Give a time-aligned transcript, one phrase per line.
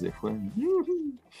[0.00, 0.32] des fois.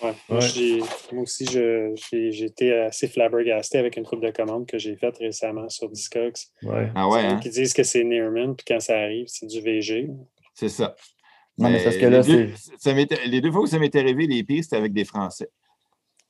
[0.02, 0.12] Ouais.
[0.30, 4.94] Moi, aussi, je- j'ai j'ai été assez flabbergasté avec une coupe de commandes que j'ai
[4.96, 6.34] faite récemment sur Discogs.
[6.62, 6.90] Ouais.
[6.94, 7.40] Ah ouais, hein?
[7.42, 10.08] Qui disent que c'est Nearman, puis quand ça arrive, c'est du VG.
[10.54, 10.94] c'est ça.
[11.56, 12.72] Non, mais c'est parce que les là, deux- c'est.
[12.78, 15.48] ça m'était- les deux fois où ça m'était arrivé, les pires, c'était avec des Français.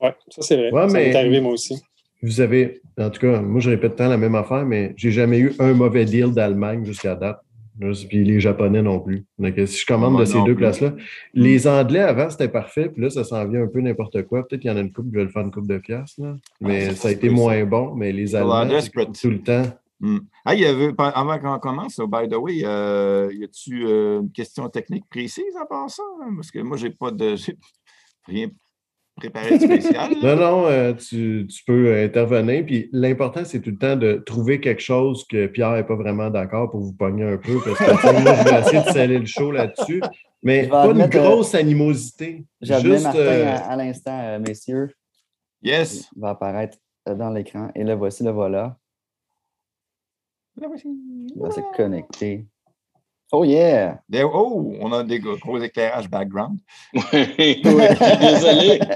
[0.01, 0.71] Ouais, ça c'est vrai.
[0.73, 1.83] Ouais, ça m'est arrivé moi aussi.
[2.23, 5.39] Vous avez, en tout cas, moi, je répète tant la même affaire, mais j'ai jamais
[5.39, 7.39] eu un mauvais deal d'Allemagne jusqu'à date.
[7.79, 9.25] Puis les Japonais non plus.
[9.39, 10.95] Donc, si je commande Moi de ces deux places-là,
[11.35, 12.89] les Anglais avant, c'était parfait.
[12.89, 14.47] Puis là, ça s'en vient un peu n'importe quoi.
[14.47, 16.19] Peut-être qu'il y en a une coupe qui veulent faire une coupe de pièces.
[16.19, 16.37] Là.
[16.61, 17.35] Mais Ah, ça a été ça.
[17.35, 17.95] moins bon.
[17.95, 18.67] Mais les Allemands,
[19.21, 19.65] tout le temps.
[20.01, 20.19] Hmm.
[20.45, 24.21] Ah, il y avait, avant qu'on commence, oh, by the way, euh, y a-tu euh,
[24.21, 26.05] une question technique précise à part ça?
[26.37, 27.35] Parce que moi, j'ai pas de.
[28.27, 28.49] Rien
[29.21, 30.13] de spécial.
[30.23, 32.65] Non, non, euh, tu, tu peux intervenir.
[32.65, 36.31] Puis l'important, c'est tout le temps de trouver quelque chose que Pierre n'est pas vraiment
[36.31, 37.59] d'accord pour vous pogner un peu.
[37.65, 40.03] Parce que moi, je vais essayer de sceller le show là-dessus.
[40.43, 42.45] Mais pas une admettre, euh, grosse animosité.
[42.61, 44.91] Juste, Martin euh, à, à l'instant, euh, messieurs.
[45.63, 46.09] Yes.
[46.15, 47.71] Il va apparaître dans l'écran.
[47.75, 48.77] Et le voici, le voilà.
[50.61, 52.47] Il va se connecter.
[53.31, 53.99] Oh yeah!
[54.25, 56.59] Oh, on a des gros éclairages background.
[56.95, 58.81] Oui, désolé.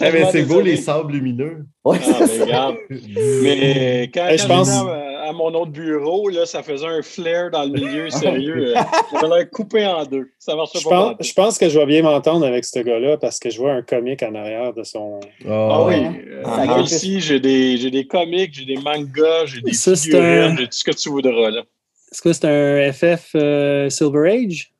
[0.00, 1.66] Ah, mais c'est beau les sables lumineux.
[1.84, 2.76] Ouais, Ah, c'est mais regarde.
[3.42, 7.02] Mais quand, quand je pense- j'étais à, à mon autre bureau, là, ça faisait un
[7.02, 8.76] flare dans le milieu, sérieux.
[8.76, 8.80] euh,
[9.20, 10.28] Ça l'air coupé en deux.
[10.38, 10.90] Ça marchait Je pas.
[10.90, 11.26] pense, pantoute.
[11.26, 13.82] je pense que je vais bien m'entendre avec ce gars-là parce que je vois un
[13.82, 15.18] comique en arrière de son.
[15.48, 15.94] Ah oui.
[15.96, 16.06] ouais.
[16.28, 16.82] euh, Ah, moi ah.
[16.82, 20.72] ici, j'ai des, j'ai des comics, j'ai des mangas, j'ai des Ça, figurines, j'ai tout
[20.72, 21.50] ce que tu voudras.
[21.50, 21.62] Là.
[22.12, 24.72] Est-ce que c'est un FF euh, Silver Age?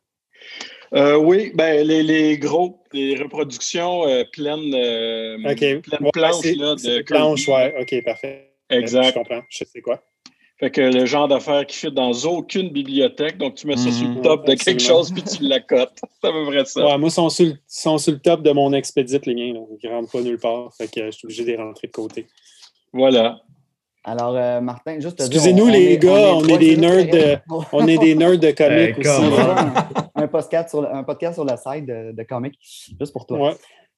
[0.94, 6.98] Euh, oui, ben, les, les gros, les reproductions euh, pleines, pleines Ouais, planches là, de
[6.98, 7.74] une planche, Kirby.
[7.74, 7.82] ouais.
[7.82, 8.50] OK, parfait.
[8.70, 9.12] Je Exact.
[9.14, 9.42] comprends.
[9.50, 10.02] Je sais quoi.
[10.58, 13.38] Fait que le genre d'affaire qui fit dans aucune bibliothèque.
[13.38, 14.22] Donc, tu mets ça sur le Mhm.
[14.22, 16.00] top de quelque chose puis tu l'accotes.
[16.20, 16.84] C'est à peu près ça.
[16.84, 19.52] Ouais, moi, ils sont sur, le, sont sur le top de mon expédite, les miens.
[19.54, 19.60] Là.
[19.82, 20.72] Ils ne rentrent pas nulle part.
[20.76, 22.26] Fait que je suis obligé de les rentrer de côté.
[22.92, 23.40] Voilà.
[24.10, 27.10] Alors, euh, Martin, juste te dire, Excusez-nous, on- les est- gars, on est des nerds
[27.10, 27.68] correct.
[27.72, 29.40] On est des nerds de comics Hey, aussi.
[29.40, 32.58] un, un podcast sur le, un podcast sur la side de, de comics,
[32.98, 33.38] juste pour toi.
[33.38, 33.54] Ouais.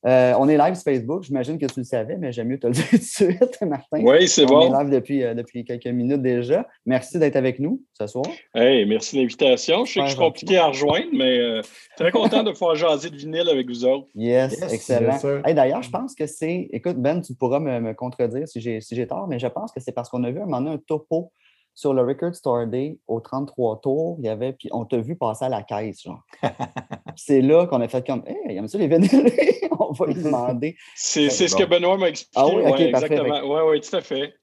[0.07, 1.25] Euh, on est live sur Facebook.
[1.25, 4.01] J'imagine que tu le savais, mais j'aime mieux te le dire tout de suite, Martin.
[4.03, 4.61] Oui, c'est on bon.
[4.75, 6.67] est live depuis, euh, depuis quelques minutes déjà.
[6.87, 8.25] Merci d'être avec nous ce soir.
[8.55, 9.85] Hey, merci de l'invitation.
[9.85, 11.63] Je sais que je suis compliqué à rejoindre, mais euh,
[11.97, 14.07] très content de pouvoir jaser de vinyle avec vous autres.
[14.15, 15.19] Yes, Yes, excellent.
[15.45, 16.69] Hey, D'ailleurs, je pense que c'est.
[16.73, 19.71] Écoute, Ben, tu pourras me, me contredire si j'ai si j'ai tort, mais je pense
[19.73, 21.33] que c'est parce qu'on a vu un moment donné un topo
[21.75, 24.17] sur le Record Store Day au 33 tours.
[24.19, 26.23] Il y avait, puis on t'a vu passer à la caisse, genre.
[27.17, 29.61] c'est là qu'on a fait comme, hey, il aime ça les vénérés?
[29.79, 30.77] on va lui demander.
[30.95, 31.65] C'est c'est ce bon.
[31.65, 32.41] que Benoît m'a expliqué.
[32.41, 33.15] Ah oui, ok, Ouais, parfait.
[33.15, 33.41] exactement.
[33.45, 34.35] Oui, oui, tout à fait.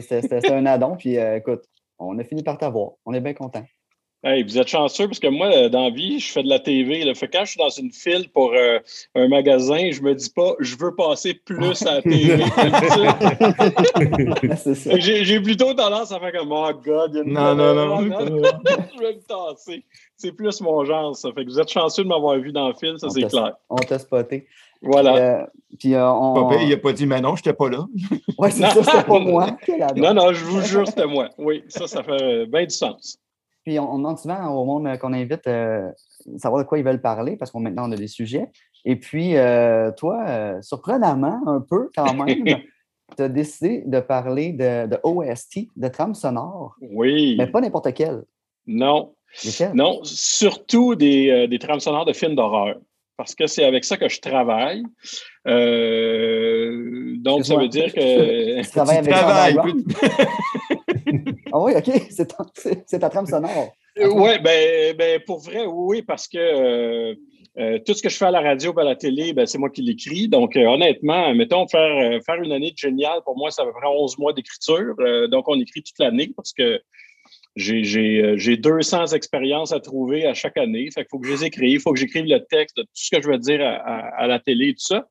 [0.00, 1.64] C'était un addon, puis euh, écoute,
[1.98, 2.92] on a fini par t'avoir.
[3.04, 3.64] On est bien content.
[4.24, 6.60] Hey, vous êtes chanceux parce que moi, euh, dans la vie, je fais de la
[6.60, 7.02] TV.
[7.02, 7.12] Là.
[7.14, 8.78] Fait que quand je suis dans une file pour euh,
[9.16, 12.44] un magasin, je me dis pas je veux passer plus à la TV.
[15.24, 18.00] J'ai plutôt tendance à faire comme Oh God, il y a une Non, non, non.
[18.00, 19.84] je vais me tasser.
[20.16, 21.30] C'est plus mon genre, ça.
[21.32, 23.54] Fait que vous êtes chanceux de m'avoir vu dans le film, ça c'est clair.
[23.68, 24.46] On t'a spoté.
[24.82, 25.16] Voilà.
[25.16, 25.46] Euh,
[25.80, 26.34] puis euh, on.
[26.34, 27.86] Papa, il n'a pas dit, mais non, je n'étais pas là.
[28.38, 29.56] Ouais, c'est ça, c'était pas moi.
[29.96, 31.30] Non, non, je vous jure, c'était moi.
[31.38, 33.18] Oui, ça, ça fait bien du sens.
[33.64, 35.90] Puis on, on demande souvent au monde euh, qu'on invite euh,
[36.36, 38.48] savoir de quoi ils veulent parler parce qu'on maintenant on a des sujets.
[38.84, 42.44] Et puis euh, toi, euh, surprenamment un peu quand même,
[43.16, 47.36] tu as décidé de parler de, de OST, de trame sonore, Oui.
[47.38, 48.22] mais pas n'importe quel.
[48.66, 49.14] Non.
[49.72, 52.76] Non, surtout des, des trames sonores de films d'horreur.
[53.16, 54.82] Parce que c'est avec ça que je travaille.
[55.46, 58.62] Euh, donc, ça veut dire que.
[58.62, 59.56] Tu travailles avec?
[61.52, 63.72] Ah oui, OK, c'est ta, trame sonore.
[63.98, 67.14] Oui, ben, ben, pour vrai, oui, parce que euh,
[67.58, 69.58] euh, tout ce que je fais à la radio et à la télé, ben, c'est
[69.58, 70.28] moi qui l'écris.
[70.28, 71.80] Donc, euh, honnêtement, mettons, faire,
[72.14, 74.94] euh, faire une année de génial, pour moi, ça va prendre 11 mois d'écriture.
[75.00, 76.80] Euh, donc, on écrit toute l'année parce que
[77.54, 80.88] j'ai- j'ai euh, j'ai 200 expériences à trouver à chaque année.
[80.94, 82.88] Fait qu'il faut que je les écrive, il faut que j'écrive le texte de tout
[82.94, 85.06] ce que je veux dire à, à- à la télé et tout ça.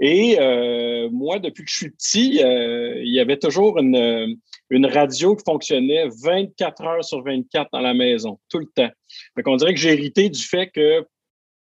[0.00, 4.36] Et euh, moi, depuis que je suis petit, euh, il y avait toujours une,
[4.70, 8.90] une radio qui fonctionnait 24 heures sur 24 dans la maison, tout le temps.
[9.36, 11.06] Fait qu'on dirait que j'ai hérité du fait que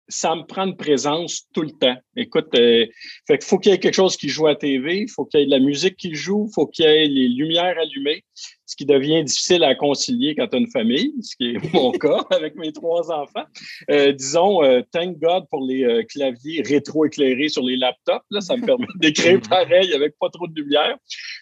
[0.08, 1.96] ça me prend une présence tout le temps.
[2.16, 2.86] Écoute, euh,
[3.28, 5.40] fait qu'il faut qu'il y ait quelque chose qui joue à TV, il faut qu'il
[5.40, 8.24] y ait de la musique qui joue, il faut qu'il y ait les lumières allumées,
[8.66, 11.92] ce qui devient difficile à concilier quand tu as une famille, ce qui est mon
[12.04, 13.46] cas avec mes trois enfants.
[13.90, 18.26] Euh, disons, euh, thank God pour les euh, claviers rétro-éclairés sur les laptops.
[18.32, 20.98] Là, ça me permet d'écrire pareil avec pas trop de lumière.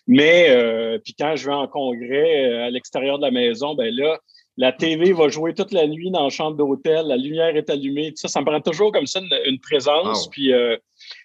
[0.07, 0.49] Mais
[1.03, 4.19] puis quand je vais en congrès à l'extérieur de la maison, ben là,
[4.57, 8.09] la TV va jouer toute la nuit dans la chambre d'hôtel, la lumière est allumée,
[8.09, 10.30] tout ça, ça me prend toujours comme ça une, présence.
[10.30, 10.77] Puis euh,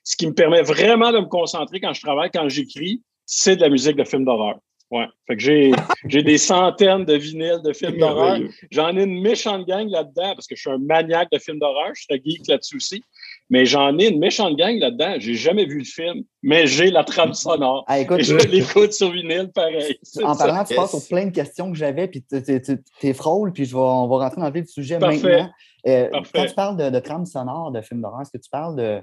[0.05, 3.62] ce qui me permet vraiment de me concentrer quand je travaille, quand j'écris, c'est de
[3.62, 4.56] la musique de film d'horreur.
[4.90, 5.06] Ouais.
[5.26, 5.73] Fait que j'ai,
[6.06, 8.38] j'ai des centaines de vinyles de films d'horreur.
[8.70, 11.90] J'en ai une méchante gang là-dedans parce que je suis un maniaque de films d'horreur.
[11.94, 13.02] Je suis un geek là-dessus aussi.
[13.48, 15.14] Mais j'en ai une méchante gang là-dedans.
[15.19, 17.84] J'ai jamais vu le film, mais j'ai la trame sonore.
[17.87, 19.98] Ah, écoute, et je l'écoute sur vinyle, pareil.
[20.25, 23.75] En parlant, tu passes aux plein de questions que j'avais, puis t'es frôle, puis je
[23.75, 25.48] vais, on va rentrer dans le vif du sujet maintenant.
[25.87, 28.75] Euh, quand tu parles de, de trame sonore de films d'horreur, est-ce que tu parles
[28.76, 29.00] de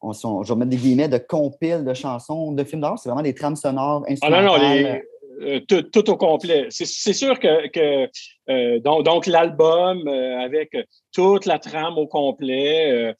[0.00, 2.98] on, je vais mettre des guillemets, de compile de chansons de films d'horreur?
[2.98, 4.48] C'est vraiment des trames sonores instrumentales.
[4.48, 5.00] Ah non, non,
[5.40, 6.66] euh, tout, au complet.
[6.70, 8.08] C'est sûr que,
[8.50, 10.76] euh, donc, l'album euh, avec
[11.12, 13.14] toute la trame au complet.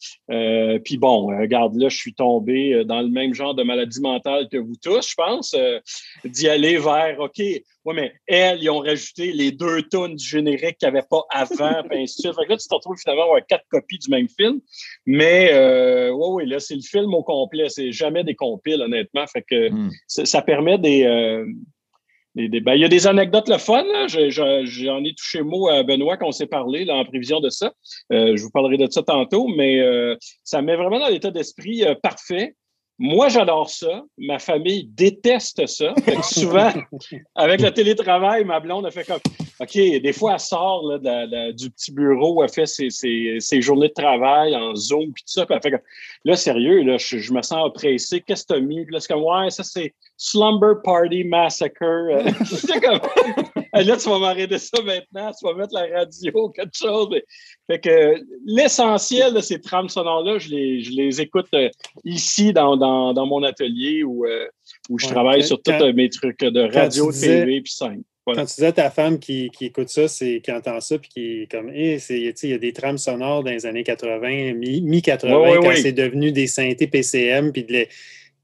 [0.84, 4.56] Puis bon, regarde, là, je suis tombé dans le même genre de maladie mentale que
[4.56, 5.54] vous tous, je pense,
[6.24, 10.78] d'y aller vers OK, ouais, mais elles, ils ont rajouté les deux tonnes du générique
[10.78, 12.34] qu'il n'y avait pas avant, puis ainsi de suite.
[12.36, 14.60] Fait que là, tu te retrouves finalement avec quatre copies du même film.
[15.06, 15.52] Mais
[16.10, 17.68] oui, oui, là, c'est le film au complet.
[17.68, 19.26] C'est jamais des compiles, honnêtement.
[19.26, 19.90] Fait que hmm.
[20.06, 21.04] ça permet des
[22.46, 23.84] ben, il y a des anecdotes le fun.
[24.06, 27.72] J'en ai touché mot à Benoît quand on s'est parlé là, en prévision de ça.
[28.12, 31.84] Euh, je vous parlerai de ça tantôt, mais euh, ça met vraiment dans l'état d'esprit
[31.84, 32.54] euh, parfait.
[32.98, 34.02] Moi, j'adore ça.
[34.18, 35.94] Ma famille déteste ça.
[36.22, 36.72] souvent,
[37.34, 39.20] avec le télétravail, ma blonde a fait comme
[39.60, 43.92] OK, des fois, elle sort là, du petit bureau, elle fait ses, ses, journées de
[43.92, 45.46] travail en Zoom, puis tout ça.
[45.46, 45.86] Puis elle fait comme
[46.24, 48.20] là, sérieux, là, je, me sens oppressé.
[48.20, 48.84] Qu'est-ce que tu as mis?
[48.84, 51.78] Puis là, c'est comme Ouais, ça, c'est Slumber Party Massacre.
[52.44, 53.00] c'est comme
[53.72, 57.08] là, tu vas m'arrêter ça maintenant, tu vas mettre la radio, quelque chose.
[57.66, 58.14] Fait que
[58.46, 61.68] l'essentiel de ces trames sonores-là, je les, je les écoute euh,
[62.04, 64.46] ici dans, dans, dans, mon atelier où, euh,
[64.88, 68.02] où je travaille sur tous mes trucs de radio, TV puis scène.
[68.34, 71.08] Quand tu disais à ta femme qui, qui écoute ça, c'est qui entend ça, puis
[71.08, 75.60] qui est comme, eh, il y a des trames sonores dans les années 80, mi-80,
[75.62, 77.86] quand c'est devenu des synthés PCM, puis de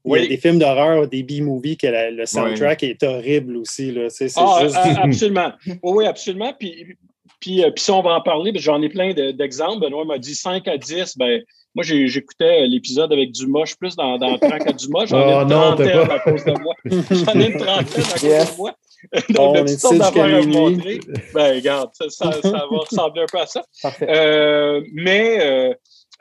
[0.05, 3.91] il y a des films d'horreur, des B-movies, que le soundtrack est horrible aussi.
[3.91, 4.09] Là.
[4.09, 4.75] C'est, ah, juste...
[4.97, 5.51] absolument.
[5.81, 6.53] Oui, absolument.
[6.57, 6.95] Puis,
[7.39, 9.79] puis, euh, puis si on va en parler, j'en ai plein d'exemples.
[9.79, 11.17] Benoît m'a dit 5 à 10.
[11.17, 11.41] Ben,
[11.73, 13.61] moi, j'écoutais l'épisode avec Dumas.
[13.63, 15.05] Je suis plus dans, dans le track à Dumas.
[15.07, 16.73] J'en ai oh, une trentaine à cause de moi.
[16.85, 18.75] J'en ai une trentaine à cause de moi.
[19.29, 20.99] Donc, toutes sortes d'affaires à montrer.
[21.33, 23.63] Ben, regarde, ça, ça, va ressembler un peu à ça.
[24.01, 25.73] Euh, mais euh,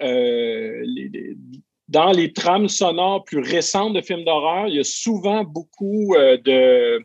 [0.02, 1.36] euh, les,
[1.88, 6.36] dans les trames sonores plus récentes de films d'horreur, il y a souvent beaucoup euh,
[6.38, 7.04] de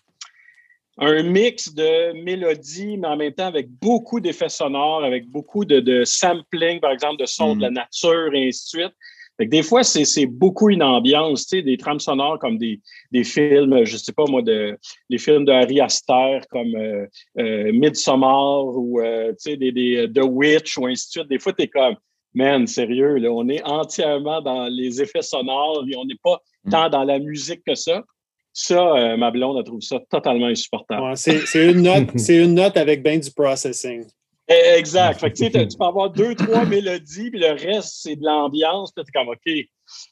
[1.02, 6.04] un mix de mélodies, mais en même temps avec beaucoup d'effets sonores, avec beaucoup de,
[6.04, 7.74] sampling, par exemple, de sons de la mm.
[7.74, 8.96] nature et ainsi de suite.
[9.46, 12.80] Des fois, c'est beaucoup une ambiance, tu sais, des trames sonores comme des,
[13.24, 14.78] films, je sais pas moi, de,
[15.10, 17.06] les films de Harry Aster comme euh,
[17.38, 21.30] euh, Midsommar ou tu sais, des, des, The Witch ou ainsi de suite.
[21.30, 21.96] Des fois, tu es comme,
[22.34, 26.70] man, sérieux, là, on est entièrement dans les effets sonores et on n'est pas mm.
[26.72, 28.04] tant dans la musique que ça.
[28.52, 31.16] Ça, euh, ma blonde, elle trouve ça totalement insupportable.
[31.16, 34.06] c'est une, note, une note avec bien du processing.
[34.50, 35.20] Eh, exact.
[35.20, 38.92] Fait que, tu peux avoir deux, trois mélodies, puis le reste, c'est de l'ambiance.
[38.92, 39.38] Puis tu comme, OK,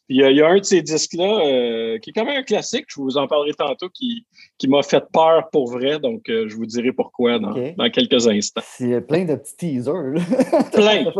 [0.09, 3.01] il y, a, un de ces disques-là euh, qui est quand même un classique, je
[3.01, 4.25] vous en parlerai tantôt, qui,
[4.57, 5.99] qui m'a fait peur pour vrai.
[5.99, 8.61] Donc, euh, je vous dirai pourquoi dans, dans quelques instants.
[8.63, 10.13] C'est plein de petits teasers.
[10.73, 11.11] plein.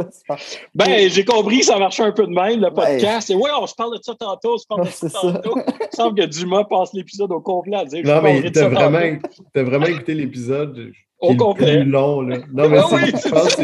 [0.76, 3.30] ben, j'ai compris que ça marchait un peu de même, le podcast.
[3.30, 5.58] Et ouais, on se parle de ça tantôt, on se parle de ça tantôt.
[5.58, 9.20] Il semble que Dumas passe l'épisode au complet à dire Non, mais t'as vraiment,
[9.56, 11.82] as vraiment écouté l'épisode au complet.
[11.82, 12.22] plus long.
[12.22, 12.38] Là.
[12.54, 13.64] Non, mais ah je pense que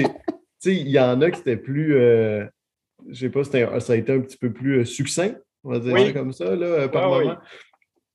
[0.65, 1.95] il y en a qui étaient plus.
[1.98, 2.45] Euh,
[3.10, 6.13] je sais pas, ça a été un petit peu plus euh, succinct, on va dire
[6.13, 7.38] comme ça, là, euh, par moment.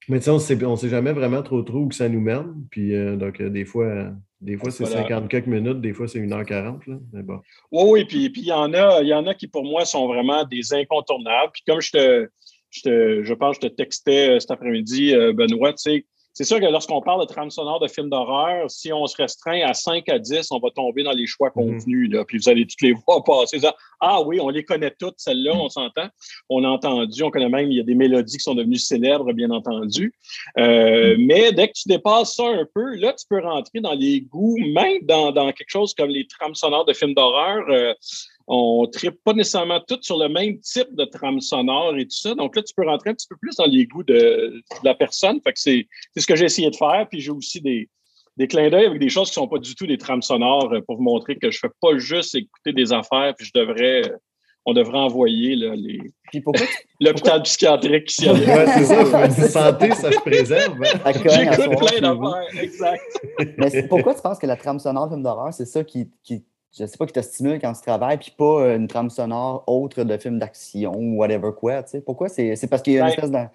[0.07, 2.65] Mais on ne sait jamais vraiment trop trop où ça nous mène.
[2.71, 6.89] Puis euh, donc, des fois, des fois c'est 50 quelques minutes, des fois c'est 1h40.
[6.89, 6.97] Là.
[7.13, 7.39] Mais bon.
[7.71, 10.43] Oui, oui, puis il y, en a, y en a qui pour moi sont vraiment
[10.45, 11.51] des incontournables.
[11.53, 12.29] Puis comme je te,
[12.71, 16.59] je, te, je pense que je te textais cet après-midi, Benoît, tu sais, c'est sûr
[16.59, 20.07] que lorsqu'on parle de trame sonore de films d'horreur, si on se restreint à 5
[20.09, 21.79] à 10, on va tomber dans les choix mhm.
[21.79, 22.09] convenus.
[22.11, 23.59] Là, puis vous allez toutes les voir passer.
[23.99, 26.07] Ah oui, on les connaît toutes, celles-là, on s'entend.
[26.49, 29.33] On a entendu, on connaît même, il y a des mélodies qui sont devenues célèbres,
[29.33, 30.13] bien entendu.
[30.57, 31.25] Euh, mhm.
[31.25, 34.57] mais dès que tu dépasses ça un peu, là, tu peux rentrer dans les goûts,
[34.73, 37.65] même dans, quelque chose comme les trames sonores de films d'horreur.
[37.69, 37.93] Euh,
[38.51, 42.17] on ne tripe pas nécessairement tout sur le même type de trame sonore et tout
[42.17, 42.33] ça.
[42.33, 45.39] Donc là, tu peux rentrer un petit peu plus dans les goûts de, la personne.
[45.41, 45.87] Fait que c'est,
[46.17, 47.07] ce que j'ai essayé de faire.
[47.09, 47.87] Puis j'ai aussi des,
[48.37, 50.73] des clins d'œil avec des choses qui ne sont pas du tout des trames sonores
[50.87, 54.01] pour vous montrer que je ne fais pas juste écouter des affaires, puis je devrais
[54.65, 55.99] on devrait envoyer les.
[57.01, 59.71] L'hôpital psychiatrique qui s'y Ouais, c'est ça.
[59.71, 60.77] santé, ça se préserve.
[60.83, 61.11] Hein.
[61.15, 63.01] J'écoute plein d'affaires, exact.
[63.57, 66.43] Mais pourquoi tu penses que la trame sonore film d'horreur, c'est ça qui, qui,
[66.77, 69.63] je sais pas, qui te stimule quand tu travailles, puis pas euh, une trame sonore
[69.67, 72.01] autre de film d'action ou whatever quoi, tu sais?
[72.01, 72.29] Pourquoi?
[72.29, 73.49] C'est parce qu'il y a une ben espèce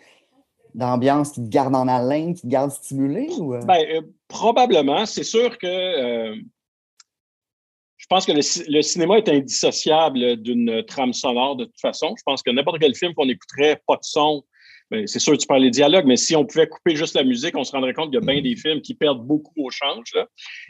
[0.74, 3.28] d'ambiance qui te garde en haleine, qui te garde stimulé?
[3.38, 3.54] Ou...
[3.54, 3.60] Euh?
[3.60, 5.06] Ben, euh, probablement.
[5.06, 6.34] C'est sûr que
[8.04, 12.14] je pense que le, cinéma est indissociable d'une trame sonore de toute façon.
[12.18, 14.44] Je pense que n'importe quel film qu'on écouterait, pas de son,
[15.06, 17.64] c'est sûr, tu parles des dialogues, mais si on pouvait couper juste la musique, on
[17.64, 20.12] se rendrait compte qu'il y a bien des films qui perdent beaucoup au change.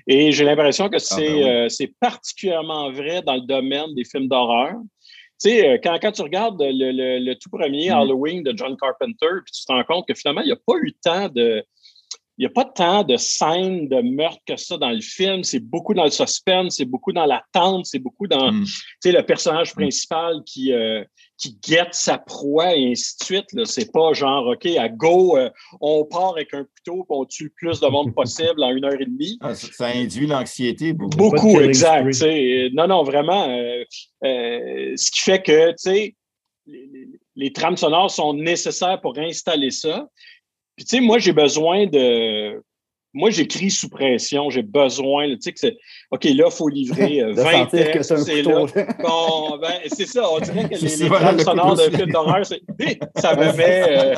[0.07, 4.29] Et j'ai l'impression que ah, ben euh, c'est particulièrement vrai dans le domaine des films
[4.29, 4.75] d'horreur.
[5.43, 7.95] Tu sais, euh, quand, tu regardes le, tout premier mm.
[7.95, 10.75] Halloween de John Carpenter, puis tu te rends compte que finalement, il n'y a pas
[10.81, 11.65] eu le temps de,
[12.37, 15.45] il n'y a pas tant de scènes de meurtre que ça dans le film.
[15.45, 18.65] C'est beaucoup dans le suspense, c'est beaucoup dans l'attente, c'est beaucoup dans mm.
[19.05, 19.75] le personnage mm.
[19.75, 21.05] principal qui, euh,
[21.37, 23.65] qui guette sa proie et ainsi de suite.
[23.65, 25.51] C'est pas genre, OK, à go, euh,
[25.81, 28.85] on part avec un couteau et on tue le plus de monde possible en une
[28.85, 29.39] heure et demie.
[29.41, 31.17] Ah, ça, induit l'anxiété beaucoup.
[31.17, 32.05] Beaucoup, exact.
[32.73, 33.49] Non, non, vraiment.
[33.49, 33.85] Euh,
[34.97, 36.17] ce qui fait que, tu sais,
[36.67, 40.09] les, les trames sonores sont nécessaires pour installer ça.
[40.77, 42.63] Puis, tu sais, moi, j'ai besoin de.
[43.15, 44.51] Moi, j'écris sous pression.
[44.51, 45.77] J'ai besoin, tu sais, que c'est.
[46.11, 48.17] OK, là, il faut livrer 20 textes.
[48.17, 48.67] C'est là.
[49.03, 50.29] Bon, ben, c'est ça.
[50.31, 53.85] On dirait que les, les trames sonores de films d'horreur, ça me met.
[53.89, 54.15] Euh,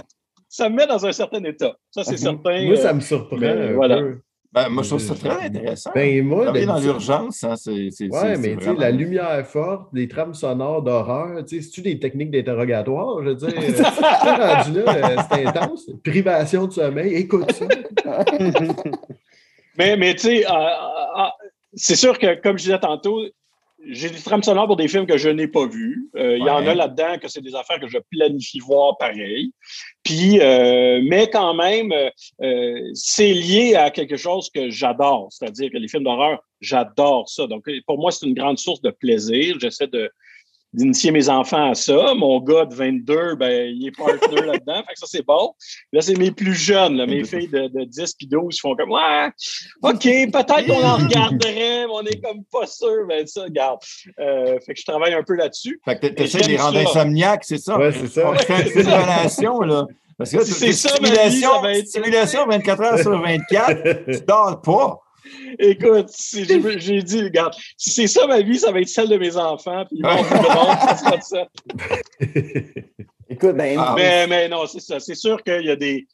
[0.48, 1.76] ça me met dans un certain état.
[1.90, 2.64] Ça, c'est certain.
[2.64, 3.40] Moi, ça me surprend.
[3.42, 3.98] un voilà.
[4.00, 4.20] Peu.
[4.52, 5.90] Ben, moi, je trouve ça très intéressant.
[5.94, 7.90] Ben, moi, dans l'urgence, hein, c'est.
[8.00, 11.98] Oui, mais tu sais, la lumière forte, les trames sonores d'horreur, tu sais, c'est-tu des
[11.98, 13.22] techniques d'interrogatoire?
[13.22, 15.90] Je veux dire, rendu là, euh, c'est intense.
[16.04, 17.66] Privation de sommeil, écoute ça.
[19.78, 21.28] mais, mais tu sais, euh, euh,
[21.74, 23.20] c'est sûr que, comme je disais tantôt,
[23.88, 26.08] j'ai des trames sonores pour des films que je n'ai pas vus.
[26.16, 29.52] Euh, il y en a là-dedans que c'est des affaires que je planifie voir pareil.
[30.02, 31.92] Puis, euh, mais quand même,
[32.42, 35.28] euh, c'est lié à quelque chose que j'adore.
[35.30, 37.46] C'est-à-dire que les films d'horreur, j'adore ça.
[37.46, 39.56] Donc, pour moi, c'est une grande source de plaisir.
[39.60, 40.10] J'essaie de,
[40.76, 42.14] d'initier mes enfants à ça.
[42.14, 44.82] Mon gars de 22, ben, il est partner là-dedans.
[44.86, 45.52] Fait que ça, c'est bon.
[45.92, 49.28] Là, c'est mes plus jeunes, mes filles de, de 10 puis 12 font comme Ouais,
[49.82, 53.06] OK, peut-être qu'on en regarderait, mais on est comme pas sûr.
[53.08, 53.80] Ben, ça, regarde.
[54.20, 55.80] Euh, fait que je travaille un peu là-dessus.
[55.84, 57.78] Fait que tu essaies de les rendre insomniaques, c'est ça?
[57.78, 58.32] Oui, c'est ça.
[58.46, 59.86] C'est une relation, là.
[60.18, 61.50] Parce que c'est ça, stimulation,
[61.84, 64.98] stimulation 24 heures sur 24, tu dors pas.
[65.58, 69.36] Écoute, j'ai dit, regarde, si c'est ça ma vie, ça va être celle de mes
[69.36, 71.48] enfants, puis ils vont ça sera ça.
[73.28, 75.00] Écoute, ben, ah, mais, mais non, c'est ça.
[75.00, 76.06] C'est sûr qu'il y a des.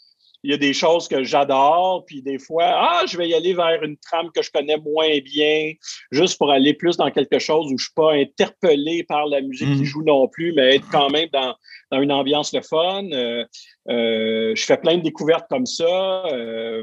[0.45, 3.54] Il y a des choses que j'adore, puis des fois, ah, je vais y aller
[3.54, 5.73] vers une trame que je connais moins bien,
[6.11, 9.40] juste pour aller plus dans quelque chose où je ne suis pas interpellé par la
[9.40, 9.85] musique qui mm.
[9.85, 11.54] joue non plus, mais être quand même dans,
[11.92, 13.04] dans une ambiance le fun.
[13.12, 13.45] Euh,
[13.88, 16.25] euh, je fais plein de découvertes comme ça.
[16.33, 16.83] Euh,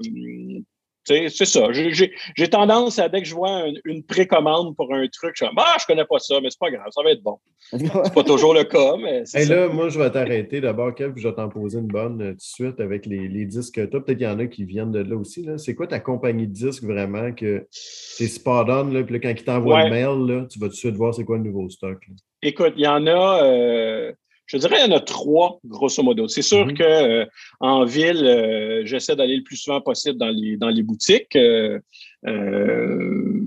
[1.29, 1.67] c'est ça.
[1.71, 5.75] J'ai tendance à, dès que je vois une précommande pour un truc, je dis Ah,
[5.79, 7.37] je connais pas ça, mais c'est pas grave, ça va être bon.
[7.71, 11.21] C'est pas toujours le cas, mais Et là, moi, je vais t'arrêter d'abord, Kev, puis
[11.21, 13.81] je vais t'en poser une bonne euh, tout de suite avec les, les disques que
[13.81, 13.99] tu as.
[13.99, 15.47] Peut-être qu'il y en a qui viennent de là aussi.
[15.57, 19.29] C'est quoi ta compagnie de disques vraiment que c'est spot on, là, puis là, quand
[19.29, 21.69] ils t'envoient le mail, là, tu vas tout de suite voir c'est quoi le nouveau
[21.69, 21.99] stock?
[22.41, 23.43] Écoute, il y en a.
[23.43, 24.13] Euh,
[24.49, 26.27] je dirais qu'il y en a trois, grosso modo.
[26.27, 26.73] C'est sûr mhm.
[26.73, 27.27] que
[27.59, 31.35] en ville, euh, j'essaie d'aller le plus souvent possible dans les, dans les boutiques.
[31.35, 31.79] Euh,
[32.25, 33.41] euh,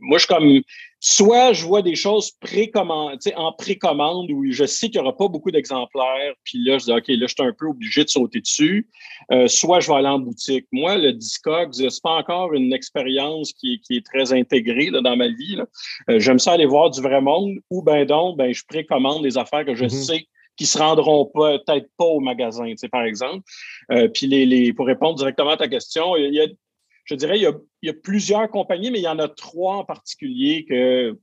[0.00, 0.62] moi, je suis comme
[1.00, 5.28] soit je vois des choses précommandées, en précommande où je sais qu'il n'y aura pas
[5.28, 8.40] beaucoup d'exemplaires, puis là, je dis OK, là, je suis un peu obligé de sauter
[8.40, 8.88] dessus.
[9.48, 10.66] soit je vais aller en boutique.
[10.72, 15.16] Moi, le Discogs, c'est pas encore une expérience qui, qui, est très intégrée là, dans
[15.16, 15.58] ma vie.
[16.08, 19.66] J'aime ça aller voir du vrai monde, ou ben donc, ben, je précommande des affaires
[19.66, 19.90] que je mhm.
[19.90, 20.26] sais
[20.58, 23.44] qui se rendront peut-être pas au magasin, tu sais, par exemple.
[23.92, 26.46] Euh, puis les, les, pour répondre directement à ta question, il y a,
[27.04, 29.28] je dirais, il y, a, il y a plusieurs compagnies, mais il y en a
[29.28, 31.16] trois en particulier que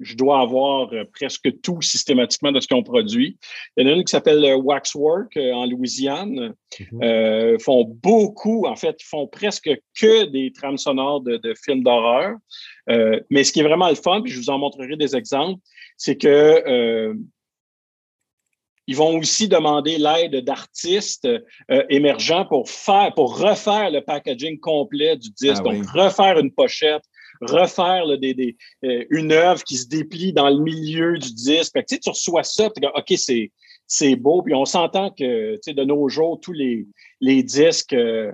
[0.00, 3.38] je dois avoir euh, presque tout systématiquement de ce qu'on produit.
[3.76, 6.54] Il y en a une qui s'appelle euh, Waxwork en Louisiane.
[6.90, 12.36] Mm font beaucoup, en fait, font presque que des trames sonores de, de films d'horreur.
[12.90, 15.60] Euh, mais ce qui est vraiment le fun, puis je vous en montrerai des exemples,
[15.96, 17.14] c'est que
[18.86, 25.16] ils vont aussi demander l'aide d'artistes euh, émergents pour faire, pour refaire le packaging complet
[25.16, 25.62] du disque.
[25.66, 27.02] Ah Donc, refaire une pochette,
[27.40, 31.72] refaire des, euh, une œuvre qui se déplie dans le milieu du disque.
[31.72, 33.50] Fait que, tu reçois ça, tu dis, OK, c'est,
[33.86, 34.42] c'est beau.
[34.42, 36.86] Puis on s'entend que de nos jours, tous les,
[37.20, 38.32] les disques, euh,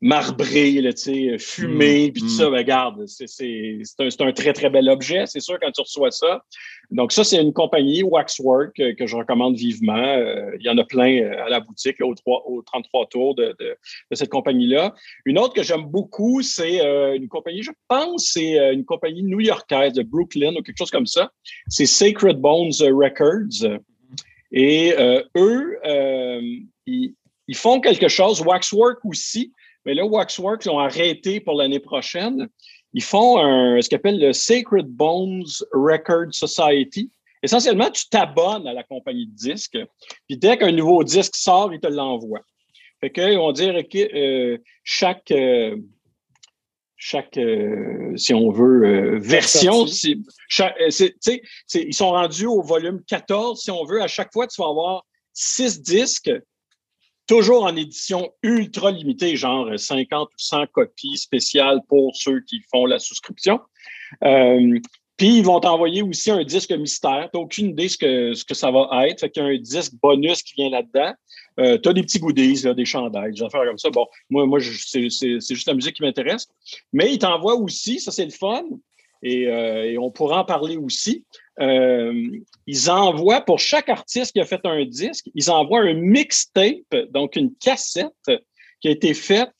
[0.00, 0.90] marbré, là,
[1.38, 2.52] fumé, mm, puis tout ça, mm.
[2.52, 6.42] ben, regarde, c'est un, un, très, très bel objet, c'est sûr, quand tu reçois ça.
[6.90, 9.96] Donc, ça, c'est une compagnie, Waxwork, que je recommande vivement.
[9.96, 13.06] Euh, il y en a plein euh, à la boutique, là, au, 3, au 33
[13.06, 13.76] tours de, de,
[14.10, 14.94] de cette compagnie-là.
[15.24, 19.94] Une autre que j'aime beaucoup, c'est euh, une compagnie, je pense, c'est une compagnie new-yorkaise
[19.94, 21.32] de Brooklyn ou quelque chose comme ça.
[21.68, 23.80] C'est Sacred Bones Records.
[24.52, 24.94] Et
[25.36, 25.78] eux,
[26.86, 27.14] ils,
[27.48, 29.52] ils font quelque chose, Waxwork aussi,
[29.86, 32.48] mais là, Waxworks l'ont arrêté pour l'année prochaine.
[32.92, 37.10] Ils font un, ce qu'ils appellent le Sacred Bones Record Society.
[37.42, 39.78] Essentiellement, tu t'abonnes à la compagnie de disques,
[40.26, 42.44] puis dès qu'un nouveau disque sort, ils te l'envoient.
[43.00, 45.76] Fait qu'ils vont dire que euh, chaque, euh,
[46.96, 54.02] chaque euh, si on veut, version, ils sont rendus au volume 14, si on veut.
[54.02, 56.32] À chaque fois, tu vas avoir six disques
[57.26, 62.86] toujours en édition ultra limitée, genre 50 ou 100 copies spéciales pour ceux qui font
[62.86, 63.60] la souscription.
[64.24, 64.78] Euh,
[65.16, 67.28] puis ils vont t'envoyer aussi un disque mystère.
[67.32, 69.20] Tu n'as aucune idée ce que, ce que ça va être.
[69.20, 71.14] Fait qu'il y a un disque bonus qui vient là-dedans.
[71.58, 73.88] Euh, tu as des petits goodies, des chandails, des affaires comme ça.
[73.90, 76.46] Bon, moi, moi c'est juste la musique qui m'intéresse.
[76.92, 78.62] Mais ils t'envoient aussi, ça c'est le fun,
[79.22, 81.24] et, euh, et, on pourra en parler aussi.
[81.60, 86.94] Euh, ils envoient, pour chaque artiste qui a fait un disque, ils envoient un mixtape,
[87.10, 88.12] donc une cassette
[88.80, 89.54] qui a été faite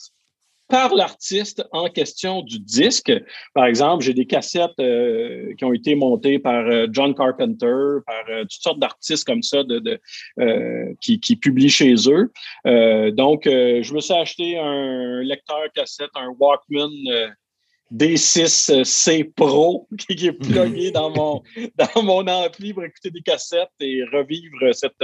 [0.68, 3.12] par l'artiste en question du disque.
[3.54, 8.24] Par exemple, j'ai des cassettes euh, qui ont été montées par euh, John Carpenter, par
[8.40, 9.62] toutes sortes d'artistes comme ça
[11.00, 12.32] qui, publient chez eux.
[13.12, 16.90] donc, je me suis acheté un lecteur cassette, un Walkman
[17.92, 21.42] D6C Pro qui est plugué dans mon,
[21.76, 25.02] dans mon ampli pour écouter des cassettes et revivre cette,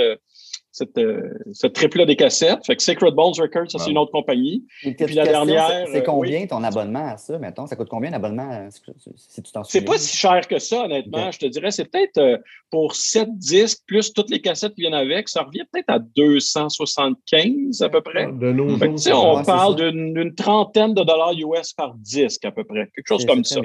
[0.73, 2.64] cette, euh, ce trip-là des cassettes.
[2.66, 4.64] Fait que Sacred Bones Records, ça, c'est une autre compagnie.
[4.83, 5.87] Et puis la dernière.
[5.87, 7.66] C'est euh, combien ton abonnement à ça, mettons?
[7.66, 8.68] Ça coûte combien l'abonnement euh,
[9.16, 11.31] si tu t'en C'est pas si cher que ça, honnêtement.
[11.31, 15.29] Je te dirais, c'est peut-être pour 7 disques plus toutes les cassettes qui viennent avec,
[15.29, 18.33] ça revient peut-être à 275 à peu près.
[18.33, 22.88] De nos fait on parle d'une trentaine de dollars US par disque à peu près.
[22.94, 23.61] Quelque chose comme ça.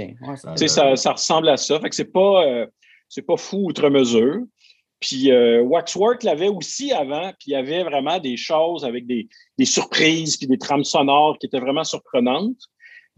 [0.57, 0.95] ça.
[0.97, 1.11] ça.
[1.13, 1.79] ressemble à ça.
[1.79, 2.65] Fait que c'est pas,
[3.07, 4.41] c'est pas fou outre mesure.
[4.99, 9.27] Puis euh, Waxwork l'avait aussi avant, puis il y avait vraiment des choses avec des,
[9.63, 12.57] surprises, puis des trames sonores qui étaient vraiment surprenantes.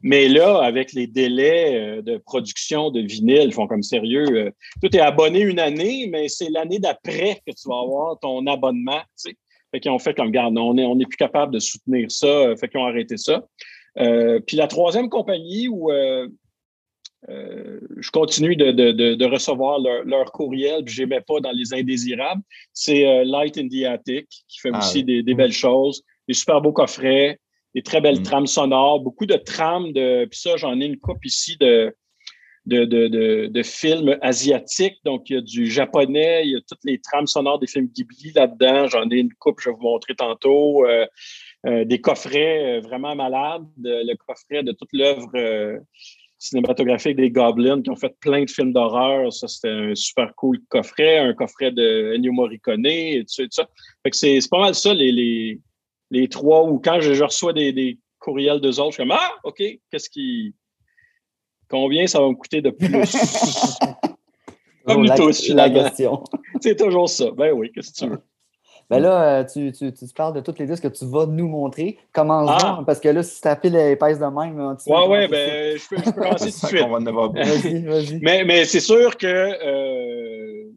[0.01, 4.27] Mais là, avec les délais euh, de production de vinyle, ils font comme sérieux.
[4.31, 8.45] Euh, tout est abonné une année, mais c'est l'année d'après que tu vas avoir ton
[8.47, 9.01] abonnement.
[9.01, 9.35] Tu sais.
[9.71, 12.55] Fait qu'ils ont fait comme, garde, on n'est on est plus capable de soutenir ça.
[12.59, 13.43] Fait qu'ils ont arrêté ça.
[13.99, 16.27] Euh, puis la troisième compagnie où euh,
[17.27, 21.51] je continue de, de, de, recevoir leur, leur courriel, puis je les mets pas dans
[21.51, 22.41] les indésirables.
[22.73, 26.33] C'est euh, Light in the Attic qui fait ah aussi des, des, belles choses, des
[26.33, 27.39] super beaux coffrets,
[27.75, 28.23] des très belles mm.
[28.23, 30.25] trames sonores, beaucoup de trames de.
[30.25, 31.93] Puis ça, j'en ai une coupe ici de,
[32.65, 34.97] de, de, de, films asiatiques.
[35.03, 37.87] Donc, il y a du japonais, il y a toutes les trames sonores des films
[37.87, 38.87] Ghibli là-dedans.
[38.87, 40.85] J'en ai une coupe, je vais vous montrer tantôt.
[40.85, 41.05] Euh,
[41.65, 45.27] euh des coffrets vraiment malades, le coffret de toute l'œuvre
[46.39, 49.31] cinématographique des Goblins qui ont fait plein de films d'horreur.
[49.31, 53.67] Ça, c'était un super cool coffret, un coffret de Ennio Morricone et tout ça.
[54.03, 55.59] Fait que c'est, pas mal ça, les, les,
[56.09, 59.33] les, trois, ou quand je, reçois des, des courriels d'eux autres, je suis comme Ah,
[59.43, 60.55] OK, qu'est-ce qui.
[61.69, 62.89] Combien ça va me coûter de plus?
[64.85, 66.23] Comme la question.
[66.61, 67.29] C'est toujours ça.
[67.29, 68.23] Ben oui, qu'est-ce que tu veux?
[68.89, 71.47] Ben là, euh, tu, tu, tu, parles de toutes les disques que tu vas nous
[71.47, 71.99] montrer.
[72.11, 72.81] Commence ah.
[72.85, 75.97] parce que là, si ta pile épaisse de même, tu Ouais, ouais, ben, je peux,
[75.97, 76.87] je peux commencer tout de suite.
[76.87, 78.19] vas-y, vas-y.
[78.21, 80.71] Mais, mais c'est sûr que euh,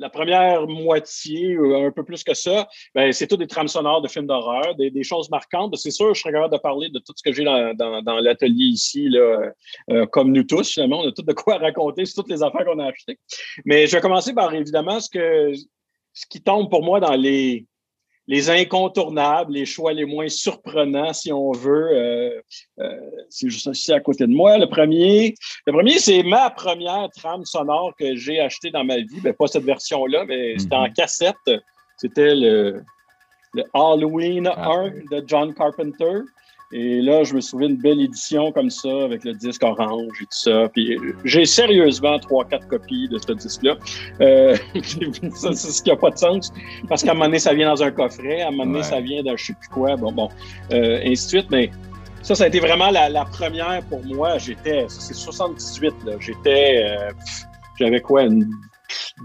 [0.00, 4.08] la première moitié, un peu plus que ça, ben, c'est tout des trames sonores de
[4.08, 5.76] films d'horreur, des, des, choses marquantes.
[5.76, 8.18] C'est sûr, je serais capable de parler de tout ce que j'ai dans, dans, dans
[8.18, 9.52] l'atelier ici, là,
[9.90, 11.00] euh, comme nous tous, finalement.
[11.00, 13.18] On a tout de quoi raconter sur toutes les affaires qu'on a achetées.
[13.64, 15.52] Mais je vais commencer par, évidemment, ce que
[16.12, 17.66] ce qui tombe pour moi dans les,
[18.30, 21.88] les incontournables, les choix les moins surprenants, si on veut.
[21.92, 22.40] Euh,
[22.78, 24.56] euh, c'est juste ici à côté de moi.
[24.56, 25.34] Le premier,
[25.66, 29.20] le premier, c'est ma première trame sonore que j'ai achetée dans ma vie.
[29.22, 30.92] Ben, pas cette version-là, mais c'était en mhm.
[30.92, 31.50] cassette.
[31.96, 32.82] C'était le,
[33.54, 34.90] le Halloween 1 ah.
[35.10, 36.20] de John Carpenter.
[36.72, 40.24] Et là, je me souviens d'une belle édition comme ça, avec le disque orange et
[40.24, 40.68] tout ça.
[40.72, 43.76] Puis j'ai sérieusement trois, quatre copies de ce disque-là.
[44.20, 44.56] Euh,
[45.34, 46.52] ça, c'est ce qui n'a pas de sens.
[46.88, 49.00] Parce qu'à un moment donné, ça vient dans un coffret, à un moment donné, ça
[49.00, 49.96] vient d'un je sais plus quoi.
[49.96, 50.28] Bon, bon,
[50.72, 51.50] euh, ainsi de suite.
[51.50, 51.70] Mais
[52.22, 54.38] ça, ça a été vraiment la, première pour moi.
[54.38, 56.12] J'étais, ça c'est 78, là.
[56.20, 57.10] J'étais, euh,
[57.78, 58.26] j'avais quoi,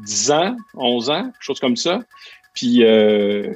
[0.03, 1.99] 10 ans, 11 ans, quelque chose comme ça.
[2.53, 3.53] Puis, euh,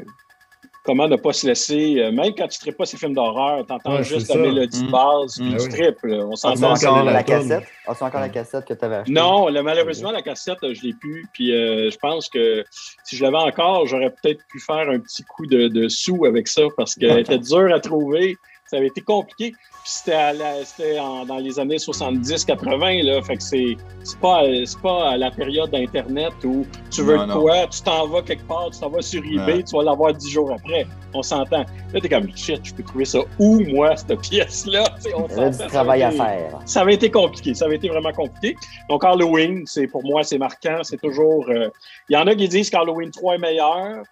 [0.90, 3.72] comment ne pas se laisser, euh, même quand tu ne pas ces films d'horreur, tu
[3.72, 4.92] entends juste la mélodie de mm.
[4.92, 5.98] base, puis tu tripes.
[6.04, 6.72] On s'entend.
[6.72, 7.64] encore la cassette?
[7.86, 9.12] As-tu encore la cassette que tu avais achetée?
[9.12, 11.28] Non, malheureusement, la cassette, je ne l'ai plus.
[11.32, 12.64] Puis je pense que
[13.04, 16.48] si je l'avais encore, j'aurais peut-être pu faire un petit coup de, de sous avec
[16.48, 18.36] ça parce qu'elle était dure à trouver.
[18.70, 19.54] Ça avait été compliqué
[19.90, 20.96] c'était
[21.28, 23.22] dans les années 70-80, là.
[23.22, 23.76] Fait que c'est
[24.22, 24.44] pas,
[24.82, 28.80] pas à la période d'Internet où tu veux quoi, tu t'en vas quelque part, tu
[28.80, 30.86] t'en vas sur eBay, tu vas l'avoir dix jours après.
[31.14, 31.66] On s'entend.
[31.94, 34.84] Là, t'es comme shit, je peux trouver ça où, moi, cette pièce-là?
[35.06, 36.60] Il y a du travail à faire.
[36.66, 37.56] Ça avait été compliqué.
[37.56, 38.56] Ça avait été vraiment compliqué.
[38.90, 40.84] Donc, Halloween, c'est pour moi, c'est marquant.
[40.84, 41.50] C'est toujours.
[41.50, 41.70] Euh,
[42.10, 44.04] il y en a qui disent qu'Halloween 3 est meilleur.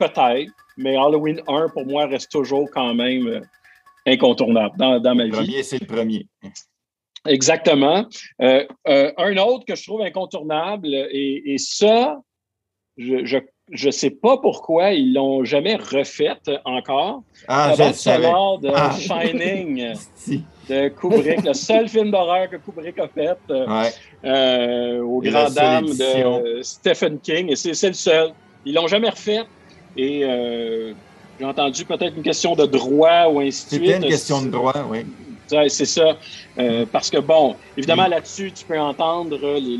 [0.00, 0.50] Peut-être.
[0.76, 3.40] Mais Halloween 1, pour moi, reste toujours quand même euh,
[4.10, 5.30] incontournable dans, dans ma vie.
[5.30, 6.26] Le premier, c'est le premier.
[7.26, 8.06] Exactement.
[8.40, 12.18] Euh, euh, un autre que je trouve incontournable, et, ça,
[12.96, 17.22] je ne sais pas pourquoi ils l'ont jamais refait encore.
[17.46, 18.96] Ah, je de ah.
[18.98, 19.94] Shining
[20.68, 23.36] de Kubrick, le seul film d'horreur que Kubrick a fait
[24.24, 28.32] euh, au grand dame de Stephen King, et c'est le seul.
[28.64, 29.42] Ils l'ont jamais refait.
[29.96, 30.24] Et
[31.40, 33.86] j'ai entendu peut-être une question de droit ou ainsi de suite.
[33.86, 35.06] C'était une question de droit, oui.
[35.68, 36.16] C'est ça.
[36.58, 39.78] Euh, parce que, bon, évidemment, là-dessus, tu peux entendre les,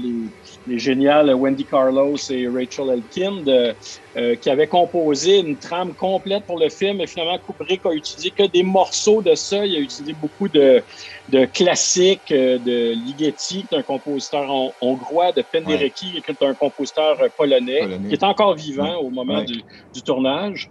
[0.67, 3.77] les géniales Wendy Carlos et Rachel Elkind,
[4.17, 7.01] euh, qui avaient composé une trame complète pour le film.
[7.01, 9.65] Et finalement, Kubrick a utilisé que des morceaux de ça.
[9.65, 10.85] Il a utilisé beaucoup de,
[11.29, 16.55] de classiques euh, de Ligeti, qui est un compositeur hongrois, de Penderecki, qui est un
[16.55, 19.63] compositeur polonais, qui est encore vivant au moment du,
[19.95, 20.71] du, tournage.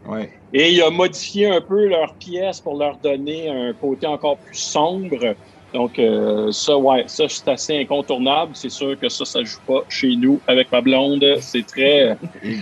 [0.51, 4.57] Et il a modifié un peu leurs pièces pour leur donner un côté encore plus
[4.57, 5.35] sombre.
[5.73, 8.51] Donc, euh, ça, ouais, ça, c'est assez incontournable.
[8.53, 11.23] C'est sûr que ça, ça joue pas chez nous avec ma blonde.
[11.41, 12.17] C'est très.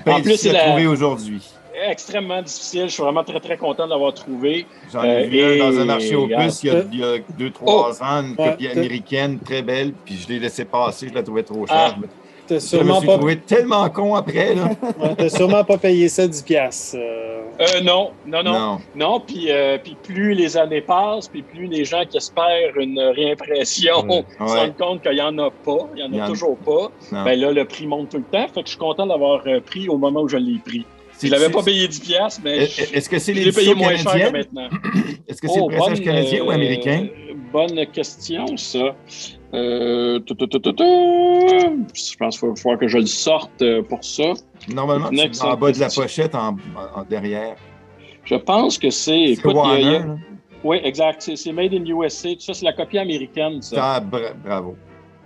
[0.06, 0.76] en plus, c'est la...
[0.90, 1.42] aujourd'hui.
[1.90, 2.86] Extrêmement difficile.
[2.86, 4.66] Je suis vraiment très, très content de l'avoir trouvé.
[4.92, 7.18] J'en ai vu euh, dans un marché au plus il y a, il y a
[7.38, 8.04] deux, trois oh!
[8.04, 11.08] ans, une copie américaine très belle, puis je l'ai laissé passer.
[11.10, 11.96] Je la trouvais trop chère.
[12.00, 12.08] Ah!
[12.48, 13.18] T'as sûrement je me suis pas...
[13.18, 14.56] trouvé tellement con après.
[14.56, 14.70] Là.
[15.18, 16.98] t'as sûrement pas payé ça 10 piastres.
[16.98, 17.37] Euh...
[17.60, 18.80] Euh, non, non, non.
[18.96, 23.00] Non, puis, euh, puis plus les années passent, puis plus les gens qui espèrent une
[23.00, 24.06] réimpression
[24.40, 27.40] se rendent compte qu'il n'y en a pas, il n'y en a toujours pas, ben
[27.40, 28.48] là, le prix monte tout le temps.
[28.48, 30.86] Fait que je suis content d'avoir euh, pris au moment où je l'ai pris.
[31.18, 34.32] Si je l'avais pas payé 10 piastres, mais est-ce que c'est les payé moins cher
[34.32, 34.70] que maintenant.
[35.28, 37.08] Est-ce que c'est oh, le pressage canadien ou américain?
[37.52, 38.96] Bonne question, ça.
[39.54, 44.34] Euh, je pense qu'il va falloir que je le sorte euh, pour ça.
[44.70, 46.56] Normalement, c'est en bas de la pochette, en,
[47.10, 47.56] derrière.
[48.26, 49.36] Je pense que c'est.
[49.36, 50.02] C'est Warner.
[50.64, 51.32] Oui, exact.
[51.36, 52.30] C'est Made in USA.
[52.40, 53.62] ça, c'est la copie américaine.
[53.62, 53.96] Ça.
[53.96, 54.76] Ah, bravo.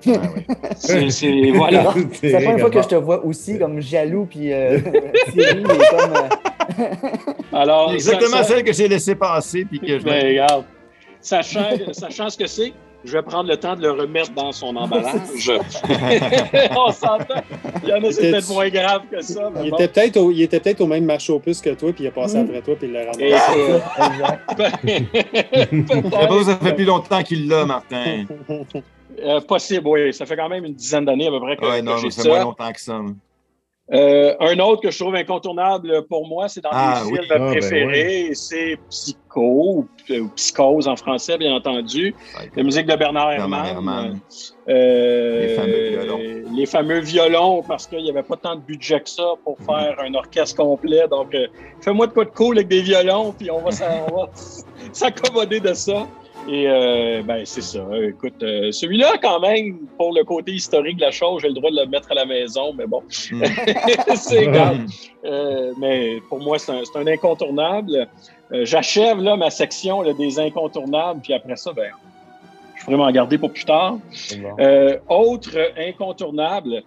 [0.75, 1.93] c'est voilà.
[2.13, 6.13] C'est la première fois que je te vois aussi comme jaloux puis euh, comme.
[6.13, 6.29] Euh,
[7.53, 10.03] Alors, exactement celle que j'ai laissé passer puis que je.
[10.03, 10.65] Ben, regarde,
[11.19, 14.75] sachant, sachant ce que c'est, je vais prendre le temps de le remettre dans son
[14.75, 15.51] emballage.
[16.77, 17.41] On s'entend.
[17.83, 19.51] Il y en a, c'est peut-être moins grave que ça.
[19.61, 22.03] Il, était peut-être au, il était peut-être au même marché au plus que toi, puis
[22.03, 23.23] il a passé après toi, puis il l'a ramassé.
[24.13, 24.41] exact.
[26.45, 28.25] ça fait plus longtemps qu'il l'a, Martin.
[29.19, 30.13] Euh, possible, oui.
[30.13, 32.29] Ça fait quand même une dizaine d'années à peu près que, ouais, non, ça fait
[32.29, 33.01] moins longtemps que ça.
[33.93, 37.37] Euh, un autre que je trouve incontournable pour moi, c'est dans ah, mes films ah,
[37.37, 39.87] ben préférés, c'est Psycho, ou
[40.37, 42.15] Psychose en français, bien entendu.
[42.55, 44.21] La musique de Bernard Herrmann.
[44.69, 46.19] Euh, les fameux violons.
[46.55, 49.65] Les fameux violons, parce qu'il n'y avait pas tant de budget que ça pour mm.
[49.65, 51.05] faire un orchestre complet.
[51.09, 51.47] Donc, euh,
[51.81, 53.71] fais-moi de quoi de cool avec des violons, puis on va
[54.93, 56.07] s'accommoder de ça.
[56.47, 57.85] Et euh, ben c'est ça.
[58.01, 61.69] Écoute, euh, celui-là, quand même, pour le côté historique de la chose, j'ai le droit
[61.69, 63.43] de le mettre à la maison, mais bon, mm.
[64.15, 64.79] c'est grave.
[65.23, 68.07] Euh, mais pour moi, c'est un, un, incontournable.
[68.51, 71.91] J'achève là ma section là, des incontournables, puis après ça, ben,
[72.75, 73.97] je pourrais m'en garder pour plus tard.
[75.07, 76.83] autre incontournable,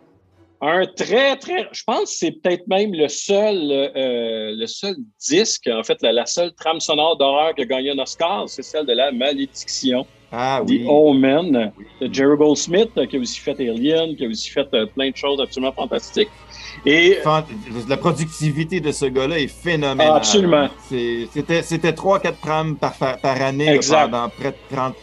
[0.60, 1.68] un très, très.
[1.72, 6.26] Je pense que c'est peut-être même le seul, euh, le seul disque, en fait, la,
[6.26, 10.06] seule trame sonore d'horreur qui a gagné un Oscar, c'est celle de la malédiction.
[10.32, 10.84] Ah, oui.
[10.84, 14.86] The Omen, de Jerry Goldsmith, qui a aussi fait Alien, qui a aussi fait euh,
[14.86, 16.30] plein de choses absolument fantastiques.
[16.84, 17.18] Et,
[17.88, 20.08] la productivité de ce gars-là est phénoménale.
[20.10, 20.68] Ah, absolument.
[20.88, 24.94] C'était 3-4 trames par, par année pendant près de 30,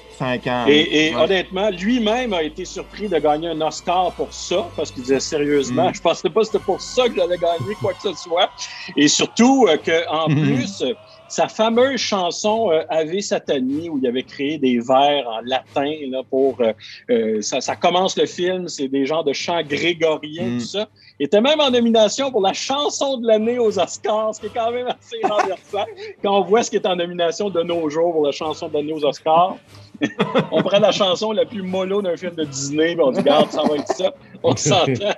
[0.68, 5.20] et, honnêtement, lui-même a été surpris de gagner un Oscar pour ça, parce qu'il disait
[5.20, 5.96] sérieusement, mm.
[5.96, 8.50] je pensais pas que c'était pour ça que j'allais gagner quoi que ce soit.
[8.96, 10.42] Et surtout euh, qu'en mm.
[10.42, 10.84] plus,
[11.32, 16.24] sa fameuse chanson euh, Ave Satani, où il avait créé des vers en latin là,
[16.30, 16.60] pour.
[16.60, 16.74] Euh,
[17.10, 20.60] euh, ça, ça, commence le film, c'est des genres de chants grégoriens, mm.
[20.60, 20.90] tout ça.
[21.20, 24.54] Il était même en nomination pour la chanson de l'année aux Oscars, ce qui est
[24.54, 25.86] quand même assez renversant
[26.22, 28.74] quand on voit ce qui est en nomination de nos jours pour la chanson de
[28.74, 29.56] l'année aux Oscars.
[30.52, 33.64] on prend la chanson la plus mollo d'un film de Disney, on dit, regarde, ça
[33.64, 34.14] va être ça.
[34.44, 35.12] On s'entend.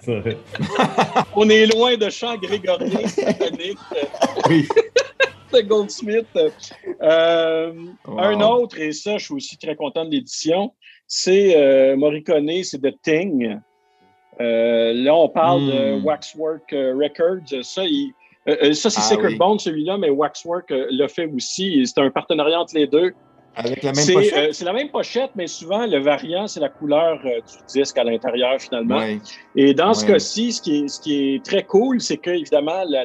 [1.35, 3.77] on est loin de chants grégoriens sataniques.
[4.49, 4.67] Oui.
[5.53, 6.27] de Goldsmith.
[7.01, 7.73] Euh,
[8.17, 10.73] un autre, et ça, je suis aussi très content de l'édition,
[11.07, 13.59] c'est euh, Morricone, c'est The Thing.
[14.41, 16.05] Euh, là, on parle de hmm.
[16.05, 17.63] Waxwork Records.
[17.63, 21.85] Ça, ça c'est ah Sacred Bone, celui-là, mais Waxwork l'a fait aussi.
[21.85, 23.13] C'est un partenariat entre les deux.
[23.55, 24.53] Avec la même pochette?
[24.53, 28.59] c'est la même pochette, mais souvent, le variant, c'est la couleur du disque à l'intérieur,
[28.59, 29.01] finalement.
[29.55, 32.83] Et dans ce cas-ci, ce, qui est, ce qui est très cool, c'est que, évidemment,
[32.87, 33.03] la,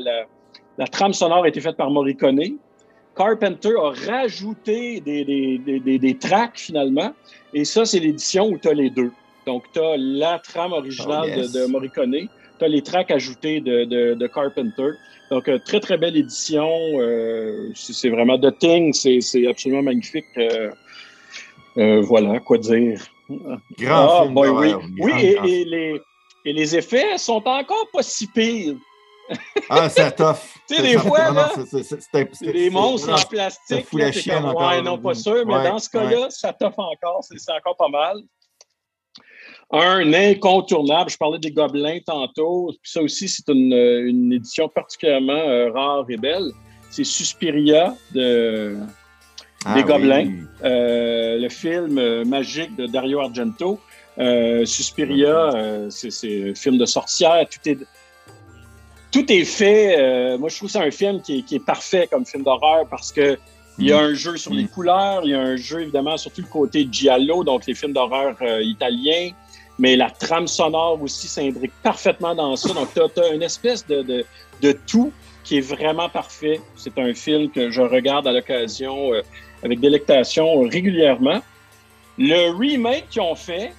[0.79, 2.57] la trame sonore a été faite par Morricone.
[3.17, 7.13] Carpenter a rajouté des, des, des, tracks finalement.
[7.53, 9.11] Et ça, c'est l'édition où tu as les deux.
[9.45, 12.29] Donc, tu as la trame originale oh, de, Morricone,
[12.59, 14.91] tu as les tracks ajoutés de, Carpenter.
[15.31, 16.71] Donc, euh, très, très belle édition.
[16.95, 20.27] Euh, c'est vraiment The Thing, c'est absolument magnifique.
[20.37, 23.01] Euh, voilà, quoi dire.
[23.79, 26.01] Grand ah, film oui, oui et, les,
[26.47, 28.77] et les effets sont encore pas si pires.
[29.69, 30.37] Ah, c'est tough.
[30.67, 33.87] tu sais, des fois, là, c'est des monstres en plastique.
[34.13, 34.71] Chienne encore.
[34.71, 37.21] Ouais, non, pas sûr, mais dans ce cas-là, ça toffe encore.
[37.23, 38.23] C'est encore pas mal.
[39.71, 45.33] Un incontournable, je parlais des gobelins tantôt, puis ça aussi, c'est une, une, édition particulièrement
[45.33, 46.51] euh, rare et belle.
[46.91, 48.79] C'est Suspiria de,
[49.67, 50.33] ah des Gobelins,
[50.65, 53.79] euh, le film euh, magique de Dario Argento.
[54.65, 57.79] Suspiria, c'est un film de sorcière, tout est
[59.11, 59.97] tout est fait.
[59.99, 63.13] Euh, moi, je trouve que c'est un film qui est, parfait comme film d'horreur parce
[63.13, 63.39] que
[63.79, 64.05] il y a mm.
[64.05, 64.69] un jeu sur les mm.
[64.69, 67.93] couleurs, il y a un jeu évidemment sur tout le côté giallo, donc les films
[67.93, 69.31] d'horreur euh, italiens,
[69.79, 72.73] mais la trame sonore aussi s'imbrique parfaitement dans ça.
[72.75, 74.25] Donc, tu as, une espèce de,
[74.63, 75.13] de, tout
[75.45, 76.61] qui est vraiment parfait.
[76.77, 79.23] C'est un film que je regarde à l'occasion euh,
[79.63, 81.41] avec délectation régulièrement.
[82.19, 83.73] Le remake qu'ils ont fait,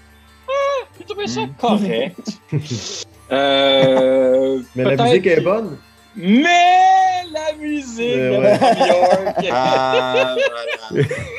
[0.48, 1.54] ah, j'ai trouvé ça mm.
[1.60, 2.40] correct.
[3.32, 5.78] Euh, mais la musique est bonne.
[6.16, 9.46] Mais la musique de New York.
[9.52, 10.36] Ah,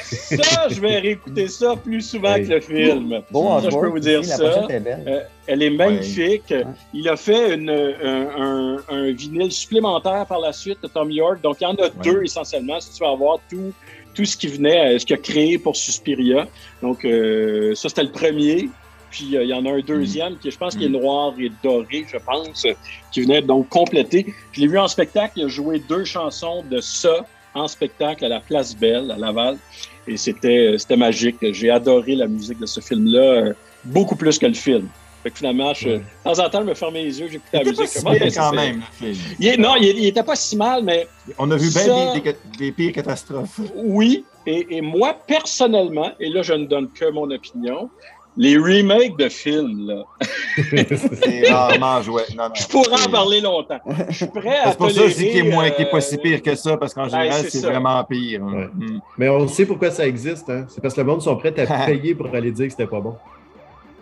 [0.03, 3.21] ça, je vais réécouter ça plus souvent que le film.
[3.31, 4.67] Bon, ça, je peux vous dire ça.
[4.71, 6.55] Euh, elle est magnifique.
[6.95, 11.41] Il a fait une, un, un, vinyle supplémentaire par la suite de Tom York.
[11.43, 13.73] Donc, il y en a deux essentiellement si tu veux avoir tout,
[14.15, 16.47] tout ce qui venait, euh, ce qu'il a créé pour Suspiria.
[16.83, 18.69] Donc, euh, ça, c'était le premier.
[19.11, 20.93] Puis euh, il y en a un deuxième qui, je pense, qui est mm.
[20.93, 22.67] noir et doré, je pense,
[23.13, 24.33] qui venait donc compléter.
[24.53, 28.29] Je l'ai vu en spectacle, il a joué deux chansons de ça en spectacle à
[28.29, 29.59] la Place Belle, à Laval.
[30.07, 31.37] Et c'était, c'était magique.
[31.41, 33.53] J'ai adoré la musique de ce film-là, euh,
[33.85, 34.89] beaucoup plus que le film.
[35.23, 37.65] Fait que finalement, je, de temps en temps, je me fermais les yeux, j'écoutais la
[37.65, 38.03] musique.
[38.03, 39.61] Pas si quand même, le film.
[39.61, 41.07] non, il, n'était pas si mal, mais.
[41.37, 43.61] On a vu bien des, des, pires catastrophes.
[43.75, 47.91] Oui, et, et, moi, personnellement, et là, je ne donne que mon opinion,
[48.37, 50.05] les remakes de films, là.
[51.23, 52.23] c'est rarement joué.
[52.29, 53.81] Je pourrais en parler longtemps.
[54.09, 54.71] Je suis prêt à.
[54.71, 55.85] C'est pour ça aussi qu'il est, moins, euh...
[55.91, 58.43] pas si pire que ça, parce qu'en ben, général, c'est vraiment pire.
[58.45, 58.69] Hein.
[58.75, 58.99] Mm.
[59.19, 60.49] Mais on sait pourquoi ça existe.
[60.49, 60.67] Hein?
[60.69, 63.01] C'est parce que le monde sont prêts à payer pour aller dire que c'était pas
[63.01, 63.17] bon.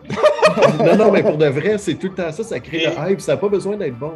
[0.85, 2.43] non, non, mais pour de vrai, c'est tout le temps ça.
[2.45, 3.21] Ça crée le hype.
[3.21, 4.13] Ça n'a pas besoin d'être bon.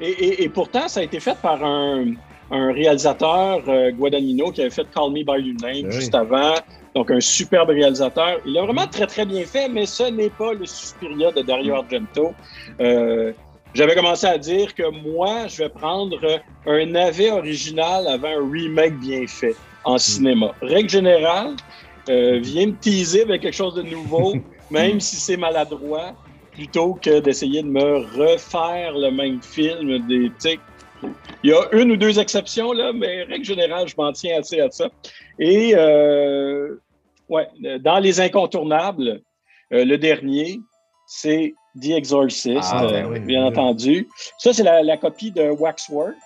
[0.00, 2.12] Et, et, pourtant, ça a été fait par un,
[2.50, 6.54] un réalisateur, euh, Guadagnino, qui avait fait Call Me By Your Name juste avant.
[6.94, 8.38] Donc, un superbe réalisateur.
[8.46, 11.74] Il a vraiment très, très bien fait, mais ce n'est pas le Suspiria de Dario
[11.74, 12.32] Argento.
[12.80, 13.32] Euh,
[13.74, 16.18] J'avais commencé à dire que moi, je vais prendre
[16.66, 19.98] un navet original avant un remake bien fait en hmm.
[19.98, 20.54] cinéma.
[20.62, 21.54] Règle générale,
[22.08, 24.34] euh, viens me teaser avec quelque chose de nouveau,
[24.70, 26.14] même si c'est maladroit,
[26.52, 30.06] plutôt que d'essayer de me refaire le même film.
[30.08, 30.58] Des,
[31.42, 34.60] il y a une ou deux exceptions, là, mais règle générale, je m'en tiens assez
[34.60, 34.88] à ça.
[35.38, 36.76] Et euh,
[37.28, 37.48] ouais,
[37.80, 39.20] dans les incontournables,
[39.72, 40.60] euh, le dernier,
[41.06, 44.08] c'est The Exorcist, ah, ben euh, bien entendu.
[44.38, 46.16] Ça, c'est la, copie de Waxwork.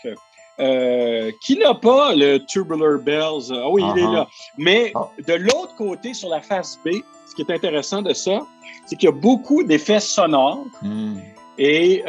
[1.44, 3.52] qui n'a pas le Tubular Bells.
[3.52, 4.26] Ah oui, il est là.
[4.56, 5.10] Mais ah.
[5.26, 6.90] de l'autre côté, sur la face B,
[7.26, 8.40] ce qui est intéressant de ça,
[8.86, 10.64] c'est qu'il y a beaucoup d'effets sonores.
[10.80, 11.18] Hmm.
[11.58, 12.02] Et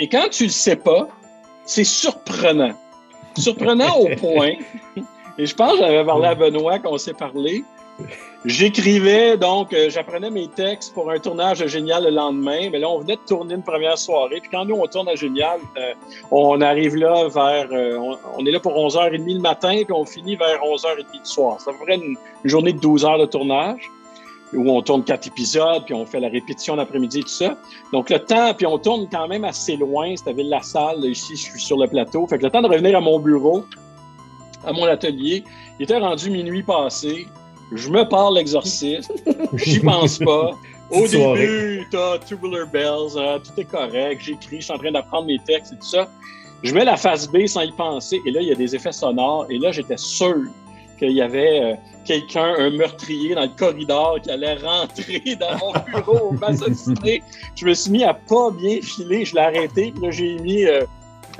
[0.00, 1.08] et quand tu le sais pas,
[1.64, 2.72] c'est surprenant.
[3.36, 4.54] Surprenant au point,
[5.38, 7.64] et je pense que j'avais parlé à Benoît quand on s'est parlé,
[8.44, 12.70] J'écrivais, donc, euh, j'apprenais mes textes pour un tournage de Génial le lendemain.
[12.70, 14.38] Mais là, on venait de tourner une première soirée.
[14.40, 15.94] Puis quand nous, on tourne à Génial, euh,
[16.30, 17.68] on arrive là vers.
[17.72, 17.98] Euh,
[18.38, 21.60] on, est là pour 11h30 le matin, puis on finit vers 11h30 du soir.
[21.60, 23.90] Ça ferait une, une, journée de 12 heures de tournage
[24.54, 27.56] où on tourne quatre épisodes, puis on fait la répétition l'après-midi et tout ça.
[27.92, 30.14] Donc, le temps, puis on tourne quand même assez loin.
[30.16, 31.04] C'était à Ville-la-Salle.
[31.04, 32.26] Ici, je suis sur le plateau.
[32.26, 33.64] Fait que le temps de revenir à mon bureau,
[34.64, 35.44] à mon atelier,
[35.78, 37.26] il était rendu minuit passé
[37.72, 39.12] je me parle l'exorciste,
[39.54, 40.52] j'y pense pas.
[40.90, 45.26] Au début, t'as Tubular Bells, hein, tout est correct, j'écris, je suis en train d'apprendre
[45.26, 46.08] mes textes et tout ça.
[46.62, 48.92] Je mets la face B sans y penser, et là, il y a des effets
[48.92, 50.44] sonores, et là, j'étais sûr
[50.98, 55.72] qu'il y avait euh, quelqu'un, un meurtrier dans le corridor qui allait rentrer dans mon
[55.86, 57.22] bureau, m'assassiner.
[57.54, 60.64] Je me suis mis à pas bien filer, je l'ai arrêté, puis là, j'ai mis
[60.64, 60.82] euh,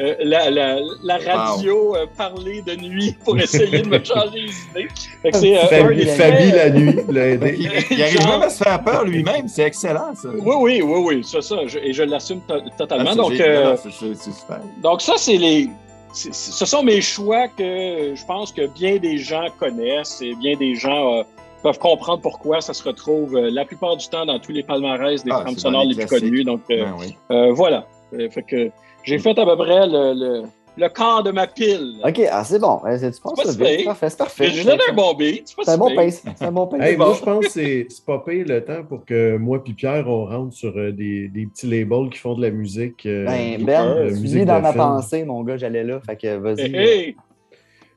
[0.00, 4.82] euh, la, la, la, radio euh, parler de nuit pour essayer de me changer les
[4.82, 4.88] idées.
[5.32, 6.94] C'est, euh, Fabi, la nuit.
[7.90, 10.28] Il, arrive même à se faire peur lui-même, c'est excellent ça.
[10.28, 12.40] Oui, oui, oui, oui, c'est ça, je, et je l'assume
[12.76, 13.10] totalement.
[13.12, 14.60] Ah, donc, euh, super.
[14.80, 15.68] donc ça, c'est les...
[16.12, 20.74] ce sont mes choix que je pense que bien des gens connaissent et bien des
[20.74, 21.22] gens
[21.62, 25.30] peuvent comprendre pourquoi ça se retrouve la plupart du temps dans tous les palmarès des
[25.32, 26.44] ah, sonores les plus connus.
[26.44, 27.16] Donc, ben oui.
[27.52, 27.86] voilà.
[28.30, 28.70] fait que
[29.02, 30.42] j'ai fait à peu près le, le,
[30.78, 32.00] le quart de ma pile.
[32.04, 32.78] OK, ah, c'est bon.
[32.78, 34.50] Tu penses ça C'est parfait, c'est parfait.
[34.50, 35.54] J'ai donné un bon beat.
[35.62, 36.22] C'est un bon pace.
[36.36, 36.96] C'est un bon pace.
[36.96, 40.26] moi, je pense que c'est pas payé le temps pour que moi et Pierre, on
[40.26, 43.04] rentre sur euh, des, des, petits labels qui font de la musique.
[43.06, 46.00] Euh, ben, Ben, tu vis dans ma pensée, mon gars, j'allais là.
[46.00, 46.74] Fait que vas-y.
[46.74, 47.16] Hey,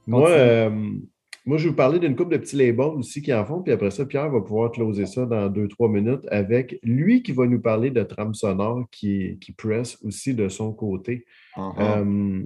[0.08, 0.70] moi, euh,
[1.46, 3.74] moi, je vais vous parler d'une couple de petits labels aussi qui en font, puis
[3.74, 7.48] après ça, Pierre va pouvoir closer ça dans deux, trois minutes avec lui qui va
[7.48, 11.26] nous parler de trame sonore qui, qui presse aussi de son côté.
[11.58, 11.74] Uh-huh.
[11.80, 12.44] Euh,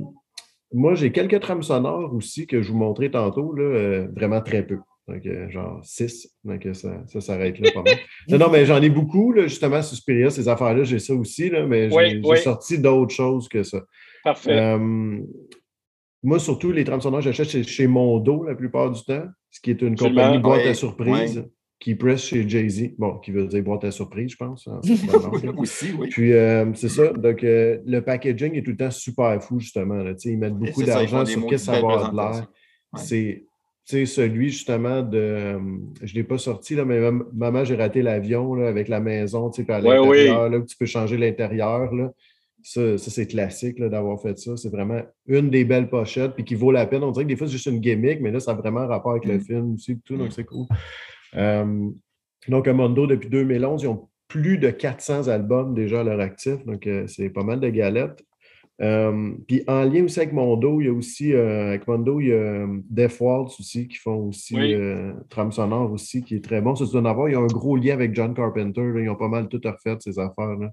[0.75, 4.65] moi, j'ai quelques trames sonores aussi que je vous montrais tantôt, là, euh, vraiment très
[4.65, 4.77] peu.
[5.07, 6.27] Donc, euh, genre six.
[6.43, 7.93] Donc, ça, ça s'arrête là pas mal.
[8.29, 11.49] non, non, mais j'en ai beaucoup, là, justement, sur Spiria, ces affaires-là, j'ai ça aussi,
[11.49, 13.81] là, mais j'ai sorti d'autres choses que ça.
[14.23, 14.77] Parfait.
[16.23, 19.69] Moi, surtout, les trames sonores, j'achète chez, chez, Mondo la plupart du temps, ce qui
[19.69, 21.45] est une compagnie boîte à surprise
[21.86, 22.95] qui presse chez Jay-Z.
[22.98, 24.67] Bon, qui veut dire boîte à surprise, je pense.
[24.67, 24.82] Hein,
[25.58, 26.10] aussi, oui.
[26.10, 27.13] Puis, euh, c'est ça.
[27.13, 29.98] Donc, euh, le packaging est tout le temps super fou, justement.
[29.98, 30.13] Là.
[30.24, 32.48] Ils mettent beaucoup d'argent sur qu'est-ce que ça va avoir de l'air.
[32.95, 35.17] C'est celui justement de.
[35.19, 35.60] Euh,
[36.02, 37.00] je ne l'ai pas sorti, là, mais
[37.32, 40.88] maman, j'ai raté l'avion avec la maison, tu sais, à l'intérieur, là, où tu peux
[40.88, 41.91] changer l'intérieur.
[42.63, 44.58] Ça, c'est classique d'avoir fait ça.
[44.58, 47.04] C'est vraiment une des belles pochettes, puis qui vaut la peine.
[47.04, 49.12] On dirait que des fois, c'est juste une gimmick, mais là, ça a vraiment rapport
[49.12, 49.41] avec le mm.
[49.41, 50.32] film aussi, tout, donc mm.
[50.32, 50.65] c'est cool.
[51.36, 51.89] Euh,
[52.48, 56.88] donc, Mondo, depuis 2011, ils ont plus de 400 albums déjà à leur actif, donc
[56.88, 58.24] euh, c'est pas mal de galettes.
[58.82, 62.34] Euh, puis en lien aussi avec Mondo, il y a aussi, avec Mondo, il y
[62.34, 64.76] a Death Waltz aussi qui font aussi oui.
[65.30, 66.76] trame sonore aussi, qui est très bon.
[66.76, 67.30] Ça, tu dois en avoir.
[67.30, 68.91] Il y a un gros lien avec John Carpenter.
[68.98, 70.71] ils ont pas mal tout refait ces affaires-là.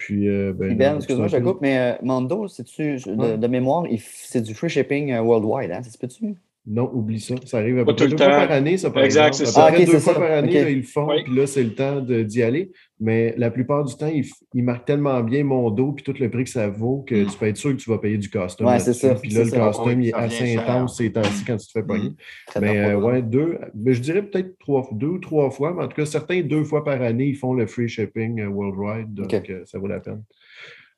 [0.00, 4.40] Puis, euh, ben, ben excuse-moi, je coupe, mais euh, Mondo, c'est-tu, de, de, mémoire, c'est
[4.40, 5.82] du free shipping euh, worldwide, hein?
[5.82, 6.36] Ça se peut-tu?
[6.66, 7.34] Non, oublie ça.
[7.46, 9.66] Ça arrive à peu près deux fois par année, ça, par exact, c'est ça.
[9.66, 12.00] À peu deux fois par année, là, ils le font, puis là, c'est le temps
[12.00, 12.70] d'y aller.
[13.00, 16.28] Mais la plupart du temps, ils, ils, marquent tellement bien mon dos puis tout le
[16.30, 17.26] prix que ça vaut que mm.
[17.28, 18.66] tu peux être sûr que tu vas payer du costume.
[18.66, 19.14] Ouais, c'est ça.
[19.14, 22.10] Puis là, le costume, il est assez intense ces temps-ci quand tu te fais pogner.
[22.10, 22.60] Mm.
[22.60, 25.88] Mais euh, ouais, deux, mais je dirais peut-être trois, deux ou trois fois, mais en
[25.88, 29.32] tout cas, certains deux fois par année, ils font le free shipping euh, worldwide, donc
[29.32, 29.52] okay.
[29.52, 30.22] euh, ça vaut la peine.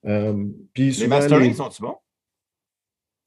[0.07, 0.45] Euh,
[0.77, 1.97] les masterings sont-ils bons?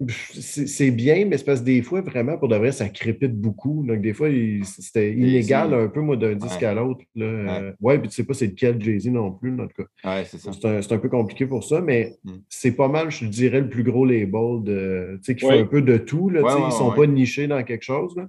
[0.09, 3.85] C'est bien, mais c'est parce que des fois, vraiment, pour de vrai, ça crépite beaucoup.
[3.87, 4.27] Donc, des fois,
[4.63, 7.05] c'était inégal un peu, moi, d'un disque à l'autre.
[7.15, 7.73] Ouais.
[7.79, 10.17] ouais, puis tu sais pas c'est lequel Jay-Z non plus, en tout cas.
[10.17, 10.51] Ouais, c'est ça.
[10.51, 12.31] C'est un, un, peu compliqué pour ça, mais mm.
[12.49, 15.95] c'est pas mal, je dirais, le plus gros label de, qui fait un peu de
[15.95, 16.29] tout.
[16.29, 18.15] Là, ils ne sont pas nichés dans quelque chose.
[18.17, 18.27] Là.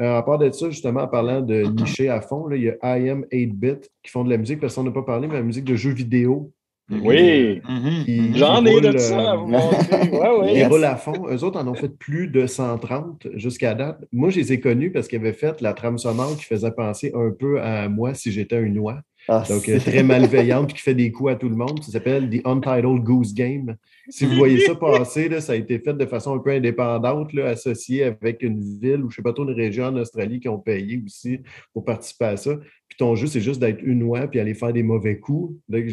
[0.00, 2.98] Euh, à part de ça, justement, en parlant de nicher à fond, il y a
[2.98, 5.64] IM 8-Bit qui font de la musique, parce qu'on n'a pas parlé, mais la musique
[5.64, 6.52] de jeux vidéo
[7.02, 8.36] oui, mm-hmm.
[8.36, 10.10] j'en ai de ça à vous montrer.
[10.10, 10.54] Ouais, ouais.
[10.56, 11.26] Ils roulent à fond.
[11.30, 14.04] Eux autres en ont fait plus de 130 jusqu'à date.
[14.12, 17.12] Moi, je les ai connus parce qu'ils avaient fait la trame sonore qui faisait penser
[17.14, 19.02] un peu à moi si j'étais un oie.
[19.28, 21.82] Ah, Donc, euh, très malveillante, qui fait des coups à tout le monde.
[21.84, 23.76] Ça s'appelle The Untitled Goose Game.
[24.08, 27.32] Si vous voyez ça passer, là, ça a été fait de façon un peu indépendante,
[27.32, 30.40] là, associé avec une ville ou je ne sais pas trop une région en Australie
[30.40, 31.38] qui ont payé aussi
[31.72, 32.56] pour participer à ça.
[32.92, 35.56] Puis ton jeu, c'est juste d'être une oie puis aller faire des mauvais coups.
[35.66, 35.84] Donc,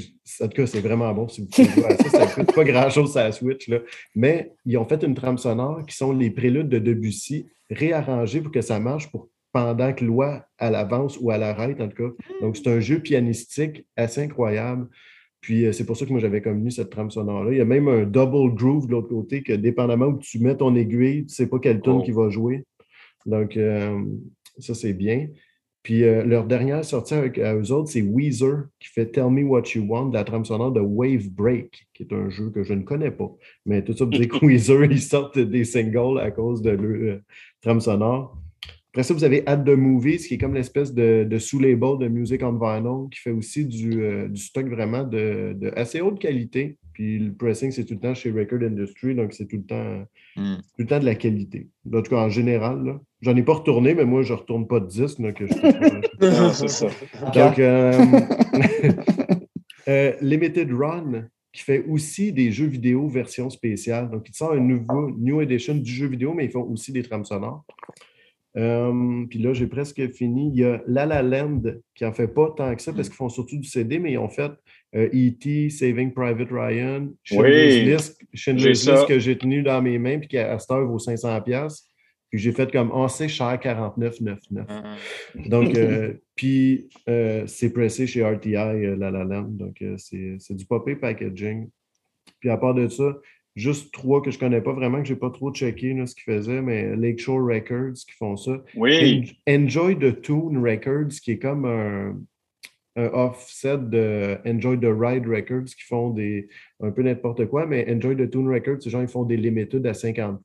[0.42, 2.10] en tout cas, c'est vraiment bon si vous pouvez à ça.
[2.10, 3.70] Ça coûte pas grand-chose à la Switch.
[3.70, 3.78] Là.
[4.18, 8.52] Mais ils ont fait une trame sonore qui sont les préludes de Debussy réarrangés pour
[8.52, 12.26] que ça marche pour pendant que l'oie elle avance ou elle arrête, en tout cas.
[12.42, 14.90] Donc, c'est un jeu pianistique assez incroyable.
[15.40, 17.54] Puis, euh, c'est pour ça que moi, j'avais connu cette trame sonore-là.
[17.54, 20.58] Il y a même un double groove de l'autre côté que, dépendamment où tu mets
[20.58, 22.04] ton aiguille, tu ne sais pas quelle tune oh.
[22.04, 22.66] qui va jouer.
[23.26, 24.04] Donc, euh,
[24.58, 25.30] Ça, c'est bien.
[25.84, 29.64] Puis euh, leur dernière sortie avec eux autres, c'est Weezer qui fait Tell Me What
[29.76, 32.84] You Want, la trame sonore de Wave Break, qui est un jeu que je ne
[32.84, 33.32] connais pas.
[33.66, 37.16] Mais tout ça pour dire que Weezer, ils sortent des singles à cause de leur
[37.16, 37.22] euh,
[37.62, 38.38] trame sonore.
[38.92, 42.08] Après ça, vous avez Add the Movies, qui est comme l'espèce de, de sous-label de
[42.08, 46.20] Music on Vinyl, qui fait aussi du, euh, du stock vraiment de, de, assez haute
[46.20, 46.78] qualité.
[47.00, 50.06] Puis le pressing, c'est tout le temps chez Record Industry, donc c'est tout le temps,
[50.36, 50.56] mm.
[50.58, 51.70] tout le temps de la qualité.
[51.88, 54.82] En tout cas, en général, j'en ai pas retourné, mais moi, je ne retourne pas
[54.82, 55.22] de disque.
[55.22, 55.42] Donc,
[56.20, 56.88] c'est ça.
[57.34, 57.94] Donc, euh,
[59.88, 64.10] euh, Limited Run, qui fait aussi des jeux vidéo version spéciale.
[64.10, 67.04] Donc, ils sortent un nouveau New Edition du jeu vidéo, mais ils font aussi des
[67.04, 67.64] trames sonores.
[68.58, 70.50] Euh, puis là, j'ai presque fini.
[70.54, 71.62] Il y a La La Land
[71.96, 74.18] qui n'en fait pas tant que ça parce qu'ils font surtout du CD, mais ils
[74.18, 74.52] ont fait
[74.96, 80.28] E.T., euh, Saving Private Ryan, Schindler's List, List que j'ai tenu dans mes mains puis
[80.28, 81.84] qui à cette heure vaut 500$.
[82.32, 84.66] Puis j'ai fait comme oh, c'est cher 49,99.
[84.68, 84.96] Ah, ah.
[85.48, 86.90] Donc, euh, puis
[87.48, 88.52] c'est pressé chez RTI,
[88.98, 89.50] La La Land.
[89.50, 91.70] Donc, c'est du popé packaging.
[92.40, 93.16] Puis à part de ça,
[93.60, 96.16] juste trois que je ne connais pas vraiment, que je n'ai pas trop checké ce
[96.16, 98.64] qu'ils faisaient, mais Lakeshore Records qui font ça.
[98.76, 99.38] Oui.
[99.48, 102.16] Enjoy the Tune Records, qui est comme un,
[102.96, 106.50] offset de Enjoy the Ride Records, qui font des
[106.82, 109.86] un peu n'importe quoi, mais Enjoy the Tune Records, c'est genre, ils font des limited
[109.86, 110.42] à 50,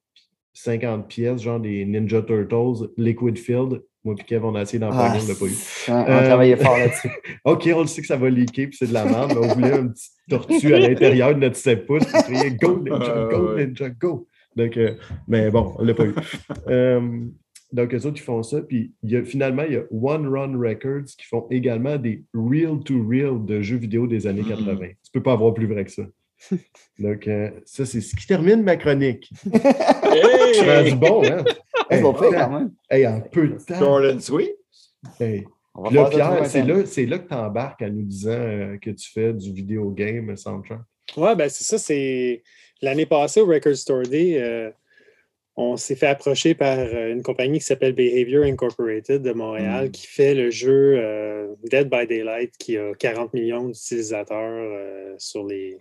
[0.52, 4.90] 50 pièces, genre des Ninja Turtles, Liquid Field, moi et Kev, on a essayé d'en
[4.90, 5.56] parler, on l'a pas eu.
[5.88, 7.10] On, a travaillé fort là-dessus.
[7.44, 9.54] OK, on le sait que ça va leaker, puis c'est de la merde, mais on
[9.54, 13.56] voulait une petite tortue à l'intérieur de notre 7 pouces, qui criait Go Ninja, Go
[13.56, 14.28] Ninja, Go!
[14.56, 14.94] Donc, euh,
[15.26, 16.14] mais bon, on l'a pas eu.
[16.68, 17.20] Euh,
[17.72, 18.60] donc, eux autres, ils font ça.
[18.60, 22.22] Puis, il y a, finalement, il y a One Run Records qui font également des
[22.34, 24.74] real-to-real de jeux vidéo des années 80.
[24.74, 24.78] Mm.
[24.80, 26.04] Tu peux pas avoir plus vrai que ça.
[26.98, 29.28] Donc, euh, ça, c'est ce qui termine ma chronique.
[29.44, 31.42] Je suis rendu bon, hein?
[31.96, 32.72] Hey, bon fait, quand même?
[32.90, 33.78] Hey, en peu de temps.
[33.78, 34.56] Jordan Sweet.
[35.20, 35.44] Hey.
[35.90, 39.32] Là, Pierre, c'est là, là, que tu embarques en nous disant euh, que tu fais
[39.32, 40.80] du vidéo game soundtrack.
[41.16, 41.78] Ouais, ben c'est ça.
[41.78, 42.42] C'est
[42.80, 44.70] l'année passée au Record Store Day, euh,
[45.56, 49.90] on s'est fait approcher par une compagnie qui s'appelle Behavior Incorporated de Montréal, mm.
[49.90, 51.00] qui fait le jeu
[51.64, 55.78] Dead by Daylight, qui a 40 millions d'utilisateurs sur les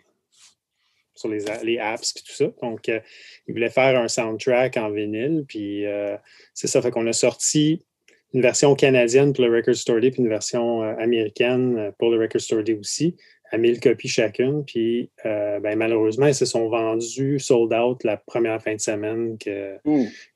[1.16, 2.45] sur les, les apps et tout ça.
[2.61, 2.99] Donc, euh,
[3.47, 5.45] il voulait faire un soundtrack en vinyle.
[5.47, 6.18] Puis, euh,
[6.53, 6.82] c'est ça.
[6.82, 7.86] Fait qu'on a sorti
[8.34, 12.20] une version canadienne pour le Record Store Day, puis une version euh, américaine pour le
[12.20, 13.16] Record Store Day aussi,
[13.51, 14.66] à 1000 copies chacune.
[14.66, 19.78] Puis, ben, malheureusement, ils se sont vendus sold out la première fin de semaine que,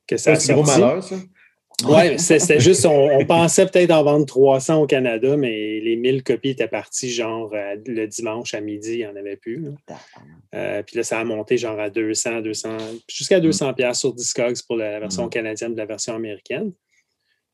[0.06, 0.46] que ça a sorti.
[0.46, 1.16] C'est gros malheur, ça?
[1.86, 6.50] Oui, c'était juste, on, pensait peut-être en vendre 300 au Canada, mais les 1000 copies
[6.50, 9.64] étaient parties genre euh, le dimanche à midi, il n'y en avait plus.
[10.54, 12.76] Euh, puis là, ça a monté genre à 200, 200,
[13.08, 15.30] jusqu'à 200 pièces sur Discogs pour la version mm.
[15.30, 16.72] canadienne de la version américaine.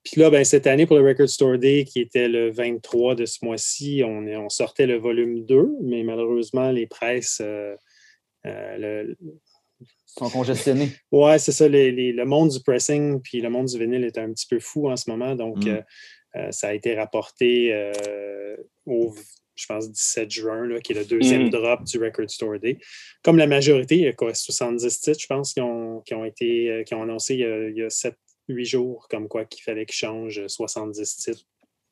[0.04, 3.24] Puis là, ben, cette année, pour le Record Store Day, qui était le 23 de
[3.24, 7.74] ce mois-ci, on, on sortait le volume 2, mais malheureusement, les presses, euh,
[8.44, 9.16] le,
[10.18, 10.90] sont congestionnés.
[11.12, 11.68] Oui, c'est ça.
[11.68, 14.96] le monde du pressing puis le monde du vinyle est un petit peu fou en
[14.96, 15.34] ce moment.
[15.34, 15.68] Donc, mm.
[15.68, 15.80] euh,
[16.36, 18.56] euh, ça a été rapporté euh,
[18.86, 19.14] au,
[19.56, 21.50] je pense, 17 juin, là, qui est le deuxième mm.
[21.50, 22.78] drop du Record Store Day.
[23.22, 26.24] Comme la majorité, il y a quoi, 70 titres, je pense, qui ont, qui ont
[26.24, 30.46] été qui ont annoncé il y a, 7-8 jours, comme quoi qu'il fallait qu'ils changent
[30.46, 31.44] 70 titres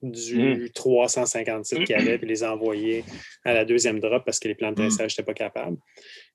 [0.02, 3.04] du 350 titres qu'il y avait, puis les envoyer
[3.44, 5.76] à la deuxième drop parce que les plans de tressage n'étaient pas capables.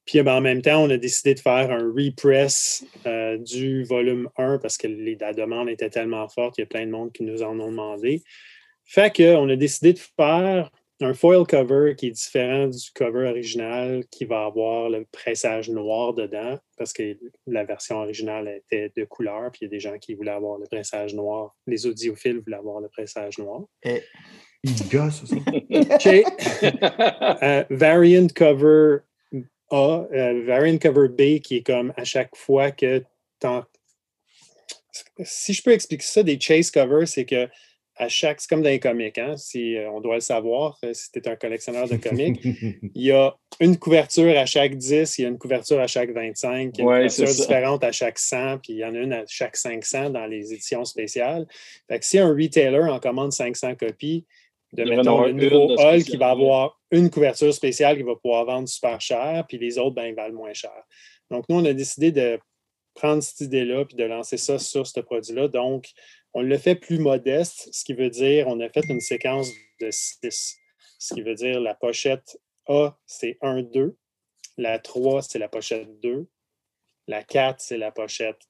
[0.08, 4.30] Puis ben, en même temps, on a décidé de faire un repress euh, du volume
[4.38, 7.12] 1 parce que les, la demande était tellement forte, il y a plein de monde
[7.12, 8.24] qui nous en ont demandé.
[8.86, 14.06] Fait qu'on a décidé de faire un foil cover qui est différent du cover original,
[14.10, 19.52] qui va avoir le pressage noir dedans, parce que la version originale était de couleur,
[19.52, 21.56] puis il y a des gens qui voulaient avoir le pressage noir.
[21.68, 23.64] Les audiophiles voulaient avoir le pressage noir.
[23.84, 24.02] Et
[24.64, 25.36] il gosse, ça?
[27.44, 29.00] Euh, variant cover
[29.72, 33.04] a, euh, variant cover B, qui est comme à chaque fois que
[35.24, 37.48] Si je peux expliquer ça, des chase covers, c'est que
[38.00, 40.94] à chaque, c'est comme dans les comics, hein, si euh, on doit le savoir, euh,
[40.94, 45.18] si tu es un collectionneur de comics, il y a une couverture à chaque 10,
[45.18, 47.92] il y a une couverture à chaque 25, il y a une couverture différente à
[47.92, 51.48] chaque 100, puis il y en a une à chaque 500 dans les éditions spéciales.
[51.88, 54.26] Fait que si un retailer en commande 500 copies,
[54.74, 58.68] de mettons le nouveau hall qui va avoir une couverture spéciale qui va pouvoir vendre
[58.68, 60.84] super cher, puis les autres, ben, ils valent moins cher.
[61.30, 62.40] Donc, nous, on a décidé de
[62.94, 65.48] prendre cette idée-là puis de lancer ça sur ce produit-là.
[65.48, 65.90] Donc,
[66.34, 69.50] on le fait plus modeste, ce qui veut dire on a fait une séquence
[69.80, 70.58] de 6.
[71.00, 73.96] Ce qui veut dire la pochette A, c'est 1, 2.
[74.58, 76.28] La 3, c'est la pochette 2.
[77.08, 78.42] La 4, c'est la pochette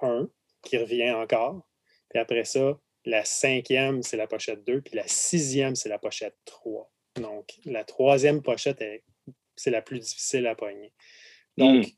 [0.00, 0.28] 1,
[0.62, 1.66] qui revient encore
[2.08, 6.36] Puis après ça, la cinquième, c'est la pochette 2, puis la sixième, c'est la pochette
[6.44, 6.90] 3.
[7.20, 8.84] Donc, la troisième pochette,
[9.54, 10.92] c'est la plus difficile à pogner.
[11.56, 11.90] Donc, hmm.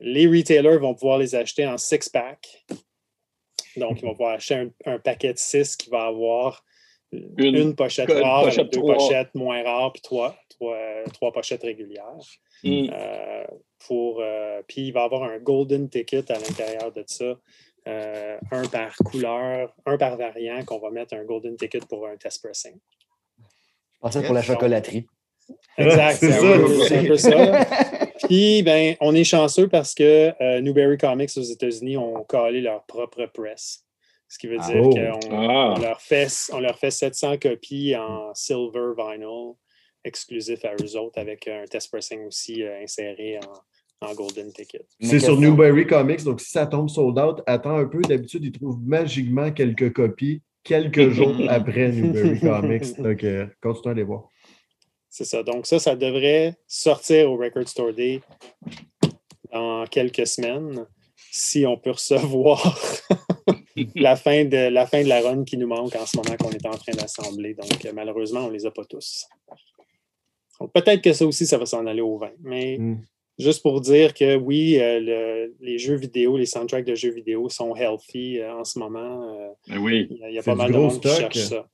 [0.00, 2.66] les retailers vont pouvoir les acheter en six-pack.
[3.76, 6.64] Donc, ils vont pouvoir acheter un, paquet de six qui va avoir
[7.12, 10.36] une, pochette rare, deux pochettes moins rares, puis trois,
[11.12, 12.18] trois, pochettes régulières.
[12.64, 12.88] Hmm.
[12.90, 13.44] Euh,
[13.86, 17.38] pour, euh, puis il va avoir un golden ticket à l'intérieur de ça.
[17.86, 22.16] Euh, un par couleur, un par variant qu'on va mettre un golden ticket pour un
[22.16, 22.74] test pressing.
[23.38, 25.06] Je pensais pour la chocolaterie.
[25.78, 27.64] Exact, c'est un peu ça.
[28.24, 32.84] Puis, ben, on est chanceux parce que euh, Newberry Comics aux États-Unis ont collé leur
[32.86, 33.84] propre presse.
[34.28, 34.90] Ce qui veut dire oh.
[34.90, 35.78] qu'on ah.
[35.80, 39.54] leur, fait, on leur fait 700 copies en silver vinyl
[40.02, 43.52] exclusif à eux autres avec un test pressing aussi euh, inséré en,
[44.14, 44.86] Golden Ticket.
[45.00, 48.00] C'est sur Newberry Comics, donc si ça tombe sold out, attends un peu.
[48.02, 52.96] D'habitude, ils trouvent magiquement quelques copies quelques jours après Newberry Comics.
[52.98, 54.28] Donc, euh, continue à les voir.
[55.08, 55.42] C'est ça.
[55.42, 58.20] Donc, ça, ça devrait sortir au Record Store Day
[59.50, 60.86] dans quelques semaines
[61.30, 62.60] si on peut recevoir
[63.94, 66.50] la, fin de, la fin de la run qui nous manque en ce moment qu'on
[66.50, 67.54] est en train d'assembler.
[67.54, 69.26] Donc, malheureusement, on ne les a pas tous.
[70.72, 72.32] Peut-être que ça aussi, ça va s'en aller au vin.
[72.42, 73.00] Mais hmm.
[73.38, 77.74] Juste pour dire que oui, euh, les jeux vidéo, les soundtracks de jeux vidéo sont
[77.74, 79.34] healthy euh, en ce moment.
[79.34, 80.08] Euh, ben oui.
[80.10, 81.66] Il y a, pas mal de monde qui cherche ça.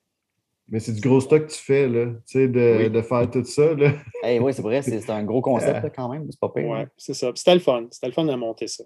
[0.69, 3.45] Mais c'est du gros stock que tu fais, là, tu sais, de, de, faire tout
[3.45, 3.75] ça.
[3.75, 3.93] Là.
[4.41, 6.69] oui, c'est vrai, c'est un gros concept quand même, c'est pas pire.
[6.69, 7.31] Oui, c'est ça.
[7.35, 7.87] C'était le fun.
[7.91, 8.85] C'était le fun de monter ça.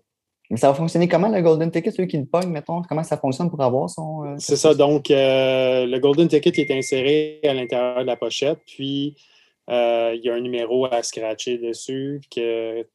[0.50, 2.82] Mais ça va fonctionner comment le Golden Ticket, celui qui le pogne, mettons?
[2.82, 4.24] Comment ça fonctionne pour avoir son.
[4.24, 4.74] Euh, c'est ça.
[4.74, 9.20] Donc, euh, le Golden Ticket est inséré à l'intérieur de la pochette, puis euh,
[9.68, 12.86] il y a un numéro à scratcher dessus que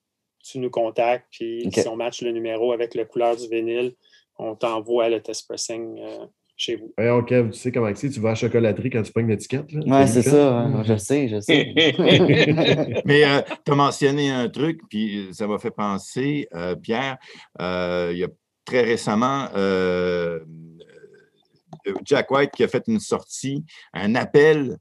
[0.44, 3.94] tu nous contactes, puis si on match le numéro avec la couleur du vinyle,
[4.40, 6.00] on t'envoie le test pressing
[6.62, 6.94] chez vous.
[6.96, 9.66] Voyons, Kev, tu sais comment c'est, tu vas à la chocolaterie quand tu pognes l'étiquette.
[9.74, 10.84] Oui, c'est ça, hein.
[10.84, 11.74] je sais, je sais.
[13.06, 17.18] Mais euh, tu as mentionné un truc, puis ça m'a fait penser, euh, Pierre,
[17.60, 18.28] euh, il y a
[18.64, 19.48] très récemment
[22.06, 24.78] Jack White qui a fait une sortie, un appel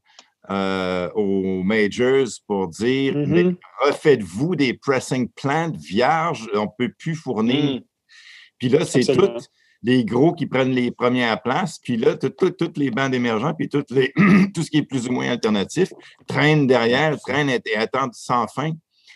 [0.49, 3.55] aux majors pour dire mm-hmm.
[3.85, 7.75] refaites-vous des pressing plants vierges, on ne peut plus fournir.
[7.75, 7.81] Mm.
[8.57, 9.37] Puis là, c'est tout
[9.83, 13.89] les gros qui prennent les premières places, puis là, toutes les bandes émergents, puis toutes
[13.91, 14.13] les,
[14.53, 15.91] tout ce qui est plus ou moins alternatif,
[16.27, 18.71] traînent derrière, traînent et, attendent sans fin.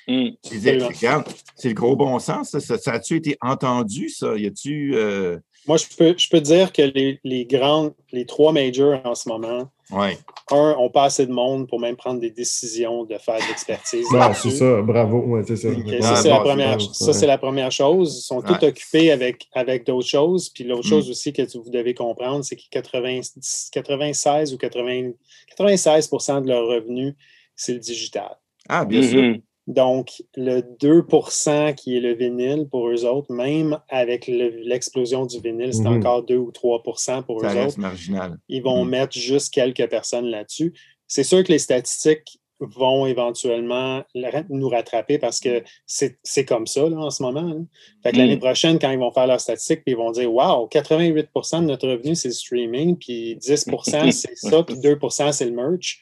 [0.07, 0.29] Mmh.
[0.43, 2.51] c'est le gros bon sens.
[2.51, 4.35] Ça, ça, a-tu été entendu, ça?
[4.37, 4.95] Y a-tu.
[4.95, 9.15] Euh, Moi, je peux, je peux dire que les, les grandes, les trois majors en
[9.15, 13.35] ce moment, un, on pas assez de monde pour même prendre des décisions de faire
[13.37, 14.05] de l'expertise.
[14.35, 15.41] c'est ça, bravo.
[15.45, 15.69] c'est ça.
[16.01, 18.17] ça, c'est la, première, ça, la première chose.
[18.17, 20.49] Ils sont tous occupés avec, avec d'autres choses.
[20.49, 20.89] Puis l'autre mm.
[20.89, 27.15] chose aussi que vous devez comprendre, c'est que 96 ou 96 de leurs revenus,
[27.55, 28.37] c'est le digital.
[28.67, 29.37] Ah, bien sûr.
[29.67, 35.73] Donc, le 2% qui est le vinyle pour eux autres, même avec l'explosion du vinyle,
[35.73, 35.97] c'est mhm.
[35.97, 37.79] encore 2 ou 3% pour eux autres.
[37.79, 38.37] marginal.
[38.47, 38.91] Ils vont mhm.
[38.91, 40.73] mettre juste quelques personnes là-dessus.
[41.07, 44.03] C'est sûr que les statistiques vont éventuellement
[44.49, 47.65] nous rattraper parce que c'est comme ça en ce moment.
[48.03, 48.41] Fait que l'année mhm.
[48.41, 52.15] prochaine, quand ils vont faire leurs statistiques, ils vont dire Wow, 88% de notre revenu,
[52.15, 56.01] c'est le streaming, puis 10% c'est ça, puis 2% c'est le merch.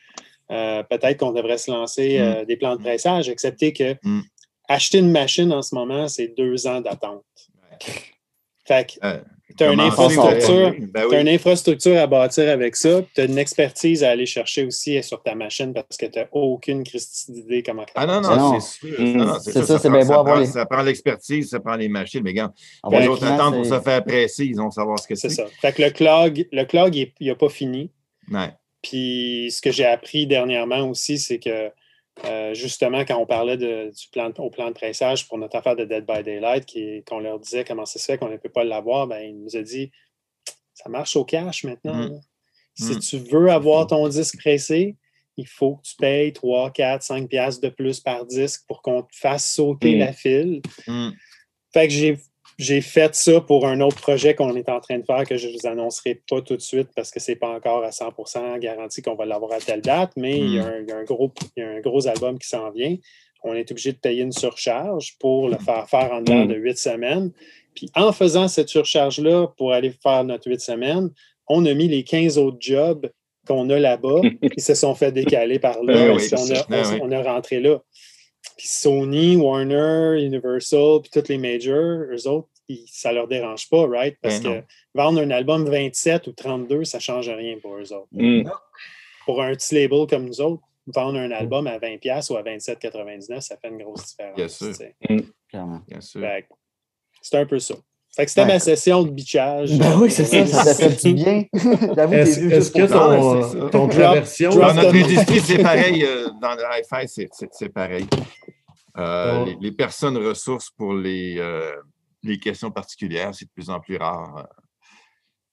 [0.53, 2.21] Euh, peut-être qu'on devrait se lancer mm.
[2.21, 4.21] euh, des plans de pressage, excepté que mm.
[4.69, 7.23] acheter une machine en ce moment, c'est deux ans d'attente.
[8.65, 9.17] Fait que euh,
[9.57, 14.03] tu as, une infrastructure, ben une infrastructure à bâtir avec ça, tu as une expertise
[14.03, 18.05] à aller chercher aussi sur ta machine parce que tu n'as aucune d'idée comment Ah
[18.05, 19.39] non, non, c'est sûr.
[19.41, 22.53] C'est ça, c'est bien beau avoir Ça prend l'expertise, ça prend les machines, mais regarde,
[22.91, 25.29] les autres attendent pour se faire presser, ils vont savoir ce que c'est.
[25.29, 25.47] C'est ça.
[25.61, 27.91] Fait que le clog, le clog, il n'a pas fini.
[28.31, 28.53] Ouais.
[28.83, 31.71] Puis ce que j'ai appris dernièrement aussi, c'est que
[32.25, 35.85] euh, justement, quand on parlait du plan, au plan de pressage pour notre affaire de
[35.85, 36.71] Dead by Daylight,
[37.07, 39.55] qu'on leur disait comment ça se fait qu'on ne peut pas l'avoir, ben, il nous
[39.55, 39.91] a dit
[40.73, 42.09] ça marche au cash maintenant.
[42.09, 42.21] Mm.
[42.75, 42.99] Si mm.
[42.99, 44.95] tu veux avoir ton disque pressé,
[45.37, 49.01] il faut que tu payes 3, 4, 5 piastres de plus par disque pour qu'on
[49.01, 49.99] te fasse sauter mm.
[49.99, 50.61] la file.
[51.73, 52.17] Fait que j'ai
[52.57, 55.47] j'ai fait ça pour un autre projet qu'on est en train de faire que je
[55.47, 58.59] ne vous annoncerai pas tout de suite parce que ce n'est pas encore à 100%
[58.59, 62.07] garanti qu'on va l'avoir à telle date, mais il, y a un, gros, un gros
[62.07, 62.95] album qui s'en vient.
[63.43, 66.47] On est obligé de payer une surcharge pour le faire faire en dedans hmm.
[66.47, 67.31] de huit semaines.
[67.75, 71.09] Puis en faisant cette surcharge-là pour aller faire notre huit semaines,
[71.47, 73.09] on a mis les 15 autres jobs
[73.47, 74.21] qu'on a là-bas
[74.53, 75.93] qui se sont fait décaler par là.
[75.93, 76.17] Ben
[76.69, 77.81] ben on, a, rentré là.
[78.57, 82.47] Puis Sony, Warner, Universal, puis toutes les majors, eux autres,
[82.91, 84.17] ça ne leur dérange pas, right?
[84.21, 87.93] Parce Ben que vendre un album 27 ou 32, ça ne change rien pour eux
[87.93, 88.07] autres.
[88.11, 88.49] Mm.
[89.25, 93.41] Pour un petit label comme nous autres, vendre un album à 20$ ou à 27,99$,
[93.41, 94.35] ça fait une grosse différence.
[94.35, 94.73] Bien sûr.
[95.49, 95.81] Clairement.
[95.87, 96.21] Bien sûr.
[97.21, 97.75] C'est un peu ça.
[98.15, 98.47] Fait que c'était Ouais.
[98.47, 99.75] ma session de bitchage.
[99.79, 101.45] Ben oui, c'est ça, ça fait du bien.
[101.95, 102.93] J'avoue, Est-ce t'es venu est-ce juste que ça.
[102.93, 103.69] ton- ton, ça.
[103.71, 106.03] ton drop Dans notre industrie, c'est pareil.
[106.05, 106.61] euh, dans le
[107.01, 108.05] hi-fi, c'est pareil.
[108.97, 111.75] Euh, les, les personnes ressources pour les, euh,
[112.21, 114.37] les questions particulières, c'est de plus en plus rare.
[114.37, 114.43] Euh,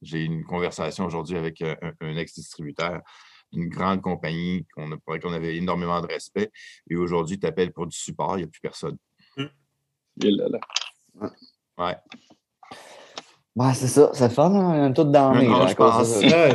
[0.03, 3.01] J'ai eu une conversation aujourd'hui avec un, ex-distributeur
[3.53, 6.51] d'une grande compagnie qu'on pour laquelle on avait énormément de respect.
[6.89, 8.97] Et aujourd'hui, tu appelles pour du support, il n'y a plus personne.
[10.23, 10.61] Et là, là.
[11.79, 11.97] Ouais.
[13.57, 14.93] Ouais, c'est ça, c'est le fun, hein?
[14.93, 16.07] tout dans Non, là, je pense.
[16.09, 16.49] c'est- là.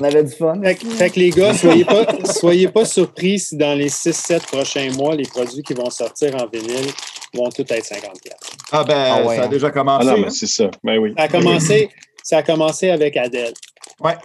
[0.00, 0.60] On avait du fun.
[0.62, 4.40] Fait que, fait que les gars, soyez pas, soyez pas surpris si dans les 6-7
[4.46, 6.90] prochains mois, les produits qui vont sortir en vinyle
[7.34, 8.10] vont tous être 50
[8.72, 9.48] Ah ben, Ah ouais, ça a hein.
[9.48, 10.06] déjà Ah commencé.
[10.06, 10.20] non, hein.
[10.24, 10.68] mais c'est ça.
[10.82, 11.14] Ben oui.
[11.16, 11.90] Ça a commencé,
[12.24, 13.54] ça a commencé avec Adele.
[14.00, 14.16] Ouais.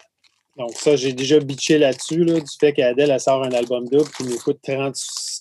[0.57, 4.09] Donc ça, j'ai déjà bitché là-dessus, là, du fait qu'Adele, elle sort un album double
[4.17, 4.95] qui nous coûte 30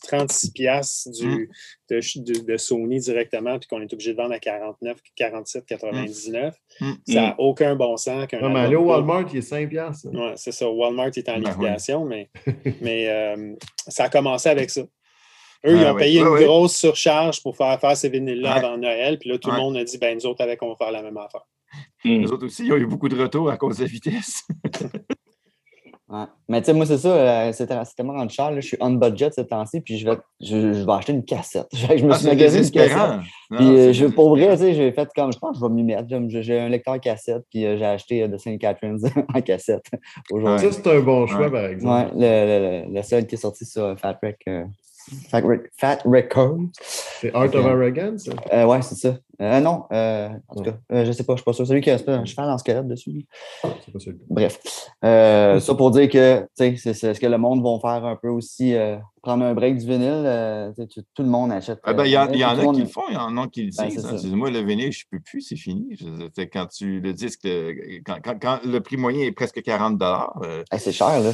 [0.06, 1.50] 36 piastres du,
[1.90, 6.54] de, de- de Sony directement, puis qu'on est obligé de vendre à 49, 47, 99.
[6.80, 6.92] Mm.
[7.08, 9.68] Ça n'a aucun bon sens qu'un Non, mais album aller au Walmart, il est 5
[9.68, 10.08] piastres.
[10.12, 10.68] Ouais, c'est ça.
[10.68, 12.30] Walmart est en Ben liquidation, mais,
[12.80, 13.54] mais euh,
[13.88, 14.82] ça a commencé avec ça.
[14.82, 15.98] Eux, Ouais, ils ont ouais.
[16.00, 16.44] payé Ouais, une ouais.
[16.44, 18.64] grosse surcharge pour faire faire ces vinyles-là Ouais.
[18.64, 19.18] avant Noël.
[19.18, 19.56] Puis là, tout Ouais.
[19.56, 21.42] le monde a dit, ben nous autres, avec, on va faire la même affaire.
[22.04, 22.20] Mm.
[22.22, 24.42] Les autres aussi, ils ont eu beaucoup de retours à cause de la vitesse.
[26.08, 26.24] Ouais.
[26.48, 28.52] Mais tu sais, moi, c'est ça, euh, c'est tellement rendu cher.
[28.52, 31.24] là, Je suis on budget ces temps-ci, puis je vais, je, je vais acheter une
[31.24, 31.66] cassette.
[31.72, 32.96] Je me Ah, suis magasiné une cassette.
[33.50, 35.68] Non, Puis, euh, je, pour vrai, tu sais, j'ai fait comme, je pense que je
[35.68, 36.06] vais m'y mettre.
[36.28, 38.56] J'ai un lecteur cassette, puis euh, j'ai acheté euh, de St.
[38.58, 39.00] Catharines
[39.34, 39.84] en cassette
[40.30, 40.70] aujourd'hui.
[40.72, 41.50] Ça, c'est un bon choix, Ouais.
[41.50, 42.10] par Ouais, exemple.
[42.14, 44.38] le, le, le, le seul qui est sorti sur Fat Wreck.
[45.30, 46.58] Fat, Records.
[47.20, 48.24] C'est Art of Arrogance.
[48.24, 48.32] ça?
[48.52, 49.16] Euh, ouais, c'est ça.
[49.40, 51.66] Euh, non, euh, en tout cas, euh, je sais pas, je suis pas sûr.
[51.66, 53.26] Celui qui a un cheval en squelette dessus.
[53.62, 54.24] C'est pas celui-là.
[54.30, 54.58] Bref.
[55.04, 58.16] Euh, ça pour dire que, tu sais, c'est ce que le monde va faire un
[58.16, 60.22] peu aussi, euh, prendre un break du vinyle?
[60.24, 61.80] euh, tu tout, le monde achète.
[61.82, 63.46] Ah ben, il y, en- y a monde- qui le font, il y en a
[63.48, 64.00] qui le Ben, disent.
[64.20, 64.36] c'est hein.
[64.36, 65.96] moi, le vinyle, je ne peux plus, c'est fini.
[66.52, 67.46] Quand tu le disque,
[68.06, 70.00] quand, quand- quand le prix moyen est presque 40
[70.42, 71.32] euh, Hey, c'est cher, là.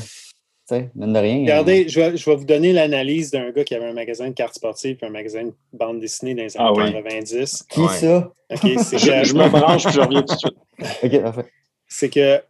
[0.68, 1.38] Tu sais, mine de rien.
[1.38, 4.28] euh, Regardez, je vais, je vais vous donner l'analyse d'un gars qui avait un magasin
[4.28, 6.92] de cartes sportives et un magasin de bande dessinée dans les années Ah oui.
[6.92, 7.64] 90.
[7.68, 7.88] Qui Ouais.
[7.88, 8.32] ça?
[8.50, 10.56] OK, c'est Je, que- je me branche puis je reviens tout de suite.
[11.02, 11.50] Ok, parfait.
[11.88, 12.42] c'est que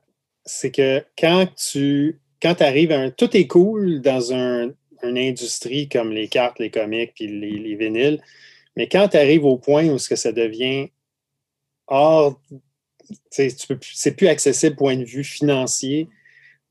[0.44, 3.10] c'est que quand tu quand arrives à un.
[3.10, 4.72] Tout est cool dans un,
[5.04, 8.20] une industrie comme les cartes, les comics puis les, les vinyles,
[8.76, 10.88] mais quand tu arrives au point où ce que ça devient
[11.86, 12.38] hors.
[13.30, 16.08] C'est plus accessible point de vue financier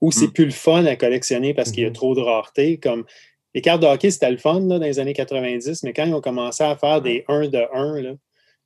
[0.02, 0.34] ou c'est Mm.
[0.34, 1.94] plus le fun à collectionner parce qu'il y a Mhm.
[1.96, 2.78] trop de rareté.
[2.78, 3.06] Comme
[3.54, 6.14] les cartes de hockey, c'était le fun là, dans les années 90, mais quand ils
[6.14, 8.14] ont commencé à faire des 1 de 1, là,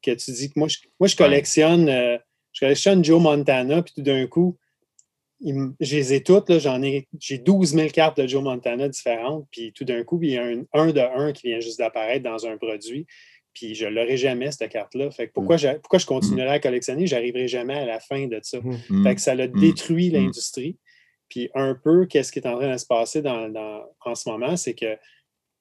[0.01, 1.89] que tu dis que moi, je, moi, je collectionne.
[1.89, 2.17] euh,
[2.53, 4.57] je collectionne Joe Montana, puis tout d'un coup,
[5.41, 8.87] il je les ai toutes, là, j'en ai, j'ai 12 000 cartes de Joe Montana
[8.87, 11.79] différentes, puis tout d'un coup, il y a un 1 de 1 qui vient juste
[11.79, 13.05] d'apparaître dans un produit,
[13.53, 15.11] puis je l'aurai jamais, cette carte-là.
[15.11, 17.07] Fait que pourquoi, j'ai- pourquoi je continuerai à collectionner?
[17.07, 18.59] Je n'arriverai jamais à la fin de ça.
[18.61, 19.59] mm, Fait que ça a Mm.
[19.59, 20.13] détruit Mm.
[20.13, 20.77] l'industrie.
[21.29, 24.29] Puis un peu, qu'est-ce qui est en train de se passer dans, dans- en ce
[24.29, 24.97] moment, c'est que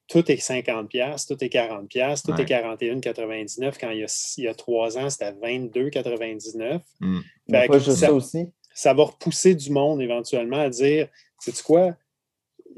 [0.07, 2.43] tout est 50$, piastres, tout est 40$, piastres, tout Ouais.
[2.43, 3.79] est 41,99$.
[3.81, 6.81] Quand il y, a, il y a trois ans, c'était 22,99$.
[7.01, 7.21] mm.
[7.51, 8.47] Pas que juste ça- ça aussi.
[8.75, 11.09] ça va repousser du monde éventuellement à dire
[11.41, 11.97] sais-tu quoi?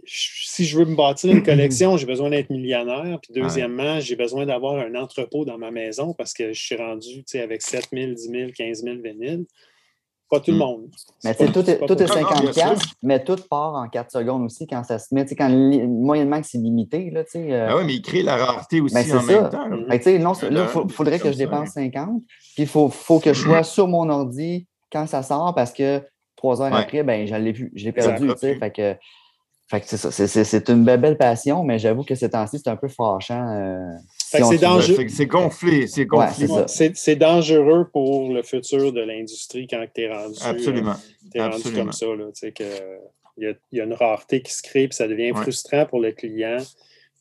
[0.04, 3.18] Je- si je veux me bâtir une collection, j'ai besoin d'être millionnaire.
[3.20, 7.16] Puis deuxièmement, j'ai besoin d'avoir un entrepôt dans ma maison parce que je suis rendu
[7.18, 9.46] tu sais, avec 7 000, 10 000, 15 000 vinyles.
[10.28, 10.58] Pas tout le Mm.
[10.60, 10.80] monde.
[11.24, 12.62] Mais C'est tu sais, pas- tout est, tout est pour- Ah non, 50 bien sûr.
[12.64, 15.22] piastres, mais tout part en 4 secondes aussi quand ça se met.
[15.24, 17.52] Tu sais, quand moyennement que c'est limité, là, tu sais.
[17.52, 19.26] euh, Ah oui, mais il crée la rareté aussi Ben, c'est en ça.
[19.40, 19.68] même temps.
[19.68, 19.76] là.
[19.88, 22.22] Fait que, tu sais, non, là, il Là, faudrait que je ça, dépense 50.
[22.54, 26.02] Puis il faut, faut que je sois sur mon ordi quand ça sort parce que
[26.36, 26.80] trois heures Ouais.
[26.80, 28.28] après, ben, je l'ai je perdu.
[28.38, 28.96] Fait que,
[29.70, 30.10] fait que c'est ça.
[30.10, 32.88] C'est- C'est c'est une belle, belle passion, mais j'avoue que ces temps-ci, c'est un peu
[32.88, 33.46] fâchant.
[33.48, 33.78] euh,
[34.44, 35.06] c'est dangereux.
[35.08, 36.46] C'est gonflé, c'est gonflé.
[36.94, 40.94] c'est dangereux pour le futur de l'industrie quand tu es rendu, euh, Absolument.
[41.30, 41.82] t'es rendu absolument.
[41.84, 42.06] comme ça.
[42.06, 42.64] Là, tu sais, que,
[43.38, 45.42] il, y a, il y a une rareté qui se crée, puis ça devient Ouais.
[45.42, 46.58] frustrant pour le client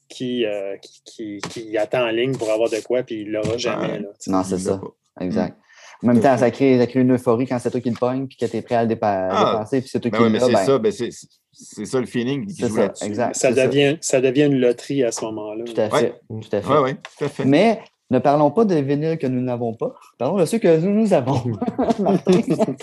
[0.08, 3.32] qui, euh, qui, qui- qui attend en ligne pour avoir de quoi, puis il ne
[3.34, 3.88] l'aura jamais.
[3.94, 4.00] Ouais.
[4.00, 4.32] là, tu sais.
[4.32, 4.78] Non, c'est ça.
[4.78, 5.24] pas.
[5.26, 5.58] Exact.
[6.04, 8.28] En même temps, ça crée, ça crée une euphorie quand c'est toi qui le pogne
[8.28, 9.52] puis que tu es prêt à le dépa- Ah.
[9.54, 11.10] dépenser puis c'est toi Ben qui oui, le mais là, c'est ben, ça, ben c'est
[11.58, 13.06] c'est ça le feeling qui C'est joue ça, là-dessus.
[13.06, 13.36] exact.
[13.36, 15.64] ça, devient, ça devient une loterie à ce moment-là.
[15.64, 16.16] Tout à fait.
[16.30, 16.42] Ouais.
[16.42, 16.70] Tout à fait.
[16.70, 17.46] Oui, oui, tout à fait.
[17.46, 17.80] Mais
[18.12, 19.94] ne parlons pas de vinyles que nous n'avons pas.
[20.20, 21.42] Parlons de ceux que nous, nous avons.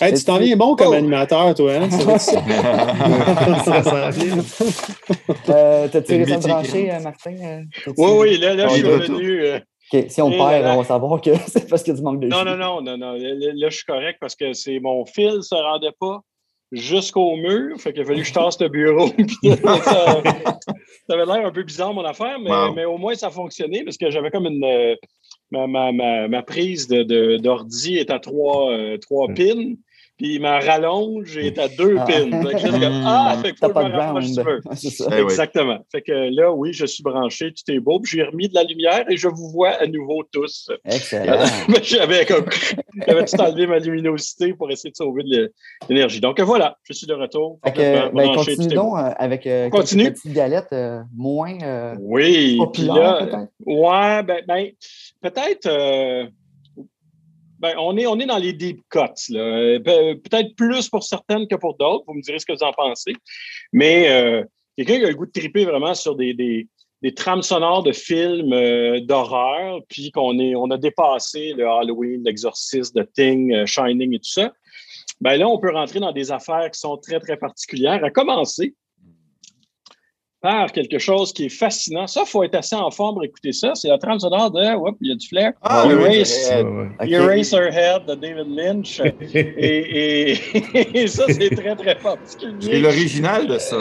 [0.00, 1.88] Hey, tu t'en viens bon comme animateur, toi, hein?
[2.18, 2.18] Ça?
[3.82, 4.10] Ça.
[5.50, 7.30] Euh, T'as-tu qui euh, Martin?
[7.30, 7.62] euh,
[7.96, 9.42] Oui, oui, là, là je suis revenu.
[9.90, 12.28] Si on perd, on va savoir que c'est parce qu'il y a du manque de
[12.28, 13.12] Non, non, non, non, non.
[13.14, 16.20] Là, je suis correct parce que c'est mon fil ne se rendait pas
[16.72, 17.78] jusqu'au mur.
[17.78, 19.08] Fait qu'il a fallu que je tasse le bureau.
[19.44, 20.22] ça,
[21.10, 22.38] avait l'air un peu bizarre, mon affaire,
[22.74, 24.64] mais, au moins, ça a fonctionné parce que j'avais comme une.
[24.64, 24.96] Euh,
[25.50, 29.34] ma, ma, ma, prise d'ordi est à trois, euh, trois hmm.
[29.34, 29.74] pins
[30.16, 32.04] puis il m'en rallonge et à deux ah.
[32.06, 32.30] pins.
[33.04, 35.78] ah, fait que faut que je me eh Exactement.
[35.90, 37.98] Fait que là, oui, je suis branché, tout est beau.
[38.00, 40.70] Puis j'ai remis de la lumière et je vous vois à nouveau tous.
[40.84, 41.44] Excellent.
[41.82, 45.52] J'avais tout enlevé ma luminosité pour essayer de sauver de
[45.88, 46.20] l'énergie.
[46.20, 47.58] Donc voilà, je suis de retour.
[47.64, 50.04] Fait que, ben, continue donc euh, avec euh, continue.
[50.04, 53.48] quelques petites galettes euh, moins euh, oui, populaires, peut-être?
[53.66, 54.70] Ouais, ben, ben
[55.20, 56.30] peut-être
[57.64, 59.32] ben, on, est, on est dans les deep cuts.
[59.32, 62.04] Euh, peut-être plus pour certaines que pour d'autres.
[62.06, 63.14] Vous me direz ce que vous en pensez.
[63.72, 64.44] Mais euh,
[64.76, 68.52] quelqu'un qui a le goût de triper vraiment sur des, des, trames sonores de films
[68.52, 74.30] euh, d'horreur, puis qu'on on a dépassé le Halloween, l'exorciste, The Thing, Shining et tout
[74.30, 74.52] ça.
[75.22, 78.04] Ben là, on peut rentrer dans des affaires qui sont très, très particulières.
[78.04, 78.74] À commencer
[80.44, 82.06] par quelque chose qui est fascinant.
[82.06, 83.74] Ça, il faut être assez en forme pour écouter ça.
[83.74, 86.52] C'est la trame sonore de, Oups, il y a du flair, ah, Erase,
[87.00, 89.00] Eraserhead de David Lynch.
[89.34, 90.32] et,
[90.94, 92.56] et, ça, c'est très, très particulier.
[92.60, 93.78] C'est l'original de ça.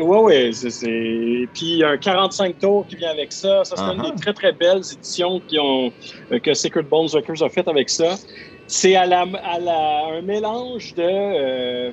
[0.00, 0.52] Oui, oui.
[0.52, 3.62] C'est, Puis, il y a un 45 tours qui vient avec ça.
[3.62, 5.92] Ça, c'est une des très, très belles éditions qui ont,
[6.32, 8.16] euh, que Secret Bones Records a fait avec ça.
[8.66, 11.04] C'est à, la, à la, un mélange de...
[11.06, 11.92] Euh,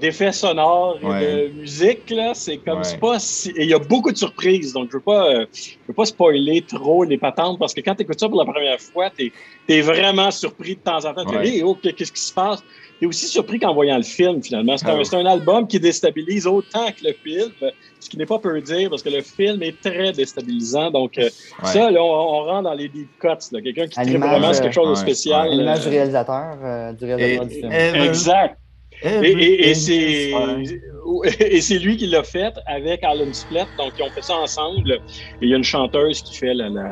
[0.00, 2.10] d'effets sonores et de musique.
[2.10, 3.16] Là, c'est comme c'est pas
[3.56, 5.46] Et il y a beaucoup de surprises, donc je veux pas, euh,
[5.88, 8.80] veux pas spoiler trop les patentes parce que quand tu écoutes ça pour la première
[8.80, 9.32] fois, tu
[9.68, 11.24] es, vraiment surpris de temps en temps.
[11.24, 12.62] Tu dis, oh, qu'est-ce qui se passe?
[12.98, 14.76] Tu es aussi surpris qu'en voyant le film, finalement.
[14.78, 17.52] C'est un, ah un, album qui déstabilise autant que le film,
[18.00, 20.90] ce qui n'est pas peu dire parce que le film est très déstabilisant.
[20.90, 21.28] Donc, euh,
[21.62, 23.60] ça, là, on, rentre dans les deep cuts.
[23.62, 25.50] Quelqu'un qui tripe vraiment quelque chose de spécial.
[25.50, 27.72] L'image du réalisateur, du réalisateur du film.
[27.72, 28.56] Exact.
[29.02, 29.70] Et,
[31.40, 33.66] et c'est lui qui l'a fait avec Alan Split.
[33.78, 34.92] Donc, ils ont fait ça ensemble.
[34.92, 35.00] Et
[35.42, 36.90] il y a une chanteuse qui fait la, la,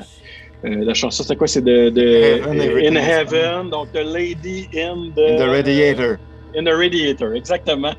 [0.65, 1.23] euh, la chanson.
[1.23, 1.47] C'est quoi?
[1.47, 3.71] C'est de, de In Heaven.
[3.71, 5.31] Donc, The Lady in the...
[5.33, 6.17] In the Radiator.
[6.57, 7.95] In the Radiator, exactement.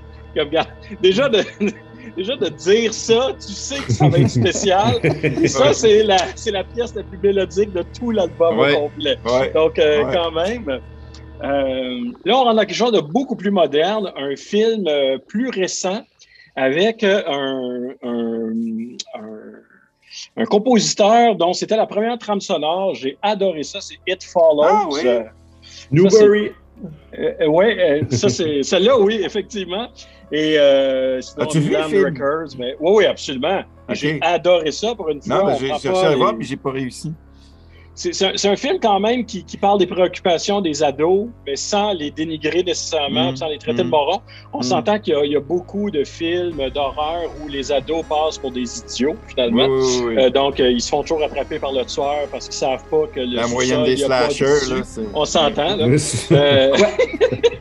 [1.02, 1.44] Déjà, de,
[2.18, 5.00] déjà de dire ça, tu sais que ça va être spécial.
[5.44, 6.18] Et ça, c'est la,
[6.52, 9.18] la pièce la plus mélodique de tout l'album complet.
[9.54, 10.80] Donc, euh, quand même.
[11.44, 15.50] Euh, là, on rentre dans quelque chose de beaucoup plus moderne, un film euh, plus
[15.50, 16.02] récent
[16.56, 17.22] avec euh,
[18.02, 18.96] un,
[20.38, 22.96] un, compositeur dont c'était la première trame sonore.
[22.96, 24.64] J'ai adoré ça, c'est It Follows.
[24.64, 25.02] Ah, oui?
[25.92, 26.52] Newbury.
[27.48, 27.66] oui,
[28.12, 29.90] ça c'est celle-là, oui, effectivement.
[30.32, 32.06] Et euh, As-tu vu le film?
[32.06, 33.62] Records, mais, oui, oui, absolument.
[33.90, 35.38] J'ai adoré ça pour une fois.
[35.38, 37.14] Non, mais j'ai cherché à voir, mais j'ai pas réussi
[37.96, 42.62] c'est un, film quand même qui, parle des préoccupations des ados, mais sans les dénigrer
[42.62, 43.38] nécessairement, mm.
[43.38, 43.90] sans les traiter de mm.
[43.90, 44.22] morons.
[44.52, 44.64] On mm.
[44.64, 49.16] s'entend qu'il y, a beaucoup de films d'horreur où les ados passent pour des idiots,
[49.30, 49.68] finalement.
[49.70, 53.08] Euh, donc, euh, ils se font toujours rattraper par le tueur parce qu'ils savent pas
[53.14, 54.82] que le La moyenne des slashers, là.
[55.14, 55.86] On s'entend, là.
[56.32, 56.78] euh...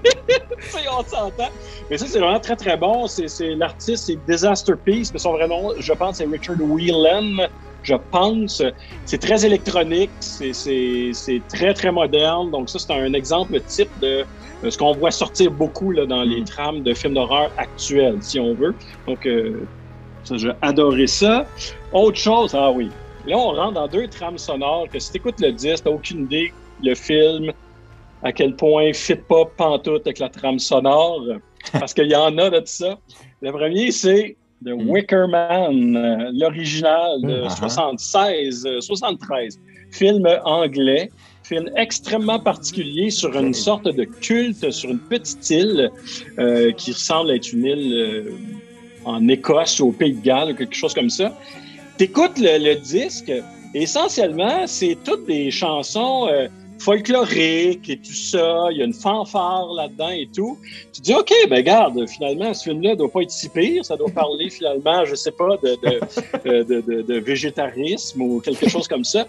[0.98, 1.50] on s'entend.
[1.90, 3.06] Mais ça, c'est vraiment très, très bon.
[3.06, 7.46] C'est L'artiste, c'est Disaster Peace, mais son vrai nom, je pense, c'est Richard Whelan
[7.84, 8.62] je pense.
[9.04, 12.50] C'est très électronique, c'est très, très moderne.
[12.50, 14.24] Donc, ça, c'est un exemple type de
[14.68, 16.44] ce qu'on voit sortir beaucoup là, dans les mm.
[16.44, 18.74] trames de films d'horreur actuels, si on veut.
[19.06, 19.60] Donc, euh,
[20.24, 21.46] ça, j'ai adoré ça.
[21.92, 22.88] Autre chose, ah oui.
[23.26, 26.24] Là, on rentre dans deux trames sonores que si tu écoutes le disque, tu aucune
[26.24, 27.52] idée, le film,
[28.22, 31.22] à quel point il fit pas pantoute avec la trame sonore,
[31.72, 32.98] parce qu'il y en a de ça.
[33.42, 34.90] Le premier, c'est de hmm.
[34.90, 38.80] Wicker Man, euh, l'original de 76, hmm.
[38.80, 39.54] 73.
[39.54, 39.58] Uh-huh.
[39.58, 41.10] Euh, film anglais,
[41.44, 45.90] film extrêmement particulier sur une sorte de culte sur une petite île
[46.40, 48.32] euh, qui ressemble à être une île
[49.04, 51.32] en Écosse ou au Pays de Galles ou quelque chose comme ça.
[51.96, 53.30] T'écoutes le, le disque,
[53.72, 56.28] essentiellement, c'est toutes des chansons
[56.84, 60.58] folklorique et tout ça, il y a une fanfare là-dedans et tout.
[60.92, 63.96] Tu dis, OK, ben garde, finalement, ce film-là ne doit pas être si pire, ça
[63.96, 65.78] doit parler finalement, je sais pas, de,
[66.44, 69.26] de, de, de végétarisme ou quelque chose comme ça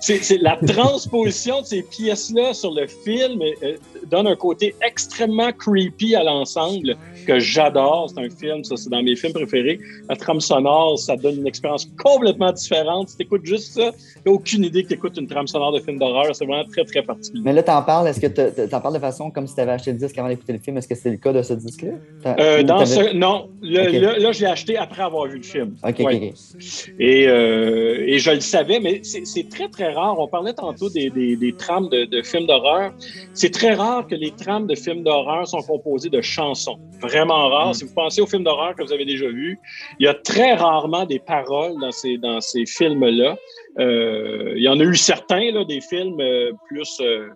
[0.00, 3.76] c'est la transposition de ces pièces-là sur le film euh,
[4.06, 6.96] donne un côté extrêmement creepy à l'ensemble
[7.26, 8.10] que j'adore.
[8.10, 9.80] C'est un film, ça, c'est dans mes films préférés.
[10.08, 13.08] La trame sonore, ça donne une expérience complètement différente.
[13.08, 13.90] Si tu écoutes juste ça,
[14.24, 16.34] tu aucune idée que tu écoutes une trame sonore de film d'horreur.
[16.34, 17.42] C'est vraiment très, très particulier.
[17.44, 19.60] Mais là, tu en parles, est-ce que tu en parles de façon comme si tu
[19.60, 20.78] avais acheté le disque avant d'écouter le film?
[20.78, 22.34] Est-ce que c'est le cas de ce disque-là?
[22.38, 23.14] Euh, dans ce...
[23.14, 23.48] Non.
[23.62, 25.74] là, je l'ai acheté après avoir vu le film.
[25.82, 26.32] OK, OK.
[26.98, 30.18] Et, euh, et je le savais, mais c'est très, très très rare.
[30.18, 32.92] On parlait tantôt des, des, trames de, de films d'horreur.
[33.34, 36.78] C'est très rare que les trames de films d'horreur sont composées de chansons.
[37.00, 37.70] Vraiment rare.
[37.70, 37.74] Mm.
[37.74, 39.58] Si vous pensez aux films d'horreur que vous avez déjà vus,
[39.98, 43.36] il y a très rarement des paroles dans ces, dans ces films-là.
[43.78, 47.28] Euh, il y en a eu certains, là, des films euh, plus euh,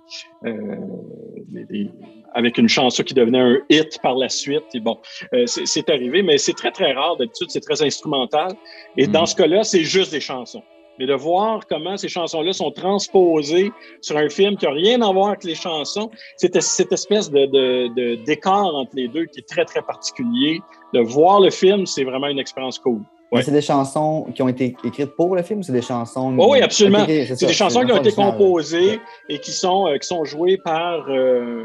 [2.35, 4.65] avec une chanson qui devenait un hit par la suite.
[4.75, 4.99] Et bon,
[5.47, 7.17] c'est arrivé, mais c'est très, très rare.
[7.17, 8.53] D'habitude, c'est très instrumental.
[8.97, 9.27] Et dans mm.
[9.27, 10.63] ce cas-là, c'est juste des chansons.
[11.03, 15.13] Mais de voir comment ces chansons-là sont transposées sur un film qui n'a rien à
[15.13, 19.49] voir avec les chansons, c'est cette espèce de, de, d'écart entre les deux qui est
[19.49, 20.61] très, très particulier.
[20.95, 23.01] De voir le film, c'est vraiment une expérience cool.
[23.41, 26.37] C'est des chansons qui ont été écrites pour le film ou c'est des chansons.
[26.39, 27.05] oui, absolument.
[27.05, 31.11] c'est des chansons qui ont été composées et qui sont, euh, qui sont jouées par.
[31.11, 31.65] Euh,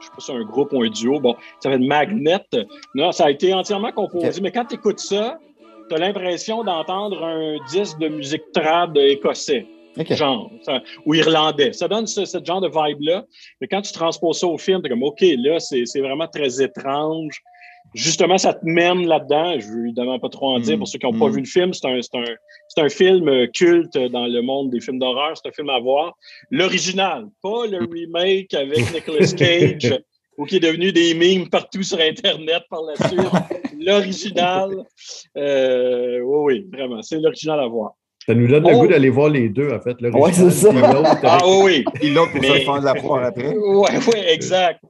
[0.00, 1.20] je sais pas si c'est un groupe ou un duo.
[1.20, 2.44] Bon, ça s'appelle Magnet.
[2.96, 4.40] Non, ça a été entièrement composé.
[4.40, 5.38] Mais quand tu écoutes ça,
[5.92, 9.66] tu as l'impression d'entendre un disque de musique trad écossais.
[10.08, 10.50] Genre,
[11.04, 11.74] ou irlandais.
[11.74, 13.26] Ça donne ce, genre de vibe-là.
[13.60, 16.62] Mais quand tu transposes ça au film, tu es comme, OK, là, c'est vraiment très
[16.62, 17.42] étrange
[17.94, 19.58] justement, ça te mène là-dedans.
[19.60, 21.32] Je veux évidemment pas trop en dire pour ceux qui n'ont pas mm.
[21.32, 21.74] vu le film.
[21.74, 25.36] C'est un, un, un, film euh, culte dans le monde des films d'horreur.
[25.36, 26.16] C'est un film à voir.
[26.50, 29.94] L'original, pas le remake avec Nicolas Cage
[30.38, 33.20] ou qui est devenu des memes partout sur Internet par la suite.
[33.80, 34.70] L'original,
[35.36, 37.94] euh, oui, oui, vraiment, c'est l'original à voir.
[38.26, 38.86] Ça nous donne le goût oh!
[38.86, 39.96] d'aller voir les deux, en fait.
[40.00, 40.70] Oui, c'est ça.
[41.24, 41.84] Ah oui.
[42.00, 43.48] Et l'autre pour se faire de la proie après.
[43.56, 44.80] Oui, oui, exact.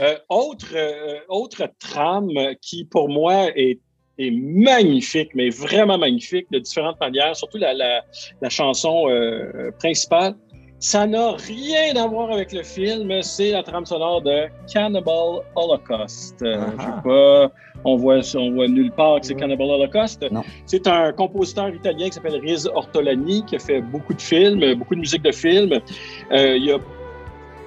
[0.00, 2.30] Euh, autre, euh, autre trame
[2.60, 3.78] qui, pour moi, est,
[4.18, 8.02] est, magnifique, mais vraiment magnifique de différentes manières, surtout la, la,
[8.40, 10.34] la chanson euh, principale.
[10.82, 16.34] Ça n'a rien à voir avec le film, c'est la trame sonore de Cannibal Holocaust.
[16.40, 17.52] Je sais pas
[17.84, 20.24] on voit, on voit nulle part que c'est Cannibal Holocaust.
[20.66, 24.96] C'est un compositeur italien qui s'appelle Riz Ortolani, qui a fait beaucoup de films, beaucoup
[24.96, 25.78] de musique de films.
[26.32, 26.78] Euh, il y a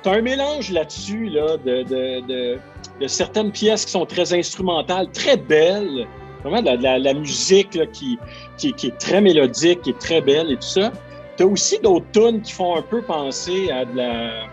[0.03, 2.57] un mélange là-dessus là, de, de,
[2.99, 6.05] de, certaines pièces qui sont très instrumentales, très belles.
[6.43, 8.19] Vraiment de la, musique qui,
[8.57, 10.91] qui, qui, est très mélodique, qui est très belle et tout ça.
[11.37, 14.47] Tu as aussi d'autres tunes qui font un peu penser à de la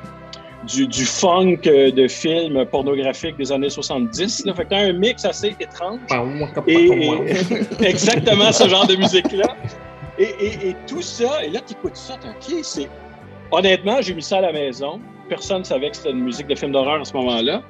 [0.65, 4.45] du, funk euh, de films pornographiques des années 70.
[4.47, 4.55] Là.
[4.55, 6.01] Fait que un mix assez étrange.
[6.67, 7.11] Et,
[7.81, 9.57] exactement ce genre de musique-là.
[10.19, 12.89] Et, tout ça, et là, tu écoutes ça, OK, c'est...
[13.51, 15.01] Honnêtement, j'ai mis ça à la maison.
[15.29, 17.63] Personne ne savait que c'était une musique de film d'horreur à ce moment-là.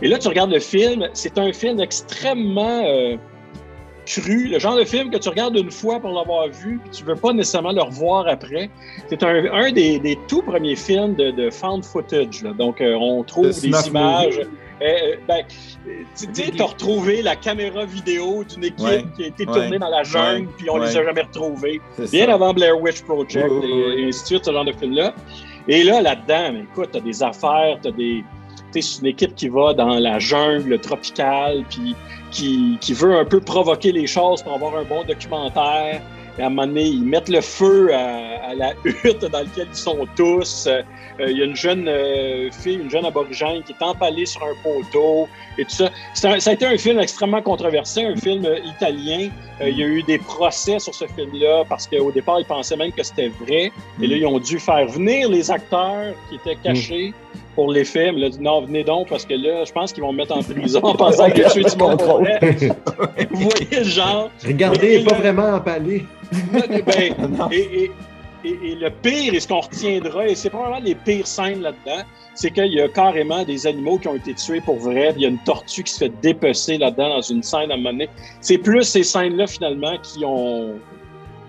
[0.00, 2.82] Et là, tu regardes le film, c'est un film extrêmement...
[2.84, 3.16] Euh,
[4.20, 7.04] cru, le genre de film que tu regardes une fois pour l'avoir vu, puis tu
[7.04, 8.70] veux pas nécessairement le revoir après.
[9.08, 12.42] C'est un, un des, des, tout premiers films de, de found footage.
[12.42, 12.52] Là.
[12.52, 14.38] Donc, euh, on trouve des images.
[14.38, 14.44] Euh,
[14.82, 15.44] euh, ben,
[16.16, 20.02] tu sais, as retrouvé la caméra vidéo d'une équipe qui a été tournée dans la
[20.02, 21.80] jungle, puis on les a jamais retrouvés.
[22.10, 25.14] Bien avant Blair Witch Project et, ainsi de suite, ce genre de film-là.
[25.68, 28.24] Et là, là-dedans, écoute, tu as des affaires, tu as des.
[28.80, 31.94] C'est une équipe qui va dans la jungle tropicale, puis
[32.32, 36.00] qui, veut un peu provoquer les choses pour avoir un bon documentaire.
[36.38, 39.76] Et à un moment donné, ils mettent le feu à, la hutte dans laquelle ils
[39.76, 40.66] sont tous.
[40.66, 40.82] Euh,
[41.20, 44.54] il y a une jeune euh, fille, une jeune aborigène qui est empalée sur un
[44.62, 45.90] poteau et tout ça.
[46.14, 49.28] ça a été un film extrêmement controversé, un film euh, italien.
[49.60, 52.92] il y a eu des procès sur ce film-là parce qu'au départ, ils pensaient même
[52.92, 53.70] que c'était vrai.
[54.00, 57.12] Et là, ils ont dû faire venir les acteurs qui étaient cachés
[57.54, 58.18] pour les films.
[58.18, 60.80] Là, non, venez donc, parce que là, je pense qu'ils vont me mettre en prison
[60.82, 62.02] en pensant que je suis du monde
[63.30, 64.30] Vous voyez le genre.
[64.44, 66.04] Regardez, il n'est pas vraiment empalé.
[66.52, 67.14] Ben,
[67.52, 67.90] et,
[68.44, 72.02] et, le pire, et ce qu'on retiendra, et c'est probablement les pires scènes là-dedans,
[72.34, 75.12] c'est qu'il y a carrément des animaux qui ont été tués pour vrai.
[75.16, 77.76] Il y a une tortue qui se fait dépecer là-dedans dans une scène à un
[77.76, 78.08] moment donné.
[78.40, 80.74] C'est plus ces scènes-là, finalement, qui ont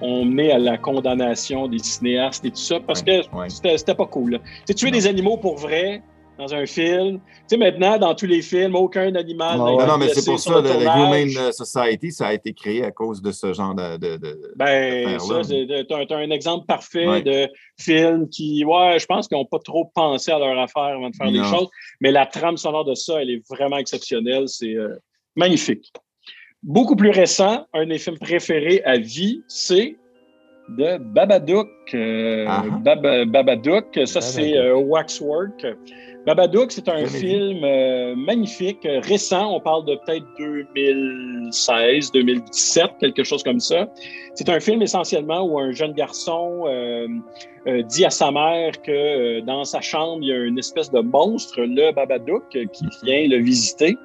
[0.03, 4.39] ont mené à la condamnation des cinéastes et tout ça, parce que c'était pas cool.
[4.67, 6.03] Tu tuer des animaux pour vrai
[6.37, 7.19] dans un film.
[7.19, 9.57] Tu sais, maintenant, dans tous les films, aucun animal.
[9.57, 13.21] non, non, mais c'est pour ça, le, Humane Society, ça a été créé à cause
[13.21, 13.97] de ce genre de.
[13.97, 17.49] de, ben, ça, tu as, un exemple parfait de
[17.79, 21.15] film qui, ouais, je pense qu'ils n'ont pas trop pensé à leur affaire avant de
[21.15, 21.69] faire des choses,
[22.01, 24.47] mais la trame sonore de ça, elle est vraiment exceptionnelle.
[24.47, 24.95] C'est euh,
[25.35, 25.91] magnifique.
[26.63, 29.97] Beaucoup plus récent, un des films préférés à vie, c'est
[30.69, 31.67] de Babadook.
[31.93, 32.47] Euh,
[33.25, 35.65] Babadook, ça c'est euh, Waxwork.
[36.25, 39.55] Babadook, c'est un film euh, magnifique, récent.
[39.55, 43.87] On parle de peut-être 2016, 2017, quelque chose comme ça.
[44.33, 47.07] C'est un film essentiellement où un jeune garçon euh,
[47.67, 51.01] euh, dit à sa mère que dans sa chambre, il y a une espèce de
[51.01, 53.97] monstre, le Babadook, qui vient le visiter.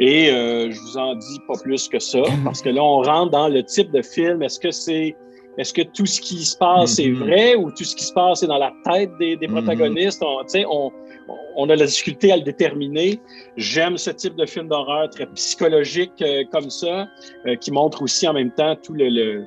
[0.00, 3.48] Et je vous en dis pas plus que ça, parce que là, on rentre dans
[3.48, 4.42] le type de film.
[4.42, 5.14] Est-ce que c'est
[5.58, 7.18] est-ce que tout ce qui se passe est mm-hmm.
[7.18, 9.52] vrai ou tout ce qui se passe est dans la tête des, des mm-hmm.
[9.52, 10.22] protagonistes?
[10.22, 10.90] On, on,
[11.56, 13.20] on a la difficulté à le déterminer.
[13.56, 17.08] J'aime ce type de film d'horreur très psychologique euh, comme ça,
[17.46, 19.44] euh, qui montre aussi en même temps tout le...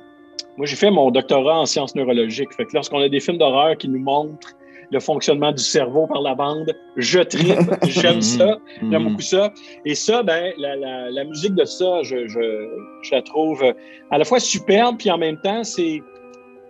[0.56, 2.52] Moi, j'ai fait mon doctorat en sciences neurologiques.
[2.54, 4.54] Fait que lorsqu'on a des films d'horreur qui nous montrent
[4.90, 6.72] le fonctionnement du cerveau par la bande.
[6.96, 8.58] Je tripe, j'aime ça,
[8.90, 9.52] j'aime beaucoup ça.
[9.84, 13.64] Et ça, ben, la, musique de ça, je, je, la trouve
[14.10, 16.00] à la fois superbe, puis en même temps, c'est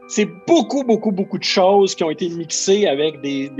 [0.06, 3.50] c'est beaucoup, beaucoup, beaucoup de choses qui ont été mixées avec des,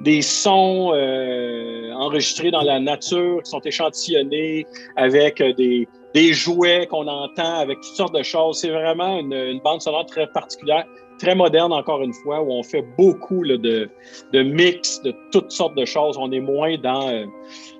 [0.00, 4.66] des, sons euh, enregistrés dans la nature, qui sont échantillonnés
[4.96, 8.58] avec des, des jouets qu'on entend, avec toutes sortes de choses.
[8.60, 10.86] C'est vraiment une, une, bande sonore très particulière
[11.18, 13.90] très moderne, encore une fois, où on fait beaucoup de,
[14.32, 16.16] de mix de toutes sortes de choses.
[16.16, 17.26] On est moins dans euh,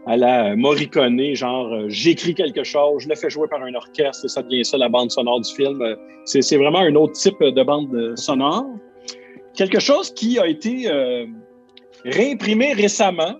[0.09, 4.25] à la Morricone, genre euh, j'écris quelque chose, je le fais jouer par un orchestre
[4.25, 5.83] et ça devient ça la bande sonore du film.
[5.83, 8.67] Euh, c'est vraiment un autre type de bande sonore.
[9.55, 10.89] Quelque chose qui a été
[12.05, 13.35] réimprimé récemment,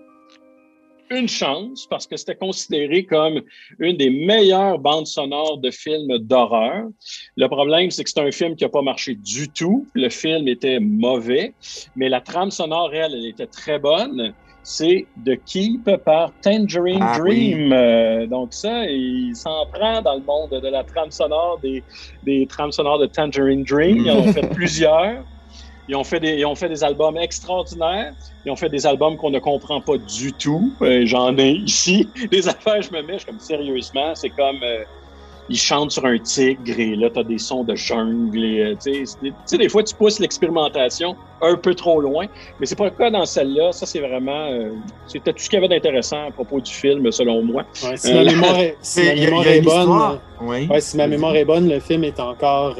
[1.11, 3.41] une chance parce que c'était considéré comme
[3.79, 6.87] une des meilleures bandes sonores de films d'horreur.
[7.35, 9.87] Le problème, c'est que c'est un film qui n'a pas marché du tout.
[9.93, 11.53] Le film était mauvais,
[11.95, 14.33] mais la trame sonore, elle, elle était très bonne.
[14.71, 17.73] C'est The Keep par Tangerine ah Dream.
[17.73, 21.83] Euh, donc ça, il s'en prend dans le monde de la trame sonore, des,
[22.23, 24.03] des trames sonores de Tangerine Dream.
[24.05, 25.23] Ils en ont fait plusieurs.
[25.87, 28.13] Ils ont fait des, ils ont fait des albums extraordinaires.
[28.45, 30.71] Ils ont fait des albums qu'on ne comprend pas du tout.
[30.83, 32.07] Euh, j'en ai ici.
[32.31, 34.83] Des affaires, je me mets, je comme sérieusement, c'est comme euh,
[35.49, 38.37] ils chantent sur un tigre et là, tu as des sons de jungle.
[38.37, 42.27] Euh, tu sais, des fois, tu pousses l'expérimentation un peu trop loin,
[42.59, 43.71] mais c'est pas le cas dans celle-là.
[43.71, 44.49] Ça, c'est vraiment.
[45.07, 47.63] c'était tout ce qu'il y avait d'intéressant à propos du film, selon moi.
[47.73, 50.19] si ma mémoire est, bonne.
[50.79, 52.75] si ma mémoire est bonne, le film est encore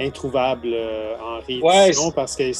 [0.00, 2.54] introuvable euh, en réédition parce qu'il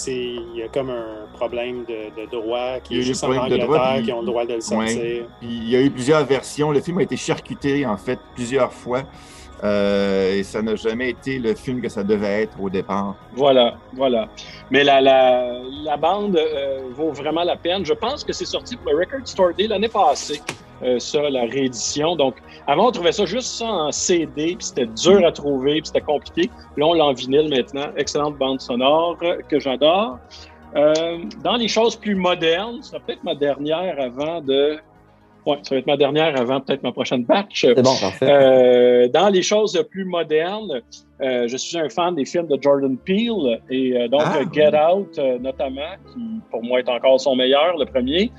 [0.54, 4.26] y a comme un problème de, droit qui est juste en Angleterre qui ont le
[4.26, 5.24] droit de le sortir.
[5.42, 6.70] il y a eu plusieurs versions.
[6.70, 9.02] Le film a été charcuté en fait plusieurs fois.
[9.62, 13.14] Euh, et ça n'a jamais été le film que ça devait être au départ.
[13.34, 14.28] Voilà, voilà.
[14.70, 17.84] Mais la, la, la bande euh, vaut vraiment la peine.
[17.84, 20.40] Je pense que c'est sorti pour le Record Store Day l'année passée,
[20.98, 22.16] ça, la réédition.
[22.16, 26.00] Donc, avant, on trouvait ça juste en CD, puis c'était dur à trouver, puis c'était
[26.00, 26.50] compliqué.
[26.76, 27.88] Là, on l'a en vinyle maintenant.
[27.96, 29.18] Excellente bande sonore
[29.48, 30.18] que j'adore.
[30.76, 34.78] Euh, dans les choses plus modernes, ça peut-être ma dernière avant de.
[35.46, 37.62] Oui, ça va être ma dernière avant peut-être ma prochaine batch.
[37.62, 38.30] C'est bon, parfait.
[38.30, 40.82] Euh, dans les choses plus modernes,
[41.22, 45.18] euh, je suis un fan des films de Jordan Peele et donc ah, Get Out
[45.40, 48.30] notamment, qui pour moi est encore son meilleur, le premier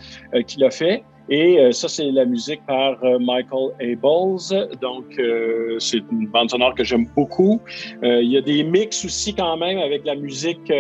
[0.46, 1.04] qu'il a fait.
[1.32, 4.68] Et euh, ça, c'est la musique par euh, Michael Abels.
[4.82, 7.62] Donc, euh, c'est une bande sonore que j'aime beaucoup.
[8.04, 10.72] il y a des mix aussi quand même avec la musique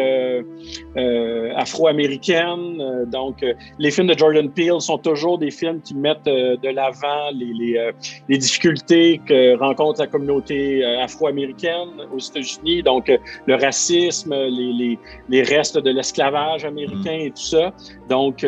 [1.55, 3.05] afro-américaine.
[3.07, 3.45] donc,
[3.79, 7.91] les films de Jordan Peele sont toujours des films qui mettent de l'avant les, les,
[8.27, 12.83] les, difficultés que rencontre la communauté afro-américaine aux États-Unis.
[12.83, 13.09] Donc,
[13.45, 14.99] le racisme, les, les,
[15.29, 17.71] les restes de l'esclavage américain et tout ça.
[18.11, 18.45] Donc,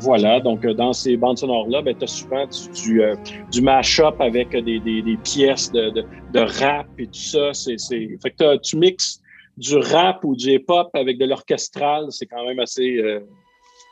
[0.00, 0.40] voilà.
[0.40, 3.14] Donc, dans ces bandes sonores-là, ben, tu as souvent du, du, euh,
[3.52, 7.52] du mash-up avec des, des, des pièces de, de, de, rap et tout ça.
[7.52, 7.76] C'est.
[8.20, 9.20] Fait que tu mixes
[9.56, 13.20] du rap ou du hip-hop avec de l'orchestral, c'est quand même assez euh,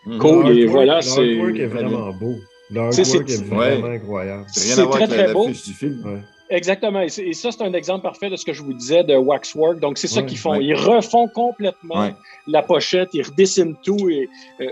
[0.06, 0.18] mm-hmm.
[0.18, 0.58] cool.
[0.58, 1.28] Et voilà, c'est.
[1.28, 2.34] est vraiment beau.
[2.70, 4.44] L'artwork est, est, vraiment incroyable.
[4.48, 5.46] C'est rien à voir avec très beau.
[5.46, 6.22] du film.
[6.52, 7.00] Exactement.
[7.00, 9.80] Et, ça, c'est un exemple parfait de ce que je vous disais de Waxwork.
[9.80, 10.54] Donc, c'est ça qu'ils font.
[10.56, 12.10] Ils refont complètement
[12.46, 14.10] la pochette, ils redessinent tout.
[14.10, 14.28] Et,
[14.60, 14.66] euh,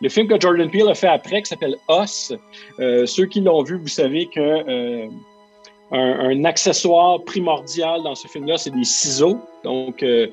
[0.00, 2.32] le film que Jordan Peele a fait après, qui s'appelle Us,
[2.78, 5.08] euh, ceux qui l'ont vu, vous savez que euh,
[5.90, 9.40] un, accessoire primordial dans ce film-là, c'est des ciseaux.
[9.64, 10.32] Donc, les,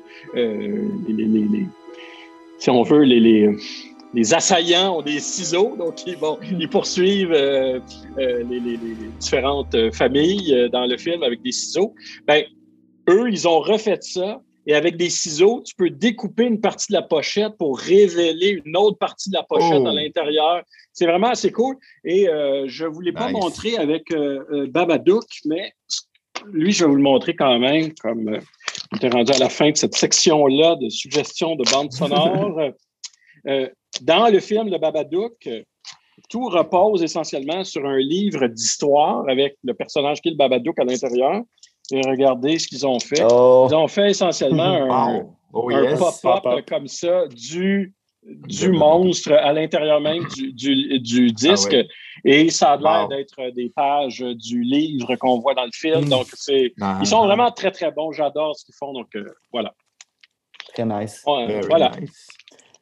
[2.58, 3.50] si on veut, les,
[4.14, 7.32] les, assaillants ont des ciseaux, donc ils, vont, ils poursuivent
[8.16, 8.78] les,
[9.18, 11.94] différentes familles dans le film avec des ciseaux.
[12.26, 12.44] Ben,
[13.08, 16.94] eux, ils ont refait ça et avec des ciseaux, tu peux découper une partie de
[16.94, 19.94] la pochette pour révéler une autre partie de la pochette à oh.
[19.94, 20.62] l'intérieur.
[20.92, 21.76] C'est vraiment assez cool.
[22.04, 25.72] Et euh, je ne vous l'ai pas montré avec euh, euh, Babadook, mais
[26.50, 28.40] lui, je vais vous le montrer quand même, comme
[28.92, 32.60] on est rendu à la fin de cette section-là de suggestions de bande sonore.
[34.02, 35.48] dans le film de Babadook,
[36.28, 40.84] tout repose essentiellement sur un livre d'histoire avec le personnage qui est le Babadook à
[40.84, 41.42] l'intérieur
[41.90, 43.24] et regardez ce qu'ils ont fait.
[43.30, 43.66] Oh.
[43.68, 45.70] Ils ont fait essentiellement un, oh,
[46.22, 47.94] pop-up comme ça du
[48.26, 51.76] du monstre à l'intérieur même du, du, ah disque.
[52.24, 56.06] Et ça a l'air d'être des pages du livre qu'on voit dans le film.
[56.06, 56.08] Mm.
[56.08, 56.98] Donc, c'est, ah.
[57.02, 58.12] ils sont vraiment très, très bons.
[58.12, 58.94] J'adore ce qu'ils font.
[58.94, 59.74] Donc, euh, voilà.
[60.72, 61.22] Très nice.
[61.24, 61.92] voilà.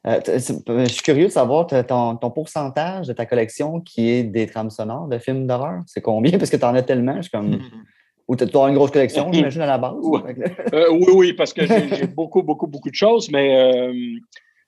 [0.05, 4.47] Euh, je suis curieux de savoir ton, ton, pourcentage de ta collection qui est des
[4.47, 5.81] trames sonores de films d'horreur.
[5.85, 6.37] C'est combien?
[6.37, 7.15] Parce que tu en as tellement.
[7.17, 7.59] Je suis comme.
[8.27, 9.95] Ou tu as une grosse collection, j'imagine, à la base?
[10.73, 13.91] Euh, oui, oui, parce que j'ai beaucoup, beaucoup, beaucoup de choses, mais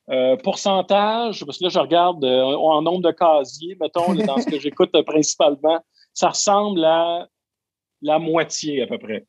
[0.09, 4.59] euh, pourcentage, parce que là, je regarde en nombre de casiers, mettons, dans ce que
[4.59, 5.79] j'écoute principalement,
[6.13, 7.29] ça ressemble à
[8.01, 9.25] la moitié à peu près.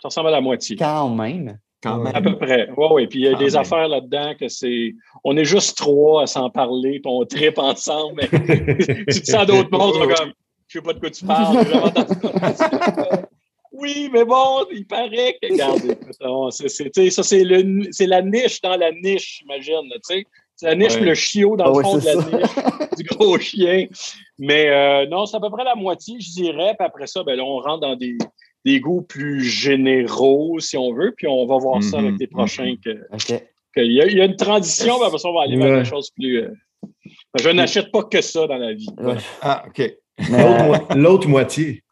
[0.00, 0.76] Ça ressemble à la moitié.
[0.76, 1.58] Quand même.
[1.82, 2.14] Quand même.
[2.14, 2.68] À peu près.
[2.76, 3.06] Oui, oui.
[3.06, 4.94] Puis il y a des affaires là-dedans que c'est.
[5.22, 8.22] On est juste trois à s'en parler, puis on tripe ensemble.
[8.30, 10.32] tu te sens d'autres mondes, comme.
[10.66, 11.66] Je sais pas de quoi tu parles.
[13.80, 18.76] Oui, mais bon, il paraît que, regarde, c'est, ça, c'est, le, c'est la niche dans
[18.76, 20.24] la niche, j'imagine, tu sais.
[20.56, 23.86] C'est la niche, le chiot dans le ah fond de la niche, du gros chien.
[24.36, 26.74] Mais euh, non, c'est à peu près la moitié, je dirais.
[26.76, 28.18] Puis après ça, ben, là, on rentre dans des,
[28.68, 31.14] des goûts plus généraux, si on veut.
[31.16, 32.20] Puis on va voir ça avec mm-hmm.
[32.20, 32.74] les prochains.
[32.84, 32.90] Que,
[33.76, 35.88] il, y a, y, a, une transition, mais après ça, on va aller vers des
[35.88, 36.42] choses plus.
[36.42, 36.50] Euh,
[37.38, 38.88] je n'achète pas que ça dans la vie.
[39.40, 39.94] Ah, OK.
[40.96, 41.82] L'autre moitié.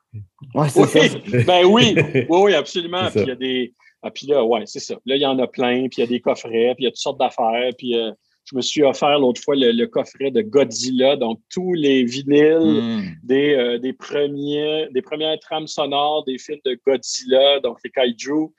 [0.54, 1.00] Ouais, oui, ça.
[1.46, 3.10] ben oui, oui, oui, absolument.
[3.10, 3.72] Puis il y a des.
[4.02, 4.94] Ah, puis là, ouais, c'est ça.
[5.06, 6.86] Là, il y en a plein, puis il y a des coffrets, puis il y
[6.86, 7.70] a toutes sortes d'affaires.
[7.76, 8.12] Puis euh,
[8.46, 13.02] je me suis offert l'autre fois le, coffret de Godzilla, donc tous les vinyles hmm.
[13.24, 18.52] des, euh, des, premiers, des premières trames sonores des films de Godzilla, donc les kaiju.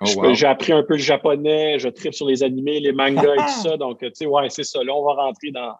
[0.00, 3.36] Oh, j'ai appris un peu le japonais, je tripe sur les animés, les mangas et
[3.36, 3.76] tout ça.
[3.76, 4.84] Donc, tu sais, ouais, c'est ça.
[4.84, 5.72] Là, on va rentrer dans,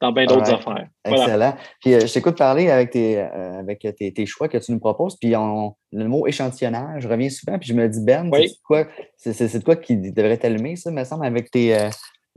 [0.00, 0.88] dans bien d'autres affaires.
[1.04, 1.54] Excellent.
[1.80, 5.16] Puis euh, je t'écoute parler avec, tes, euh, avec tes, choix que tu nous proposes.
[5.16, 7.58] Puis le mot échantillonnage je reviens souvent.
[7.58, 11.24] Puis je me dis, Ben, c'est quoi, c'est, quoi qui devrait t'allumer, ça, me semble,
[11.24, 11.88] avec tes, euh,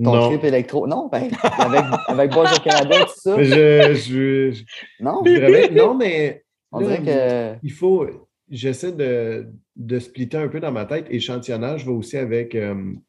[0.03, 0.87] ton trip électro.
[0.87, 3.43] Non, ben, avec, avec Boys au Canada, tout ça.
[3.43, 4.63] Je, je,
[4.99, 5.23] non.
[5.71, 6.43] non, mais.
[6.71, 7.59] On dirait que.
[7.63, 8.07] Il faut.
[8.49, 11.05] J'essaie de, de splitter un peu dans ma tête.
[11.09, 12.51] Échantillonnage va aussi avec.
[12.51, 12.99] tu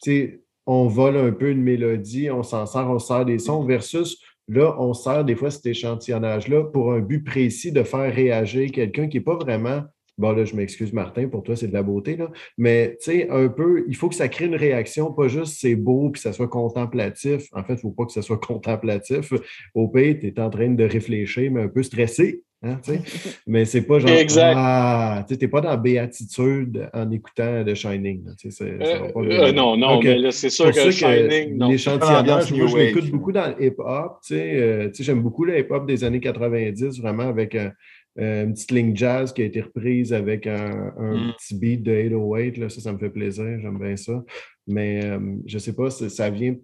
[0.00, 4.20] sais, on vole un peu une mélodie, on s'en sert, on sert des sons, versus
[4.48, 9.08] là, on sert des fois cet échantillonnage-là pour un but précis de faire réagir quelqu'un
[9.08, 9.82] qui n'est pas vraiment.
[10.20, 12.30] Bon, là, je m'excuse, Martin, pour toi, c'est de la beauté, là.
[12.58, 15.76] Mais, tu sais, un peu, il faut que ça crée une réaction, pas juste c'est
[15.76, 17.48] beau puis ça soit contemplatif.
[17.52, 19.32] En fait, il ne faut pas que ça soit contemplatif.
[19.74, 22.42] Au pays, tu es en train de réfléchir, mais un peu stressé.
[22.62, 22.78] Hein,
[23.46, 24.10] mais c'est pas genre.
[24.10, 24.52] Exact.
[24.54, 28.26] Ah, tu n'es pas dans béatitude en écoutant The Shining.
[28.60, 31.58] Euh, euh, non, non, mais là, c'est sûr que, Shining.
[31.70, 34.18] L'échantillonnage, moi, je l'écoute beaucoup dans le hip-hop.
[34.32, 37.56] Euh, j'aime beaucoup le hip-hop des années 90, vraiment avec
[38.16, 41.32] une petite ligne jazz qui a été reprise avec un, mm.
[41.38, 42.58] petit beat de 808.
[42.58, 43.58] Là, ça, ça me fait plaisir.
[43.60, 44.22] J'aime bien ça.
[44.66, 45.00] Mais
[45.46, 46.54] je sais pas, ça vient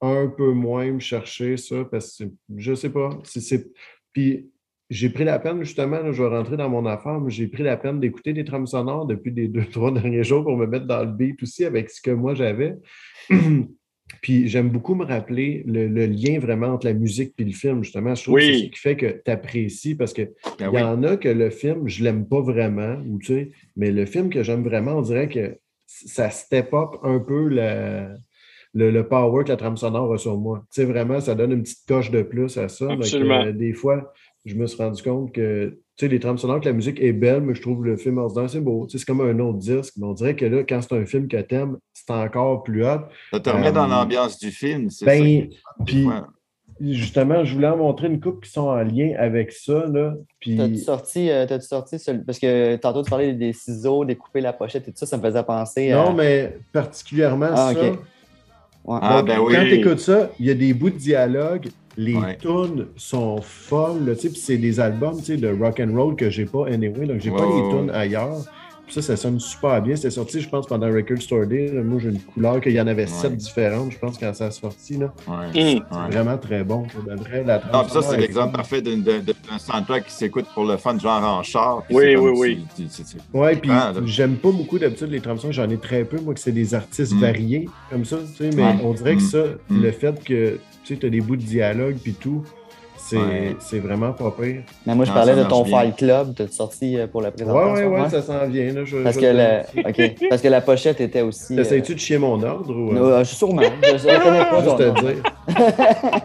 [0.00, 2.24] un peu moins me chercher ça parce que
[2.56, 3.10] je sais pas.
[4.12, 4.50] Puis
[4.88, 7.76] j'ai pris la peine, justement, je vais rentrer dans mon affaire, mais j'ai pris la
[7.76, 11.02] peine d'écouter des trames sonores depuis les deux, trois derniers jours pour me mettre dans
[11.02, 12.76] le beat aussi avec ce que moi j'avais.
[14.22, 18.14] puis j'aime beaucoup me rappeler le, lien vraiment entre la musique et le film, justement.
[18.14, 21.02] Je trouve que c'est ce qui fait que tu apprécies parce qu'il ben y en
[21.02, 24.42] a que le film, je l'aime pas vraiment, ou, tu sais, mais le film que
[24.42, 28.16] j'aime vraiment, on dirait que ça step up un peu le,
[28.74, 30.64] le, power que la trame sonore a sur moi.
[30.72, 32.90] Tu sais, vraiment, ça donne une petite coche de plus à ça.
[32.90, 33.44] Absolument.
[33.44, 34.12] Euh, des fois,
[34.44, 37.40] je me suis rendu compte que, sais, les trames sonores, que la musique est belle,
[37.40, 38.86] mais je trouve le film en c'est beau.
[38.88, 39.94] c'est comme un autre disque.
[39.96, 43.00] Mais on dirait que là, quand c'est un film que t'aimes, c'est encore plus hot.
[43.32, 44.90] Ça te remet dans euh, l'ambiance du film.
[44.90, 45.48] C'est ben,
[45.86, 46.06] puis,
[46.80, 49.86] justement, je voulais en montrer une coupe qui sont en lien avec ça.
[49.86, 50.56] Là, puis...
[50.56, 54.92] T'as-tu sorti, euh, sorti parce que tantôt tu parlais des ciseaux, découper la pochette et
[54.92, 56.04] tout ça, ça me faisait penser à...
[56.04, 57.80] Non, mais particulièrement ah, ça.
[58.88, 59.54] Ah, ben oui.
[59.54, 64.14] Quand tu écoutes ça, il y a des bouts de dialogue les tunes sont folles,
[64.18, 67.46] puis c'est des albums de rock and roll que j'ai pas anyway, donc j'ai pas
[67.46, 68.44] les tunes ailleurs.
[68.88, 69.96] ça, ça sonne super bien.
[69.96, 71.72] C'était sorti, je pense, pendant Record Store Day.
[71.72, 74.50] Moi, j'ai une couleur qu'il y en avait sept différentes, je pense, quand ça a
[74.50, 74.96] sorti.
[74.96, 75.12] Là.
[75.52, 76.86] C'est vraiment très bon.
[77.44, 81.42] La ah, ça, c'est l'exemple parfait d'un soundtrack qui s'écoute pour le fun, genre en
[81.42, 81.82] char.
[81.90, 82.66] Oui, oui, oui.
[83.34, 83.70] Oui, puis
[84.04, 87.14] j'aime pas beaucoup d'habitude les trames J'en ai très peu, moi, que c'est des artistes
[87.14, 87.20] mm.
[87.20, 88.18] variés comme ça.
[88.40, 89.26] Mais on dirait que mm.
[89.26, 89.82] ça, mm.
[89.82, 92.44] le fait que tu sais, tu as des bouts de dialogue puis tout.
[92.96, 94.62] C'est vraiment pas pire.
[94.86, 96.34] Mais moi, je parlais de ton Fight Club.
[96.34, 97.72] Tu sorti euh, pour la présentation?
[97.74, 98.72] Oui, oui, oui, ça s'en vient.
[98.72, 99.64] Là, parce, que la...
[100.28, 101.54] parce que la pochette était aussi.
[101.54, 102.74] T'essayes-tu de chier mon ordre?
[102.74, 102.96] Ou...
[102.96, 103.24] Euh?
[103.24, 103.62] sûrement.
[103.82, 104.62] Je ne connais pas.
[104.64, 105.22] Juste te dire.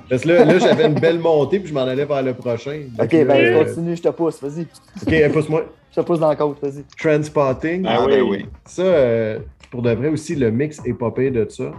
[0.09, 2.81] parce que là, là j'avais une belle montée puis je m'en allais vers le prochain.
[2.99, 4.41] OK, ben continue, je te pousse.
[4.41, 4.65] Vas-y.
[5.05, 5.65] OK, pousse-moi.
[5.91, 6.83] Je te pousse dans la côte, vas-y.
[6.97, 7.85] Transpotting.
[7.87, 8.45] Ah, oui, oui.
[8.65, 9.39] Ça, euh,
[9.69, 11.71] pour de vrai aussi, le mix est pas pire de ça.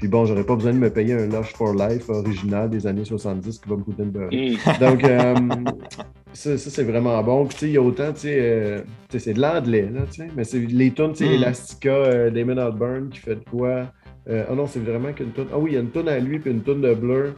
[0.00, 3.04] Puis bon, j'aurais pas besoin de me payer un Lush for Life original des années
[3.04, 4.30] 70 qui va me coûter une beurre.
[4.32, 4.80] Mm.
[4.80, 5.34] Donc, euh,
[6.32, 7.44] ça, c'est vraiment bon.
[7.44, 10.22] Puis, tu sais, il y a autant, tu sais, euh, c'est de l'anglais, là, tu
[10.22, 11.34] sais, mais c'est les tunes, tu sais, mm.
[11.34, 13.92] Elastica, euh, Damon Albarn qui fait de quoi.
[14.26, 15.48] ah non, c'est vraiment qu'une tune.
[15.52, 17.34] Ah oui, il y a une tune à lui, puis une tune de Blur.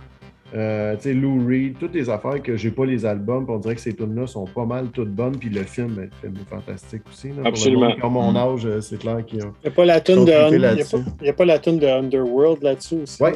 [0.54, 3.74] Euh, tu sais, Lou Reed, toutes les affaires que j'ai pas les albums, on dirait
[3.74, 7.02] que ces tunes-là sont pas mal toutes bonnes, puis le film, le film est fantastique
[7.10, 7.28] aussi.
[7.28, 7.96] Là, Absolument.
[7.98, 9.46] Pour mon âge, euh, c'est clair qu'il y a.
[9.46, 13.22] Il n'y a pas la tune de, a pas la tune de Underworld là-dessus aussi.
[13.22, 13.30] Oui.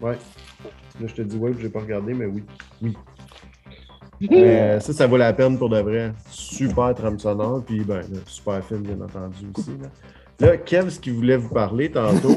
[0.00, 0.18] Ouais.
[1.00, 2.42] Là, je te dis, ouais, je n'ai pas regardé, mais oui.
[2.82, 2.96] Oui.
[4.28, 6.12] Mais ça, ça vaut la peine pour de vrai.
[6.30, 9.70] Super trame sonore, puis ben, super film, bien entendu aussi.
[9.80, 9.88] Là.
[10.40, 12.36] Là, Kev, ce qu'il voulait vous parler tantôt,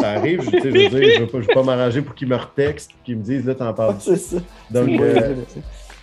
[0.00, 2.92] ça arrive, je, je veux dire, je ne vais pas, m'arranger pour qu'il me retexte
[3.04, 3.96] qu'il me dise, là, t'en parles.
[4.00, 4.36] c'est ça.
[4.70, 5.34] Donc, euh,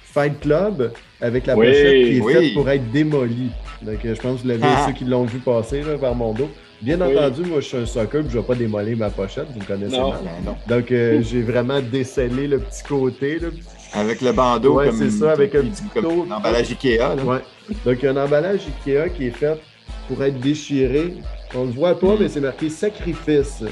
[0.04, 3.52] Fight Club, avec la pochette qui est faite pour être démolie.
[3.82, 4.86] Donc, euh, je pense que vous l'avez, ah.
[4.88, 6.50] ceux qui l'ont vu passer là, vers mon dos.
[6.82, 9.60] Bien entendu, moi, je suis un soccer, je ne vais pas démolir ma pochette, vous
[9.60, 10.56] me connaissez non, mal.
[10.68, 13.40] Donc, euh, j'ai vraiment décellé le petit côté.
[13.40, 13.48] Là.
[13.94, 16.98] Avec le bandeau ouais, c'est ça, avec un petit comme un emballage Ikea.
[16.98, 17.16] Là.
[17.16, 17.40] Ouais.
[17.86, 19.60] Donc, il y a un emballage Ikea qui est fait
[20.08, 21.16] pour être déchiré
[21.56, 23.64] on le voit pas, mais c'est marqué sacrifice.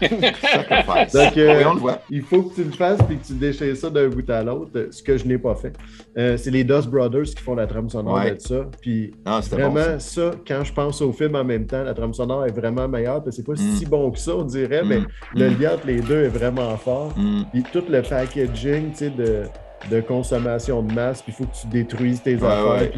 [0.00, 2.00] Donc, euh, on le voit.
[2.08, 4.88] il faut que tu le fasses et que tu déchires ça d'un bout à l'autre,
[4.90, 5.74] ce que je n'ai pas fait.
[6.16, 8.66] Euh, c'est les Dust Brothers qui font la trame sonore de ça.
[8.80, 10.30] Puis ah, vraiment, ça.
[10.46, 13.24] quand je pense au film en même temps, la trame sonore est vraiment meilleure.
[13.24, 13.88] Que c'est pas si mm.
[13.88, 15.06] bon que ça, on dirait, mais mm.
[15.34, 17.12] le lien entre les deux est vraiment fort.
[17.16, 17.42] Mm.
[17.52, 19.42] Puis tout le packaging, tu sais, de
[19.90, 22.90] de consommation de masse, puis il faut que tu détruises tes affaires.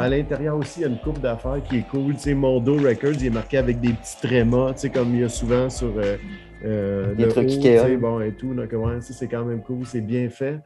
[0.00, 2.14] à l'intérieur aussi, il y a une coupe d'affaires qui est cool.
[2.14, 5.20] Tu sais, Mondo Records, il est marqué avec des petits trémas, tu sais, comme il
[5.20, 6.16] y a souvent sur euh,
[6.64, 8.54] euh le trucs haut, bon, et tout.
[8.54, 10.60] Donc, ouais, c'est quand même cool, c'est bien fait.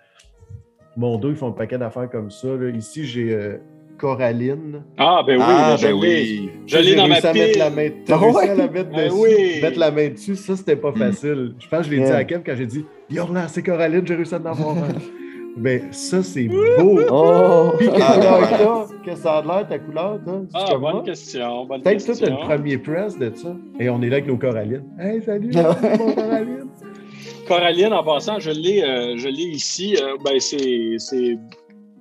[0.96, 2.48] Mondo, ils font un paquet d'affaires comme ça.
[2.74, 3.58] Ici, j'ai euh,
[3.96, 4.82] Coraline.
[4.96, 6.50] Ah, ben oui, ah, ben oui.
[6.66, 7.58] Je l'ai dans ma pile.
[7.58, 7.90] La main...
[8.04, 9.60] T'as réussi à la mettre ben dessus, oui.
[9.62, 10.36] mettre la main dessus.
[10.36, 10.98] Ça, c'était pas hmm.
[10.98, 11.54] facile.
[11.58, 14.06] Je pense que je l'ai dit à Kev quand j'ai dit Yo, là, c'est Coraline,
[14.06, 14.74] j'ai réussi à en avoir
[15.56, 17.00] Ben, ça, c'est beau.
[17.10, 17.72] Oh!
[17.78, 20.42] Puis, ah, que ça a l'air, ta couleur, toi?
[20.54, 21.66] Ah, bonne question.
[21.66, 23.56] Peut-être que tu le premier press de ça.
[23.78, 24.84] Et on est là avec nos Corallines.
[24.98, 26.68] Hey, salut, mon Coraline!
[27.46, 29.96] Coraline, en passant, je l'ai euh, ici.
[30.00, 30.96] Euh, ben, c'est.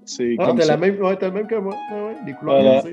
[0.05, 0.67] C'est ah, comme ça.
[0.67, 1.75] La même, ouais, t'as même que moi.
[1.91, 2.83] Ah, ouais, les couleurs voilà.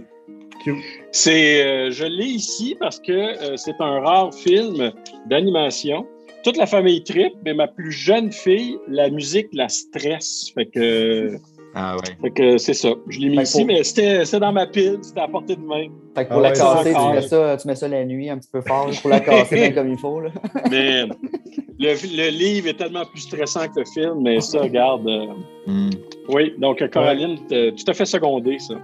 [1.12, 4.90] C'est, euh, je l'ai ici parce que c'est un rare film
[5.26, 6.06] d'animation
[6.46, 10.52] toute la famille trip, mais ma plus jeune fille, la musique la stresse.
[10.54, 11.36] Fait que.
[11.74, 12.02] Ah ouais.
[12.22, 12.90] Fait que c'est ça.
[13.08, 15.88] Je l'ai mis ici, mais c'était dans ma pile, c'était à portée de main.
[16.14, 18.38] Fait que pour la ah casser, tu mets, ça, tu mets ça la nuit un
[18.38, 20.20] petit peu fort pour la casser bien comme il faut.
[20.20, 20.30] Là.
[20.70, 21.06] mais
[21.80, 25.06] le, le, livre est tellement plus stressant que le film, mais ça, regarde.
[25.08, 25.26] Euh,
[25.66, 25.90] hmm.
[26.28, 28.76] Oui, donc Coraline, tu t'as fait seconder ça.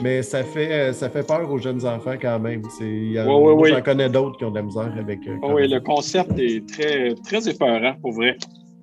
[0.00, 2.62] Mais ça fait, euh, ça fait peur aux jeunes enfants quand même.
[2.80, 5.20] J'en connais d'autres qui ont de la misère avec.
[5.26, 8.36] Euh, oui, le concept est très, très épeurant, pour vrai.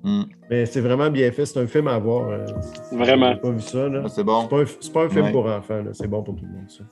[0.03, 0.23] Hmm.
[0.49, 1.45] Mais c'est vraiment bien fait.
[1.45, 2.30] C'est un film à voir.
[2.30, 2.45] Euh,
[2.91, 3.36] vraiment.
[3.36, 3.88] pas vu ça.
[3.94, 4.48] Ah, c'est bon.
[4.80, 5.84] C'est pas, un, film pour enfants.
[5.94, 6.84] C'est bon pour tout le monde, ça.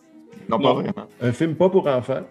[0.50, 1.08] Non, pas vraiment.
[1.22, 2.22] Un film pas pour enfants.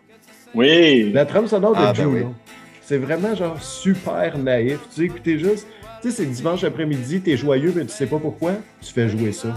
[0.54, 1.12] Oui.
[1.12, 2.34] La trame sonore de ah, ben Juno.
[2.82, 4.78] C'est vraiment genre super naïf.
[4.90, 5.66] Tu sais, écoutez juste.
[6.02, 8.52] Tu sais, c'est dimanche après-midi, t'es joyeux, mais tu sais pas pourquoi.
[8.80, 9.48] Tu fais jouer ça.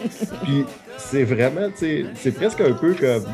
[0.44, 0.64] Puis
[0.98, 3.24] c'est vraiment, c'est presque un peu comme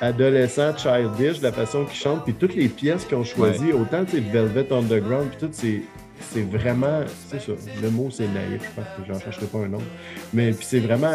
[0.00, 4.72] adolescent childish, la façon qu'ils chantent, puis toutes les pièces qu'ils ont choisies, autant Velvet
[4.72, 9.20] Underground, puis tout, c'est vraiment, c'est ça, le mot c'est naïf, je pense que j'en
[9.20, 9.84] chercherai pas un autre.
[10.32, 11.12] Mais puis c'est vraiment,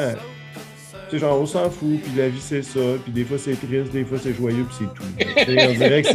[1.11, 3.91] sais, genre, on s'en fout, puis la vie c'est ça, puis des fois c'est triste,
[3.91, 5.69] des fois c'est joyeux, puis c'est tout.
[5.69, 6.09] on dirait que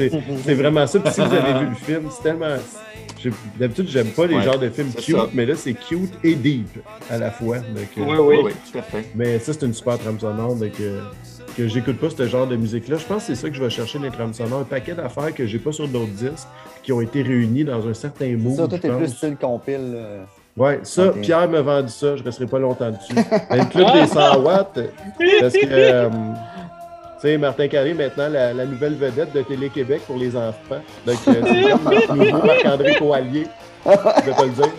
[0.45, 2.57] c'est vraiment ça, puis si vous avez vu le film, c'est tellement,
[3.59, 6.79] D'habitude, j'aime pas les genres de films cute, mais là, c'est cute et deep
[7.11, 7.59] à la fois.
[7.97, 9.05] oui, oui, oui, tout à fait.
[9.15, 10.57] Mais ça, c'est une super trame sonore.
[10.57, 10.73] Donc,
[11.57, 12.97] que j'écoute pas ce genre de musique-là.
[12.97, 14.61] Je pense que c'est ça que je vais chercher les trames sonores.
[14.61, 16.49] Un paquet d'affaires que j'ai pas sur d'autres disques,
[16.83, 18.57] qui ont été réunis dans un certain mood.
[18.57, 19.97] Ça, toi, t'es plus style compile.
[20.57, 23.15] Ouais, ça, Pierre m'a vendu ça, je resterai pas longtemps dessus.
[23.15, 24.79] le club des 100 watts,
[25.41, 25.67] parce que.
[25.71, 26.09] Euh,
[27.23, 30.83] tu sais, Martin Carré, maintenant, la, nouvelle vedette de Télé-Québec pour les enfants.
[31.07, 33.47] Donc, euh, c'est Marc-André Coallier.
[33.87, 34.71] Je vais pas le dire.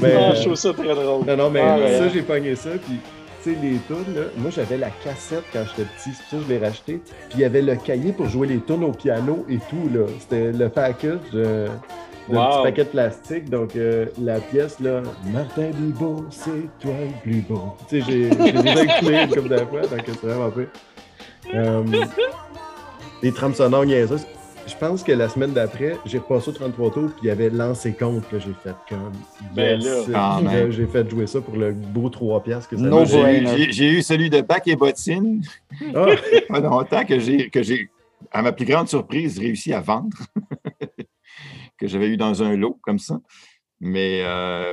[0.00, 1.24] Mais, non, je trouve ça très drôle.
[1.26, 2.70] Non, non, mais ah, ça, j'ai pogné ça.
[2.86, 3.00] Puis,
[3.42, 6.10] tu sais, les tunes, là, moi, j'avais la cassette quand j'étais petit.
[6.14, 7.00] C'est ça je l'ai racheté.
[7.30, 10.04] Puis, il y avait le cahier pour jouer les tunes au piano et tout, là.
[10.20, 11.18] C'était le package.
[11.34, 11.68] Euh,
[12.28, 13.50] de petit paquet de plastique.
[13.50, 15.02] Donc, euh, la pièce, là,
[15.32, 16.50] Martin Bilbo, c'est
[16.80, 17.76] toi le plus beau.
[17.88, 20.66] Tu sais, j'ai déjà écouté une couple de fois, donc c'est vraiment peu.
[21.54, 21.82] Euh,
[23.22, 24.26] les trames sonores niaiseuses.
[24.66, 27.48] Je pense que la semaine d'après, j'ai repassé au 33 tours, puis il y avait
[27.48, 28.24] lancé compte.
[28.32, 29.12] J'ai fait comme.
[29.54, 33.88] Ben là, j'ai fait jouer ça pour le beau 3 piastres que ça non, J'ai
[33.88, 35.42] eu celui de Bac et Bottine.
[35.94, 36.06] Ah.
[36.48, 37.50] pas longtemps que j'ai,
[38.30, 40.16] à ma plus grande surprise, réussi à vendre.
[41.78, 43.20] que j'avais eu dans un lot comme ça.
[43.80, 44.22] Mais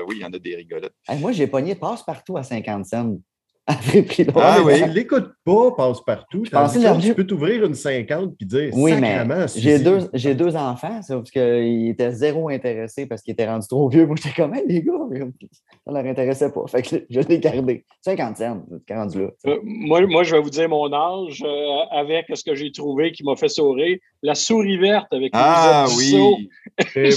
[0.08, 0.96] oui, il y en a des rigolotes.
[1.20, 3.18] moi, j'ai pogné passe-partout à 50 cents.
[4.36, 6.44] ah oui, tu l'écoutes pas, passe-partout.
[6.44, 9.26] Tu peux t'ouvrir une 50 et dire Oui, mais
[9.56, 13.90] j'ai deux, j'ai deux enfants, parce qu'ils étaient zéro intéressés parce qu'ils étaient rendus trop
[13.90, 14.06] vieux.
[14.06, 16.62] Moi, j'étais comme, les gars, ça ne leur intéressait pas.
[16.68, 17.86] Fait que je l'ai gardé.
[18.02, 19.30] 50 cents, rendu là.
[19.48, 23.12] Euh, moi, moi, je vais vous dire mon âge euh, avec ce que j'ai trouvé
[23.14, 23.98] qui m'a fait sourire.
[24.22, 26.50] La souris verte avec Ah oui!
[26.96, 27.12] Hey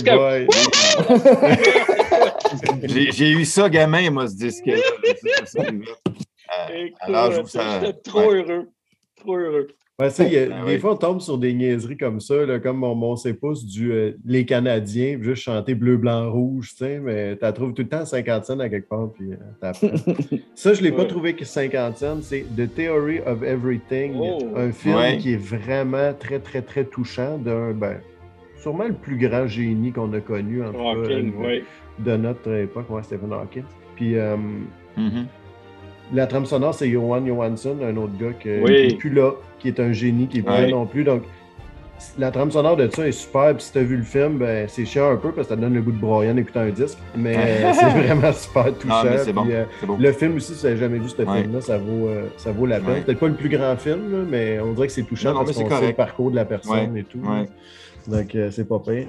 [3.12, 4.70] j'ai eu ça gamin, moi, ce disque.
[6.70, 8.68] Euh, alors, J'étais trop heureux.
[9.16, 9.68] Trop heureux.
[10.00, 12.60] Ouais, ça, y a, ah des fois, on tombe sur des niaiseries comme ça, là,
[12.60, 17.00] comme mon, mon pouce du euh, Les Canadiens, juste chanter bleu, blanc, rouge, tu sais,
[17.00, 19.72] mais tu trouves tout le temps 50 cents à quelque part, puis euh,
[20.54, 24.38] Ça, je ne l'ai pas trouvé que 50 cents, c'est The Theory of Everything, oh.
[24.54, 28.00] un film qui est vraiment très, très, très touchant d'un, ben,
[28.62, 31.18] sûrement le plus grand génie qu'on a connu, en tout cas,
[31.98, 33.64] de notre époque, moi, Stephen Hawking.
[33.96, 35.26] Puis, mm-hmm.
[36.12, 39.80] La trame sonore, c'est Johan Johansson, un autre gars qui n'est plus là, qui est
[39.80, 41.04] un génie, qui n'est plus là non plus.
[41.04, 41.22] Donc,
[42.18, 43.54] la trame sonore de ça est super.
[43.54, 45.60] Puis si tu as vu le film, ben, c'est chiant un peu parce que ça
[45.60, 46.98] donne le goût de broyer en écoutant un disque.
[47.16, 48.94] Mais c'est vraiment super touchant.
[48.94, 49.64] Ah, euh,
[49.98, 52.66] le film aussi, si tu n'as jamais vu ce film-là, ça, vaut, euh, ça vaut
[52.66, 52.96] la peine.
[52.98, 55.68] C'est peut-être pas le plus grand film, mais on dirait que c'est touchant parce qu'on
[55.68, 57.20] sait le parcours de la personne et tout.
[58.06, 59.06] Donc, euh, c'est pas pire.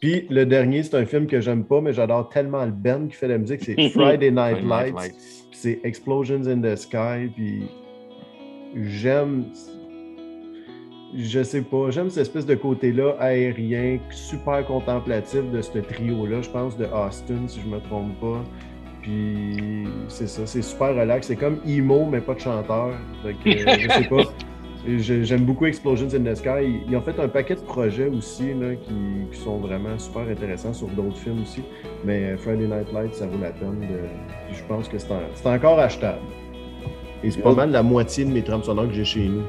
[0.00, 3.16] Puis le dernier, c'est un film que j'aime pas, mais j'adore tellement le band qui
[3.16, 3.64] fait la musique.
[3.64, 5.37] C'est Friday Night Lights.
[5.60, 7.28] C'est Explosions in the Sky.
[7.34, 7.62] Puis
[8.76, 9.46] j'aime.
[11.16, 16.50] Je sais pas, j'aime cette espèce de côté-là aérien, super contemplatif de ce trio-là, je
[16.50, 18.44] pense, de Austin, si je me trompe pas.
[19.02, 21.26] Puis c'est ça, c'est super relax.
[21.26, 22.92] C'est comme emo, mais pas de chanteur.
[23.24, 24.22] Donc, je sais pas.
[24.86, 26.80] J'aime beaucoup Explosions in the Sky.
[26.88, 30.88] Ils ont fait un paquet de projets aussi là, qui, sont vraiment super intéressants sur
[30.88, 31.62] d'autres films aussi.
[32.04, 33.80] Mais Friday Night Lights, ça vaut la peine.
[33.80, 34.54] De...
[34.54, 36.20] Je pense que c'est encore achetable.
[37.22, 39.42] Et c'est pas mal la moitié de mes trames sonores que j'ai chez nous.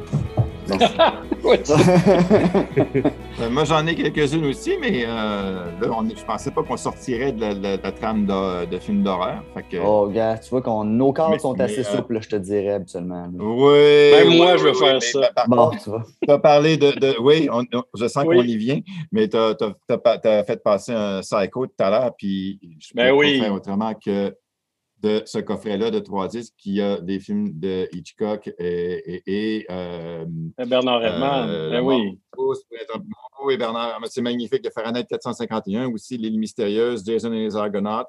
[3.39, 7.31] Euh, moi, j'en ai quelques-unes aussi, mais euh, là, on, je pensais pas qu'on sortirait
[7.31, 9.41] de la, trame de, de films d'horreur.
[9.81, 13.29] Oh, gars, tu vois que nos corps sont assez euh, souples, je te dirais, habituellement.
[13.39, 14.11] Oui.
[14.11, 15.31] Même moi, je veux faire ça.
[15.47, 16.03] bon, tu vois.
[16.21, 17.17] Tu as parlé de.
[17.21, 17.47] oui,
[17.95, 18.81] je sens qu'on y vient,
[19.13, 23.39] mais tu as, fait passer un psycho tout à l'heure, puis je ben peux oui.
[23.39, 24.35] faire autrement que
[25.01, 30.25] de ce coffret-là de trois disques qui a des films de Hitchcock et, et, euh,
[30.57, 31.49] Bernard Herrmann.
[31.49, 32.19] Euh, ben oui.
[33.43, 34.63] Oui, Bernard, c'est magnifique.
[34.63, 38.03] de Fahrenheit 451 aussi, L'île mystérieuse, Jason et les Argonauts,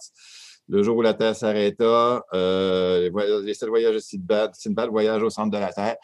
[0.68, 5.30] Le jour où la Terre s'arrêta, euh, Les sept voyages de Sinbad, Sinbad, Voyage au
[5.30, 5.96] centre de la Terre,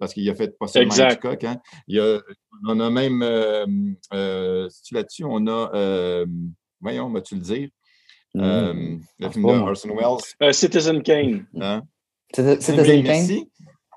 [0.00, 1.44] parce qu'il a fait pas seulement Hitchcock.
[1.44, 1.56] Hein.
[1.86, 2.20] Il y a,
[2.66, 3.66] on a même, euh,
[4.14, 6.24] euh là-dessus, on a,
[6.80, 7.68] voyons, vas-tu le dire?
[8.36, 9.00] Euh, mmh.
[9.18, 10.48] le film de Orson Welles.
[10.48, 11.44] Euh, Citizen Kane.
[11.60, 11.82] Hein?
[12.34, 13.44] Citizen Kane?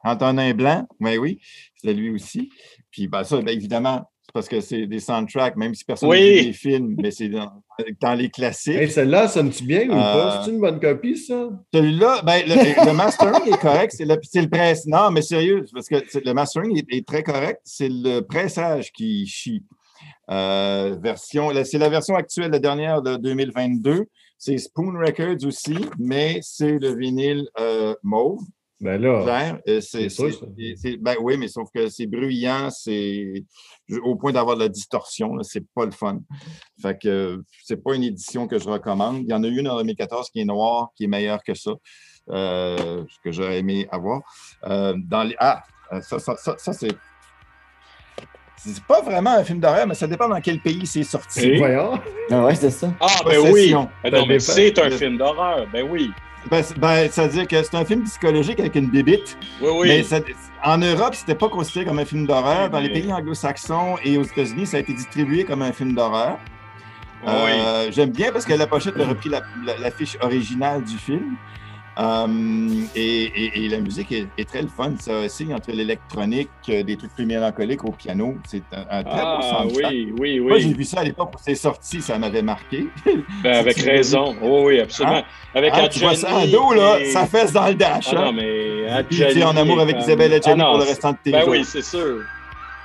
[0.03, 1.39] Antonin Blanc, oui, oui,
[1.75, 2.49] c'est lui aussi.
[2.91, 6.15] Puis ben, ça, ben, évidemment, c'est parce que c'est des soundtracks, même si personne n'a
[6.15, 8.75] vu des films, mais c'est dans, les classiques.
[8.75, 10.37] Et celle-là, sonne-tu bien ou pas?
[10.37, 11.49] Euh, c'est une bonne copie, ça?
[11.73, 13.93] Celui-là, ben, le, mastering est correct.
[13.97, 14.85] C'est le, le presse.
[14.85, 17.61] Non, mais sérieux, parce que le mastering est, est très correct.
[17.63, 19.63] C'est le pressage qui chie.
[20.29, 24.05] version, c'est la version actuelle, la dernière de 2022.
[24.37, 28.41] C'est Spoon Records aussi, mais c'est le vinyle euh, mauve.
[28.81, 30.09] Ben là, c'est,
[30.99, 33.45] ben oui, mais sauf que c'est bruyant, c'est
[34.03, 36.19] au point d'avoir de la distorsion, c'est pas le fun.
[36.81, 39.21] Fait que c'est pas une édition que je recommande.
[39.23, 41.71] Il y en a une en 2014 qui est noire, qui est meilleure que ça,
[42.29, 44.21] euh, que j'aurais aimé avoir.
[44.65, 45.63] Euh, dans les, ah,
[46.01, 46.95] ça, ça, ça c'est
[48.57, 51.57] c'est pas vraiment un film d'horreur, mais ça dépend dans quel pays c'est sorti.
[51.57, 51.99] Voyons.
[52.32, 52.91] Ah ouais, c'est ça.
[52.99, 53.76] Ah, ben oui.
[54.03, 55.68] Ben c'est un film d'horreur.
[55.72, 56.11] Ben oui.
[56.49, 59.38] Ben, ben, ça veut dire que c'est un film psychologique avec une bébite.
[59.61, 59.88] Oui, oui.
[60.11, 60.19] Mais
[60.64, 62.69] en Europe, c'était pas considéré comme un film d'horreur.
[62.69, 66.38] Dans les pays anglo-saxons et aux États-Unis, ça a été distribué comme un film d'horreur.
[67.26, 67.32] Oui.
[67.34, 69.30] Euh, j'aime bien parce que la pochette a repris
[69.80, 71.36] l'affiche originale du film.
[71.97, 74.93] Um, et, la musique est, très le fun.
[74.99, 78.35] Ça aussi, entre l'électronique, euh, des trucs plus mélancoliques au piano.
[78.45, 79.91] C'est un, très ah, soundtrack.
[79.91, 80.47] Oui, oui, oui.
[80.47, 82.88] Moi, j'ai vu ça à l'époque où c'est sorti, ça m'avait marqué.
[83.43, 84.35] Ben, avec raison.
[84.41, 85.17] Oh, oui, absolument.
[85.17, 85.23] Hein?
[85.53, 88.07] Avec ah, tu vois ça en dos, là, ça fesse dans le dash.
[88.11, 88.26] Ah, hein?
[88.26, 91.17] non, mais Puis, tu es en amour avec Isabelle Adjani ah, pour le restant de
[91.23, 91.49] tes ben jours.
[91.49, 92.22] oui, c'est sûr.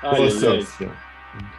[0.02, 0.88] Ah, Possession.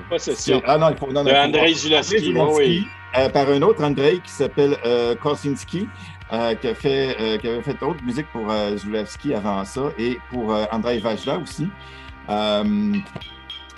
[0.09, 0.61] Possession.
[0.65, 1.11] Ah non, il faut...
[1.11, 2.85] Non, de Andrei Zulawski, oui.
[3.17, 5.87] Euh, par un autre Andrei qui s'appelle euh, Kosinski.
[6.33, 10.99] Euh, euh, qui avait fait d'autres musiques pour euh, Zulewski avant ça et pour Andrei
[10.99, 11.67] Vajda aussi.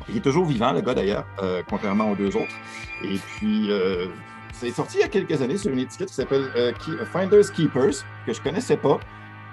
[0.09, 1.25] Il est toujours vivant, le gars d'ailleurs,
[1.69, 2.53] contrairement aux deux autres.
[3.03, 3.69] Et puis,
[4.51, 6.75] c'est sorti il y a quelques années sur une étiquette qui s'appelle
[7.11, 8.99] Finders Keepers, que je ne connaissais pas,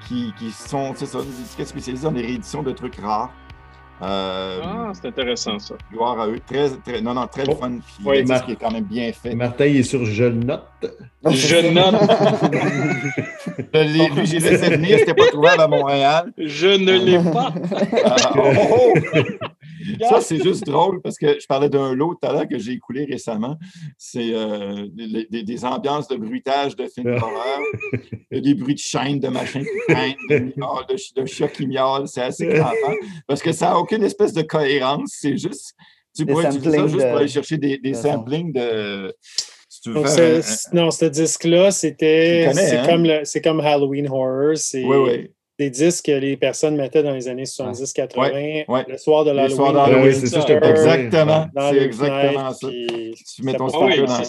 [0.07, 3.33] qui, qui sont, c'est ça, des étiquettes spécialisées dans les rééditions de trucs rares.
[4.03, 5.75] Euh, ah, c'est intéressant ça.
[5.93, 6.41] Gloire à eux.
[6.47, 7.55] Très, très, non, non, très oh.
[7.55, 7.71] fun.
[7.71, 9.35] Puis oui, Mar- qui est quand même bien fait.
[9.35, 10.65] Martin, il est sur Je note.
[11.29, 12.01] Je note.
[13.75, 16.33] lui, j'ai laissé venir, c'était pas trouvable à Montréal.
[16.39, 17.53] Je ne l'ai pas.
[18.05, 19.21] Ah, oh, oh, oh.
[20.09, 22.73] Ça, c'est juste drôle parce que je parlais d'un lot tout à l'heure que j'ai
[22.73, 23.57] écoulé récemment.
[23.99, 27.61] C'est euh, des, ambiances de bruitage de films d'horreur,
[28.31, 29.95] des bruits de chaînes, de machins qui
[30.29, 32.09] de, de, chats qui miaulent.
[32.09, 32.95] C'est assez crampant
[33.27, 35.17] parce que ça n'a aucune espèce de cohérence.
[35.21, 35.75] C'est juste.
[36.17, 39.15] Tu pourrais utiliser ça juste pour aller chercher des, des samplings de.
[40.73, 42.51] non, ce disque-là, c'était.
[42.53, 42.87] C'est hein?
[42.87, 43.07] comme,
[43.43, 44.55] comme Halloween Horror.
[44.75, 45.31] Oui, oui
[45.61, 50.13] des disques que les personnes mettaient dans les années 70-80, le soir de l'Halloween.
[50.15, 50.41] c'est ça.
[50.49, 51.47] Exactement.
[51.71, 52.69] C'est exactement ça.
[52.69, 54.25] Tu mets ton ah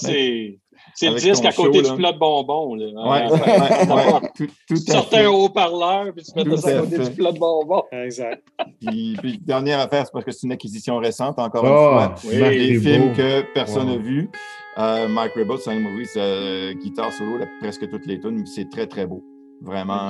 [0.94, 2.76] c'est le disque à côté du plat de bonbons.
[2.76, 2.86] Là.
[2.86, 7.32] Ouais, ouais, tout, tu sortais un haut-parleur puis tu mettais ça à côté du plat
[7.32, 7.84] de bonbons.
[7.94, 8.44] Exact.
[8.82, 12.50] Puis, puis, dernière affaire, c'est parce que c'est une acquisition récente, encore une oh, fois.
[12.50, 14.30] des films que personne n'a vus.
[14.78, 18.46] Euh, Mike Rebel, c'est un movie, euh, guitare solo, presque toutes les tunes.
[18.46, 19.24] C'est très, très beau.
[19.62, 20.10] Vraiment.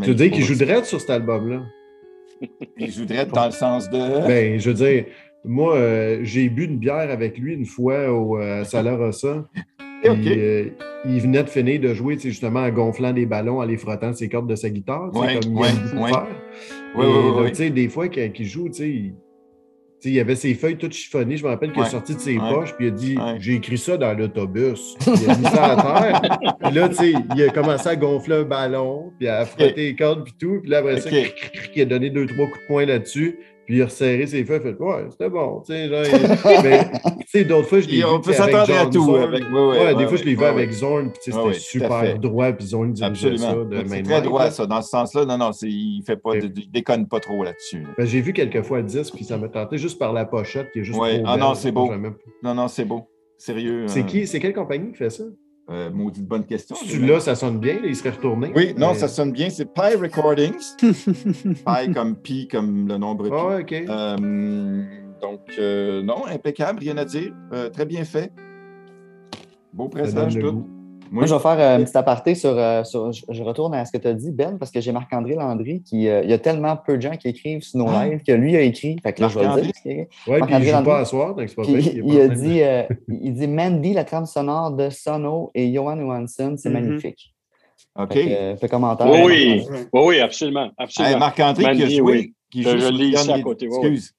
[0.00, 1.62] Tu veux dire qu'il joue Dredd sur cet album-là?
[2.78, 4.26] Il joue Dredd dans le sens de.
[4.26, 5.04] Ben, je veux dire,
[5.44, 8.64] moi, euh, j'ai bu une bière avec lui une fois au euh,
[8.96, 9.48] Rossa.
[10.04, 10.70] Euh,
[11.04, 14.28] il venait de finir de jouer justement en gonflant des ballons, en les frottant ses
[14.28, 16.26] cordes de sa guitare, ouais, comme ouais, il aime faire.
[16.96, 19.14] Oui, oui, oui, des fois, quand il joue, il,
[20.04, 21.36] il avait ses feuilles toutes chiffonnées.
[21.36, 23.78] Je me rappelle qu'il est sorti de ses poches, puis il a dit J'ai écrit
[23.78, 24.96] ça dans l'autobus.
[25.06, 26.38] Il a mis ça à terre.
[26.60, 26.88] puis là,
[27.36, 30.60] il a commencé à gonfler un ballon, puis à frotter les cordes, puis tout.
[30.60, 33.38] Puis là, après ça, il a donné deux, trois coups de poing là-dessus.
[33.66, 35.62] Puis il a resserré ses feuilles, il a fait Ouais, c'était bon.
[35.64, 35.72] Tu
[37.26, 38.04] sais, d'autres fois, je l'ai vu.
[38.04, 39.14] On peut s'attendre à tout.
[39.14, 42.66] Avec, ouais, ouais, des fois, je l'ai vu avec Zorn, puis c'était super droit, puis
[42.66, 44.66] Zorn dirigeait ça de C'est très droit, ça.
[44.66, 47.86] Dans ce sens-là, non, non, il fait pas, il déconne pas trop là-dessus.
[47.96, 50.84] Ben, J'ai vu quelques fois puis ça m'a tenté juste par la pochette, qui est
[50.84, 50.98] juste.
[50.98, 51.90] Oui, ah non, c'est beau.
[52.42, 53.08] Non, non, c'est beau.
[53.38, 53.86] Sérieux.
[53.88, 55.24] C'est euh, qui, c'est quelle compagnie qui fait ça?
[55.72, 56.76] Euh, maudite bonne question.
[56.86, 58.52] Tu là, ça sonne bien, il serait retourné.
[58.54, 59.48] Oui, non, ça sonne bien.
[59.48, 60.76] C'est Pi Recordings.
[60.82, 63.34] Pi comme Pi, comme le nombre Pi.
[63.34, 63.72] Ah, OK.
[63.72, 64.84] Euh,
[65.22, 67.32] donc, euh, non, impeccable, rien à dire.
[67.72, 68.32] très bien fait.
[69.72, 70.68] Beau pressage, tout.
[71.12, 72.56] Moi, je vais faire un petit aparté sur,
[72.86, 75.82] sur, Je retourne à ce que tu as dit, Ben, parce que j'ai Marc-André Landry
[75.82, 76.04] qui.
[76.04, 78.06] il y a tellement peu de gens qui écrivent sur nos ah.
[78.06, 78.96] lives que lui a écrit.
[79.02, 80.06] Fait que là, je vais le dire.
[80.26, 82.62] Oui, puis il joue pas à soir, donc c'est pas il, il, a dit,
[83.08, 86.72] il dit Mandy, la trame sonore de Sono et Johan Johansson, c'est mm-hmm.
[86.72, 87.34] magnifique.
[87.96, 88.14] OK.
[88.14, 89.10] Fait, fait commentaire.
[89.10, 90.70] Oui, oui, oui, absolument.
[90.78, 91.18] absolument.
[91.18, 92.00] Marc-André qui a joué.
[92.00, 92.34] Oui.
[92.50, 93.66] Qui joue je lis ici à côté.
[93.66, 94.14] Excuse.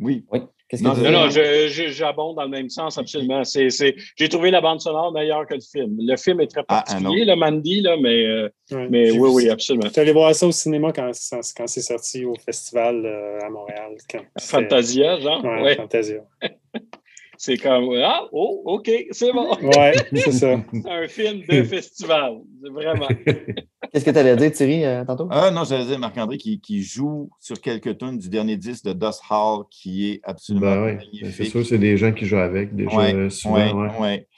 [0.00, 0.24] Oui.
[0.32, 0.40] oui
[0.80, 3.42] non, non, j'abonde dans le même sens, absolument.
[3.44, 5.96] J'ai trouvé la bande sonore meilleure que le film.
[5.98, 8.48] Le film est très ah, particulier, le Mandy, là, mais, euh,
[8.90, 9.88] mais oui, oui, absolument.
[9.88, 11.10] Tu es allé voir ça au cinéma quand,
[11.56, 13.96] quand c'est sorti au festival euh, à Montréal.
[14.38, 15.42] Fantasia, genre?
[15.44, 15.76] Oui, ouais.
[15.76, 16.20] Fantasia.
[17.42, 19.50] c'est comme Ah, oh, OK, c'est bon.
[19.62, 20.62] Ouais, c'est ça.
[20.84, 22.34] un film de festival,
[22.70, 23.08] vraiment.
[23.92, 25.26] Qu'est-ce que tu allais dire, Thierry, euh, tantôt?
[25.30, 28.92] Ah, non, j'allais dire Marc-André qui, qui, joue sur quelques tunes du dernier disque de
[28.92, 31.32] Dust Hall qui est absolument ben magnifique.
[31.32, 33.86] C'est sûr, c'est des gens qui jouent avec, déjà ouais, souvent.
[33.86, 34.28] Ouais, ouais.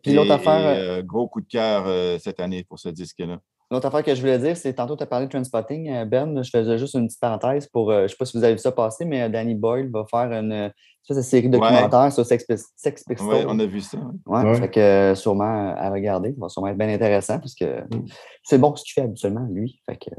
[0.00, 0.62] Puis l'autre affaire.
[0.64, 3.40] Euh, gros coup de cœur euh, cette année pour ce disque-là.
[3.72, 6.42] L'autre affaire que je voulais dire, c'est tantôt, tu as parlé de Transpotting, Ben.
[6.42, 7.90] Je faisais juste une petite parenthèse pour.
[7.90, 10.30] je ne sais pas si vous avez vu ça passer, mais Danny Boyle va faire
[10.32, 10.70] une
[11.04, 12.44] ça, c'est série documentaire sur Sex,
[12.76, 13.26] Sex Pistols.
[13.26, 13.98] Oui, on a vu ça.
[14.24, 14.54] Ouais, ouais.
[14.54, 16.30] Fait que euh, sûrement à regarder.
[16.30, 18.06] Ça va sûrement être bien intéressant parce que mm.
[18.44, 19.80] c'est bon ce qu'il fait habituellement, lui.
[19.84, 20.10] Fait que...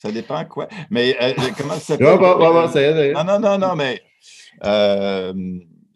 [0.00, 0.68] Ça dépend quoi.
[0.90, 3.14] Mais euh, comment ça s'appelle?
[3.14, 4.00] non, non, non, non, mais.
[4.64, 5.32] Euh,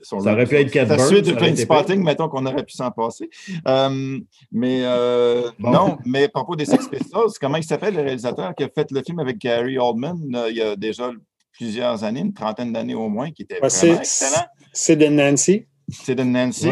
[0.02, 3.30] ça aurait pu être La suite de Plain Spotting, mettons qu'on aurait pu s'en passer.
[3.66, 4.18] Euh,
[4.50, 8.64] mais euh, non, mais à propos des Sex Pistols, comment il s'appelle le réalisateur qui
[8.64, 10.18] a fait le film avec Gary Oldman
[10.50, 11.10] il y a déjà
[11.52, 14.46] plusieurs années, une trentaine d'années au moins, qui était vraiment excellent.
[14.72, 15.66] C'est de Nancy.
[15.88, 16.70] C'est de Nancy.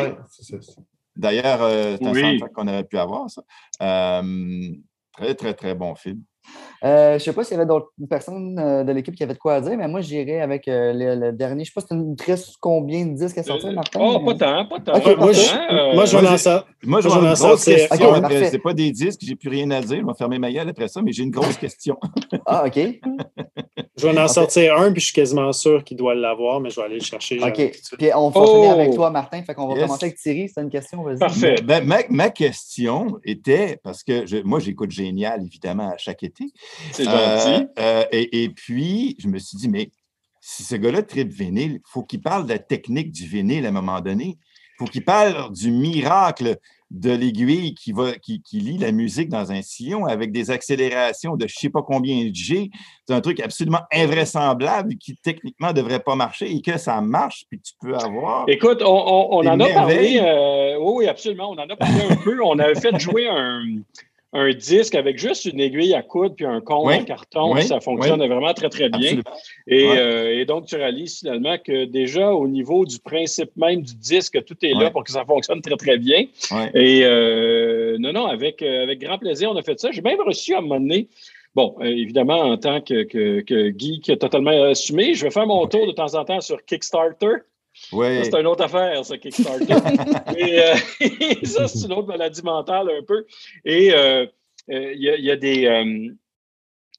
[1.17, 2.41] D'ailleurs, euh, c'est un oui.
[2.55, 3.43] qu'on aurait pu avoir, ça.
[3.83, 4.71] Euh,
[5.13, 6.23] très, très, très bon film.
[6.83, 9.35] Euh, je ne sais pas s'il y avait d'autres personnes euh, de l'équipe qui avaient
[9.35, 11.65] de quoi dire, mais moi, j'irais avec euh, le, dernier.
[11.65, 14.01] Je ne sais pas si tu triste combien de disques à sortir, Martin.
[14.03, 15.17] Oh, pas tant, pas tant.
[15.19, 16.67] moi, je, moi, je vais en sortir.
[16.83, 17.89] Moi, je vais en sortir.
[17.91, 20.01] Okay, c'est pas des disques, j'ai plus rien à dire.
[20.01, 21.99] Je vais fermer ma gueule après ça, mais j'ai une grosse question.
[22.47, 22.79] ah, OK.
[23.97, 26.77] je vais en sortir un, puis je suis quasiment sûr qu'il doit l'avoir, mais je
[26.77, 27.39] vais aller le chercher.
[27.43, 27.73] OK.
[27.99, 28.95] Puis on va finir avec oh!
[28.95, 29.43] toi, Martin.
[29.43, 30.49] Fait qu'on va commencer avec Thierry.
[30.49, 31.19] C'est une question, vas-y.
[31.19, 31.57] Parfait.
[31.63, 36.45] Ben, ma, question était, parce que moi, j'écoute Génial, évidemment, à chaque été.
[36.93, 37.67] C'est gentil.
[37.79, 39.91] Euh, euh, et, puis, je me suis dit, mais
[40.41, 43.69] si ce gars-là tripe vinyle, il faut qu'il parle de la technique du vinyle à
[43.69, 44.39] un moment donné.
[44.39, 46.59] Il faut qu'il parle du miracle
[46.91, 51.47] de l'aiguille qui, va, qui, lit la musique dans un sillon avec des accélérations de
[51.47, 52.71] je ne sais pas combien de G.
[53.07, 57.45] C'est un truc absolument invraisemblable qui techniquement ne devrait pas marcher et que ça marche,
[57.49, 58.45] puis tu peux avoir.
[58.49, 60.21] Écoute, on, on, en a parlé.
[60.21, 61.51] Euh, oui, absolument.
[61.51, 62.43] On en a parlé un peu.
[62.43, 63.63] On avait fait jouer un,
[64.33, 68.25] un disque avec juste une aiguille à coudre puis un compte en carton, ça fonctionne
[68.25, 69.21] vraiment très, très bien.
[69.71, 74.45] Euh, et, donc, tu réalises finalement que déjà, au niveau du principe même du disque,
[74.45, 76.27] tout est là pour que ça fonctionne très, très bien.
[76.75, 79.91] Et euh, non, non, avec, euh, avec grand plaisir, on a fait ça.
[79.91, 81.09] J'ai même reçu à un moment donné
[81.57, 85.85] Bon, évidemment, en tant que, que, que, geek totalement assumé, je vais faire mon tour
[85.85, 87.39] de temps en temps sur Kickstarter.
[87.93, 88.23] Ouais.
[88.25, 89.65] C'est une autre affaire, ça, Kickstarter.
[90.37, 90.75] et, euh,
[91.45, 93.27] ça, c'est une autre maladie mentale un peu.
[93.65, 94.27] Et euh,
[94.71, 95.63] euh, il y, a, des.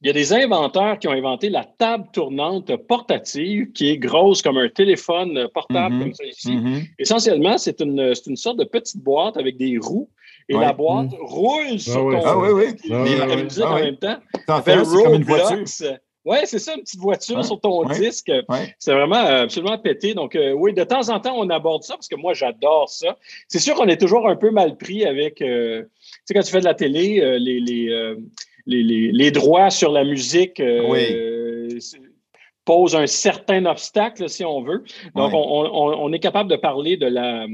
[0.02, 4.42] il y a des inventeurs qui ont inventé la table tournante portative qui est grosse
[4.42, 6.00] comme un téléphone portable mm-hmm.
[6.00, 6.52] comme ça ici.
[6.52, 6.90] Mm-hmm.
[7.00, 10.10] Essentiellement, c'est une, une, sorte de petite boîte avec des roues
[10.50, 11.22] et la boîte mm.
[11.22, 13.18] roule sur ah ton ah, oui, oui.
[13.18, 14.18] la musique ah en même temps.
[14.66, 15.98] C'est comme une voiture.
[16.24, 18.32] Oui, c'est ça, une petite voiture sur ton disque.
[18.78, 20.14] C'est vraiment euh, absolument pété.
[20.14, 23.18] Donc, euh, oui, de temps en temps, on aborde ça parce que moi, j'adore ça.
[23.48, 25.90] C'est sûr qu'on est toujours un peu mal pris avec, euh, tu
[26.26, 30.62] sais, quand tu fais de la télé, les, les, les, droits sur la musique
[32.66, 34.84] posent un certain obstacle, si on veut.
[35.16, 37.48] Donc, on, est capable de parler de la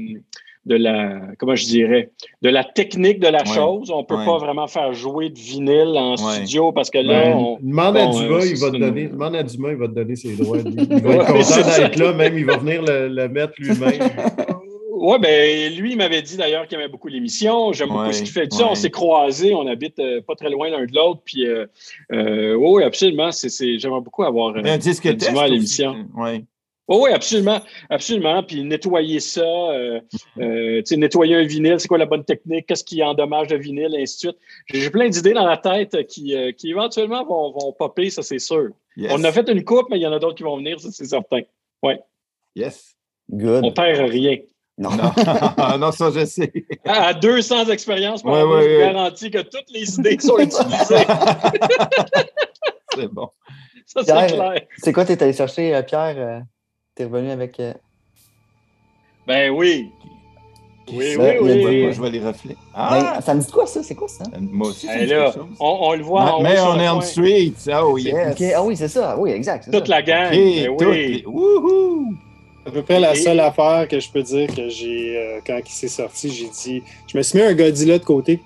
[0.68, 2.10] de la, comment je dirais,
[2.42, 3.90] de la technique de la chose.
[3.90, 7.36] On ne peut pas vraiment faire jouer de vinyle en studio parce que là, ben,
[7.36, 10.16] on, demande à Dumas, il va te donner, demande à Dumas, il va te donner
[10.16, 10.58] ses droits.
[10.68, 14.00] Il va être content d'être là, même il va venir le, mettre lui-même.
[15.00, 17.72] Oui, ben lui, il m'avait dit d'ailleurs qu'il aimait beaucoup l'émission.
[17.72, 18.48] J'aime beaucoup ce qu'il fait.
[18.60, 21.20] on s'est croisés, on habite euh, pas très loin l'un de l'autre.
[21.24, 21.66] Puis, euh,
[22.12, 23.30] euh, oui, absolument.
[23.30, 26.04] J'aimerais beaucoup avoir un disque à l'émission.
[26.16, 26.44] Oui.
[26.90, 27.60] Oh oui, absolument,
[27.90, 28.42] absolument.
[28.42, 30.00] Puis nettoyer ça, euh,
[30.38, 34.02] euh, nettoyer un vinyle, c'est quoi la bonne technique, qu'est-ce qui endommage le vinyle, et
[34.02, 34.38] ainsi de suite.
[34.72, 38.38] J'ai plein d'idées dans la tête qui, euh, qui éventuellement vont, vont popper, ça c'est
[38.38, 38.70] sûr.
[39.10, 40.88] On a fait une coupe, mais il y en a d'autres qui vont venir, ça
[40.90, 41.42] c'est certain.
[41.82, 41.92] Oui.
[42.56, 42.96] Yes.
[43.30, 43.64] Good.
[43.64, 44.38] On perd rien.
[44.78, 44.90] Non.
[45.78, 46.50] non, ça, je sais.
[46.86, 51.04] À 200 expériences, ouais, je garantis que toutes les idées sont utilisées.
[52.94, 53.28] c'est bon.
[53.84, 54.62] Ça, c'est clair.
[54.78, 56.44] C'est quoi, tu es allé chercher, Pierre?
[56.98, 57.60] T'es revenu avec.
[57.60, 57.74] Euh,
[59.24, 59.88] ben oui.
[60.92, 61.92] Oui, oui, oui.
[61.92, 62.56] je vois les reflets.
[62.74, 63.20] Ah!
[63.24, 63.84] ça me dit quoi, ça?
[63.84, 64.24] C'est quoi ça?
[64.34, 66.42] Euh, moi aussi, c'est là, on, on, le voit.
[66.42, 67.52] mais on est en street.
[67.80, 68.42] Oh, yes.
[68.52, 69.16] Ah oui, c'est ça.
[69.16, 69.70] Oui, exact.
[69.70, 70.30] Toute la gang.
[70.32, 71.22] ben, oui.
[71.24, 72.16] Wouhou!
[72.66, 75.72] à peu près la seule affaire que je peux dire que j'ai, euh, quand il
[75.72, 78.40] s'est sorti, j'ai dit, je me suis mis un Godzilla de côté.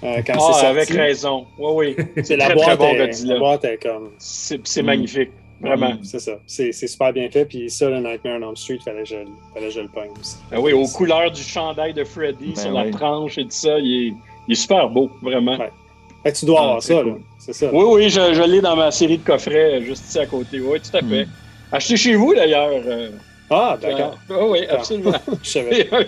[0.00, 0.64] quand ah, c'est sorti.
[0.64, 1.44] avec raison.
[1.58, 2.22] Oui, oui.
[2.24, 2.94] C'est la, boîte bon
[3.26, 4.08] La boîte est comme.
[4.18, 5.32] C'est magnifique.
[5.64, 5.94] Vraiment.
[6.02, 6.32] C'est ça.
[6.46, 7.44] C'est super bien fait.
[7.44, 9.16] Puis ça, le Nightmare on Elm Street, fallait que je,
[9.52, 10.36] fallait que je le pogne aussi.
[10.52, 13.78] Ah oui, aux couleurs du chandail de Freddy ben sur la tranche et tout ça,
[13.78, 14.12] il est,
[14.48, 15.56] il est super beau, vraiment.
[15.56, 16.32] Ouais.
[16.32, 17.12] tu dois ah, avoir ça, là.
[17.38, 17.70] C'est ça.
[17.72, 20.60] Oui, oui, je, je l'ai dans ma série de coffrets, juste ici à côté.
[20.60, 21.24] Oui, tout à fait.
[21.24, 21.28] Mm.
[21.72, 22.70] Acheté chez vous, d'ailleurs.
[22.86, 23.10] Euh.
[23.50, 24.16] Ah, d'accord.
[24.30, 25.12] Ah, oui, absolument.
[25.42, 25.88] je savais.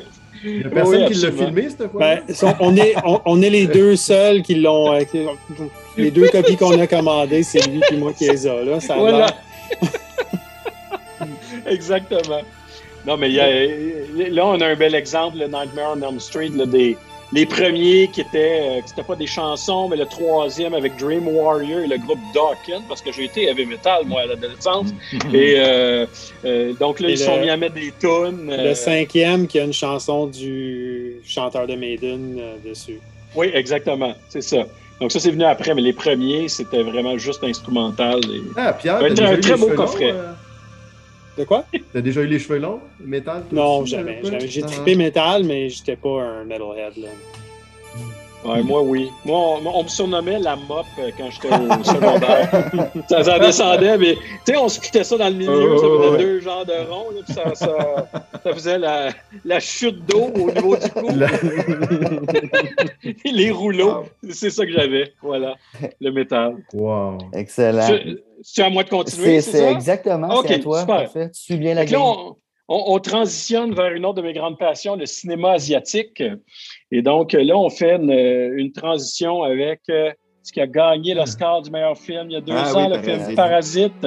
[0.45, 2.01] Il n'y a personne qui l'a filmé, cette fois?
[2.01, 2.23] Ben,
[2.61, 4.93] on, est, on, est les deux seuls qui l'ont.
[4.93, 5.01] Euh,
[5.97, 8.63] les deux copies qu'on a commandées, c'est lui et moi qui les a.
[8.63, 9.27] Là, ça voilà.
[11.67, 12.43] Exactement.
[13.07, 13.49] Non, mais y a,
[14.31, 16.97] là, on a un bel exemple, le Nightmare on Elm Street, des,
[17.33, 21.87] les premiers qui étaient, euh, pas des chansons, mais le troisième avec Dream Warrior et
[21.87, 24.89] le groupe Dawkins, parce que j'ai été heavy metal, moi, à l'adolescence.
[25.33, 26.07] et euh,
[26.45, 28.55] euh, donc là, ils sont mis à mettre des tunes.
[28.57, 33.01] Le cinquième qui a une chanson du chanteur de Maiden dessus.
[33.35, 34.67] Oui, exactement, c'est ça.
[35.01, 38.21] Donc ça, c'est venu après, mais les premiers, c'était vraiment juste instrumental.
[38.25, 38.43] Et...
[38.57, 40.15] Ah, Pierre, un, un très beau coffret.
[41.37, 41.65] De quoi?
[41.93, 43.45] T'as déjà eu les cheveux longs, métal?
[43.53, 44.23] Non, jamais.
[44.47, 44.67] J'ai ah.
[44.67, 46.97] trippé métal, mais j'étais pas un metalhead.
[46.97, 47.09] Là.
[48.47, 49.11] Ouais, moi, oui.
[49.25, 52.71] Moi, on, me surnommait la mop euh, quand j'étais au secondaire.
[53.09, 56.25] ça, ça, descendait, mais tu sais, on se quittait ça dans le milieu, ça faisait
[56.25, 58.09] deux genres de ronds, puis ça, ça,
[58.45, 59.09] ça, faisait la,
[59.45, 61.09] la chute d'eau au niveau du cou.
[63.25, 65.13] Les rouleaux, c'est ça que j'avais.
[65.23, 65.55] Voilà,
[66.01, 66.57] le métal.
[66.73, 67.19] Wow.
[67.33, 67.99] Excellent.
[68.43, 69.41] C'est à moi de continuer.
[69.41, 70.81] C'est exactement, c'est à toi.
[70.81, 70.97] Super.
[70.97, 71.31] Parfait.
[71.31, 72.01] Tu suis bien la game
[72.69, 76.23] on, transitionne vers une autre de mes grandes passions, le cinéma asiatique.
[76.93, 81.71] Et donc là, on fait une, transition avec euh, ce qui a gagné l'Oscar du
[81.71, 84.07] meilleur film il y a deux ah ans, le film Parasite.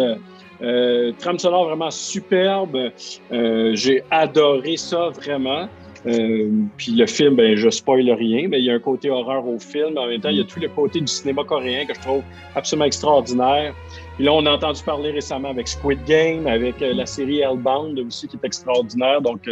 [0.61, 2.91] Euh, trame sonore vraiment superbe.
[3.31, 5.67] Euh, j'ai adoré ça vraiment.
[6.05, 9.47] Euh, puis le film, ben, je spoil rien, mais il y a un côté horreur
[9.47, 9.97] au film.
[9.97, 12.23] En même temps, il y a tout le côté du cinéma coréen que je trouve
[12.55, 13.73] absolument extraordinaire.
[14.15, 18.27] Puis là, on a entendu parler récemment avec Squid Game, avec la série Hellbound aussi,
[18.27, 19.21] qui est extraordinaire.
[19.21, 19.49] Donc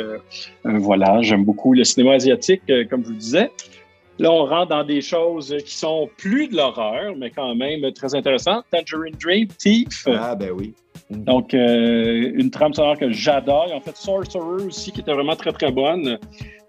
[0.63, 3.51] voilà, j'aime beaucoup le cinéma asiatique, comme je vous disais.
[4.19, 8.15] Là, on rentre dans des choses qui sont plus de l'horreur, mais quand même très
[8.15, 8.65] intéressantes.
[8.71, 10.07] Tangerine Dream, Thief.
[10.07, 10.73] Ah, ben oui.
[11.09, 13.71] Donc, euh, une trame sonore que j'adore.
[13.73, 16.17] En fait Sorcerer aussi, qui était vraiment très, très bonne.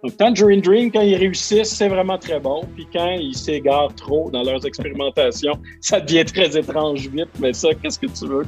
[0.03, 2.63] Donc, Tangerine Dream, quand ils réussissent, c'est vraiment très bon.
[2.75, 7.31] Puis quand ils s'égarent trop dans leurs expérimentations, ça devient très étrange vite.
[7.41, 8.47] Mais ça, qu'est-ce que tu veux?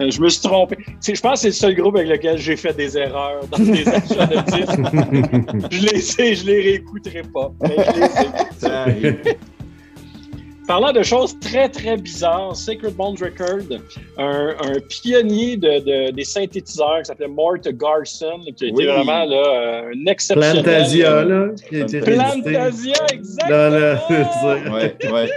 [0.00, 0.76] Euh, je me suis trompé.
[1.02, 3.88] Je pense que c'est le seul groupe avec lequel j'ai fait des erreurs dans des
[3.88, 5.70] achats de disques.
[5.70, 7.52] je les sais, je les réécouterai pas.
[10.66, 13.78] Parlant de choses très, très bizarres, Sacred Bones Record,
[14.18, 14.52] un,
[14.88, 20.64] pionnier de, des synthétiseurs qui s'appelait Mort Garson, qui a été vraiment là, un exceptionnel...
[20.64, 21.48] Plantasia, là.
[22.04, 24.74] Plantasia, exactement!
[24.74, 25.30] ouais, ouais.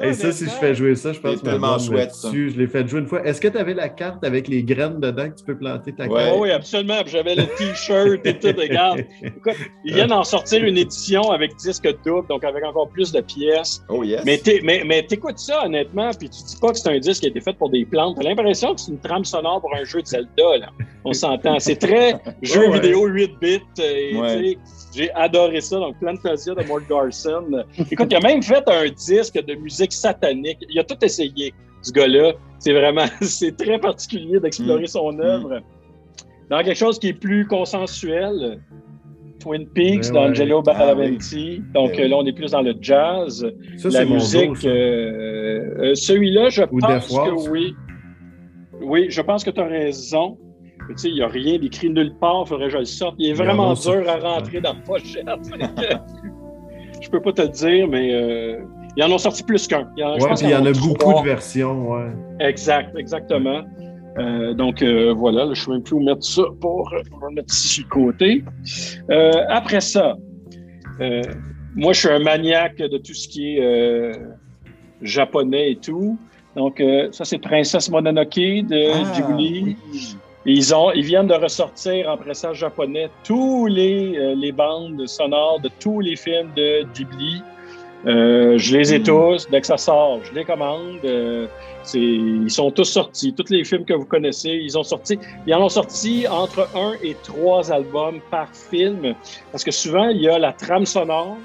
[0.00, 2.12] Et ça, si je fais jouer ça, je pense que tellement chouette.
[2.32, 3.24] Je l'ai fait jouer une fois.
[3.26, 6.08] Est-ce que tu avais la carte avec les graines dedans que tu peux planter ta
[6.08, 6.38] carte?
[6.38, 7.00] Oui, absolument.
[7.06, 8.58] J'avais le T-shirt et tout.
[8.58, 9.04] Regarde.
[9.22, 13.20] Écoute, ils viennent d'en sortir une édition avec disque double, donc avec encore plus de
[13.20, 13.82] pièces.
[13.88, 14.22] Oh yes.
[14.24, 17.40] Mais t'écoutes ça, honnêtement, puis tu dis pas que c'est un disque qui a été
[17.40, 18.16] fait pour des plantes.
[18.16, 20.68] T'as l'impression que c'est une trame sonore pour un jeu de Zelda, là.
[21.04, 21.58] On s'entend.
[21.58, 23.60] C'est très jeu vidéo 8 bits.
[23.82, 24.58] Et,
[24.94, 25.78] j'ai adoré ça.
[25.78, 27.64] Donc, Plantasia de Mort Garson.
[27.90, 30.58] Écoute, il a même fait un disque de musique satanique.
[30.68, 32.32] Il a tout essayé, ce gars-là.
[32.58, 34.88] C'est vraiment, c'est très particulier d'explorer mm.
[34.88, 35.20] son mm.
[35.20, 35.60] œuvre.
[36.50, 38.60] Dans quelque chose qui est plus consensuel,
[39.40, 40.62] Twin Peaks, ben d'Angelo ouais.
[40.62, 41.62] Badalamenti.
[41.62, 43.46] Ah Donc ben là, on est plus dans le jazz.
[43.76, 44.64] Ça, la musique.
[44.64, 47.74] Euh, euh, Celui-là, je pense que oui.
[48.80, 50.38] Oui, je pense que tu as raison.
[50.88, 53.14] Tu sais, il n'y a rien d'écrit nulle part, il faudrait que je le sorte.
[53.18, 55.26] Il est vraiment dur à rentrer dans la pochette.
[57.02, 58.60] je peux pas te le dire, mais euh,
[58.96, 59.88] ils en ont sorti plus qu'un.
[59.96, 62.10] Il y en, il y en a beaucoup de versions, ouais.
[62.40, 63.62] Exact, exactement.
[64.18, 67.54] Euh, donc euh, voilà, je ne sais même plus où mettre ça pour, pour mettre
[67.90, 68.44] côté.
[69.48, 70.16] après ça,
[71.74, 74.12] moi je suis un maniaque de tout ce qui est
[75.00, 76.18] japonais et tout.
[76.54, 76.82] Donc
[77.12, 79.76] ça c'est Princesse Mononoke de ah, Ghibli.
[80.44, 85.60] Ils, ont, ils viennent de ressortir en pressage japonais tous les, euh, les bandes sonores
[85.60, 87.42] de tous les films de Ghibli.
[88.06, 89.04] Euh, je les ai hmm.
[89.04, 89.48] tous.
[89.50, 90.98] Dès que ça sort, je les commande.
[91.04, 91.46] Euh,
[91.94, 93.32] ils sont tous sortis.
[93.34, 95.18] Tous les films que vous connaissez, ils ont sorti.
[95.46, 99.14] Ils en ont sorti entre un et trois albums par film.
[99.50, 101.36] Parce que souvent, il y a la trame sonore.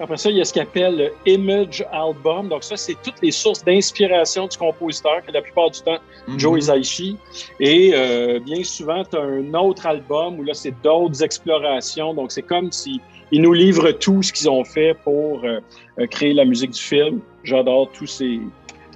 [0.00, 2.48] Après ça, il y a ce qu'on appelle le Image Album.
[2.48, 5.98] Donc, ça, c'est toutes les sources d'inspiration du compositeur, qui la plupart du temps,
[6.28, 6.38] mm-hmm.
[6.38, 7.16] Joe Hisaishi.
[7.60, 12.14] Et euh, bien souvent, tu as un autre album où là, c'est d'autres explorations.
[12.14, 13.00] Donc, c'est comme si
[13.32, 15.60] ils nous livrent tout ce qu'ils ont fait pour euh,
[15.98, 17.20] euh, créer la musique du film.
[17.42, 18.40] J'adore tous ces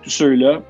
[0.02, 0.62] tous ceux-là.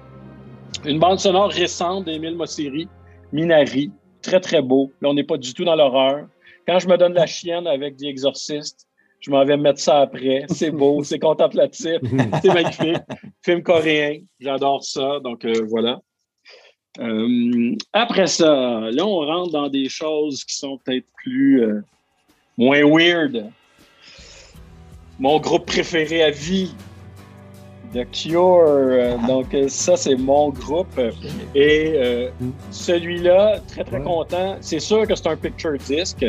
[0.87, 2.89] Une bande sonore récente d'Émile Mosseri,
[3.33, 3.91] Minari,
[4.23, 4.91] très très beau.
[5.03, 6.27] Là, on n'est pas du tout dans l'horreur.
[6.67, 8.89] Quand je me donne la chienne avec The Exorcist,
[9.21, 10.47] je m'en vais mettre ça après.
[10.49, 11.99] C'est beau, c'est contemplatif,
[12.43, 12.97] c'est magnifique.
[13.45, 15.21] Film coréen, j'adore ça.
[15.23, 16.01] Donc euh, voilà.
[16.99, 21.83] Euh, après ça, là, on rentre dans des choses qui sont peut-être plus euh,
[22.57, 23.51] moins weird.
[25.19, 26.75] Mon groupe préféré à vie,
[27.95, 28.65] The Cure.
[28.67, 29.27] Euh, ah.
[29.29, 30.99] Donc, euh, ça, c'est mon groupe.
[31.55, 32.29] Et euh,
[32.71, 34.57] celui-là, très, très content.
[34.61, 36.25] C'est sûr que c'est un picture disc,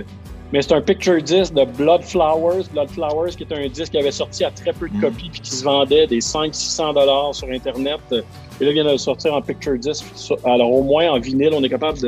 [0.51, 2.63] mais c'est un picture disc de Blood Flowers.
[2.73, 5.01] Blood Flowers, qui est un disque qui avait sorti à très peu de mm.
[5.01, 8.01] copies puis qui se vendait des 500-600 dollars sur Internet.
[8.11, 10.03] Et là, il vient de sortir en picture disc.
[10.43, 11.99] Alors, au moins, en vinyle, on est capable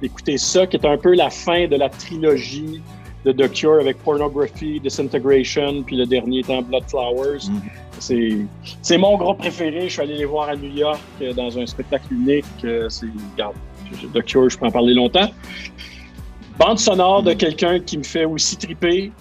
[0.00, 2.82] d'écouter ça, qui est un peu la fin de la trilogie
[3.24, 7.48] de The Cure avec Pornography, Disintegration, puis le dernier étant Blood Flowers.
[7.48, 7.60] Mm.
[8.82, 9.88] C'est mon groupe préféré.
[9.88, 12.44] Je suis allé les voir à New York euh, dans un spectacle unique.
[12.64, 13.54] Euh, c'est, regarde,
[14.14, 15.30] The Cure, je peux en parler longtemps.
[16.58, 19.12] Bande sonore de quelqu'un qui me fait aussi triper.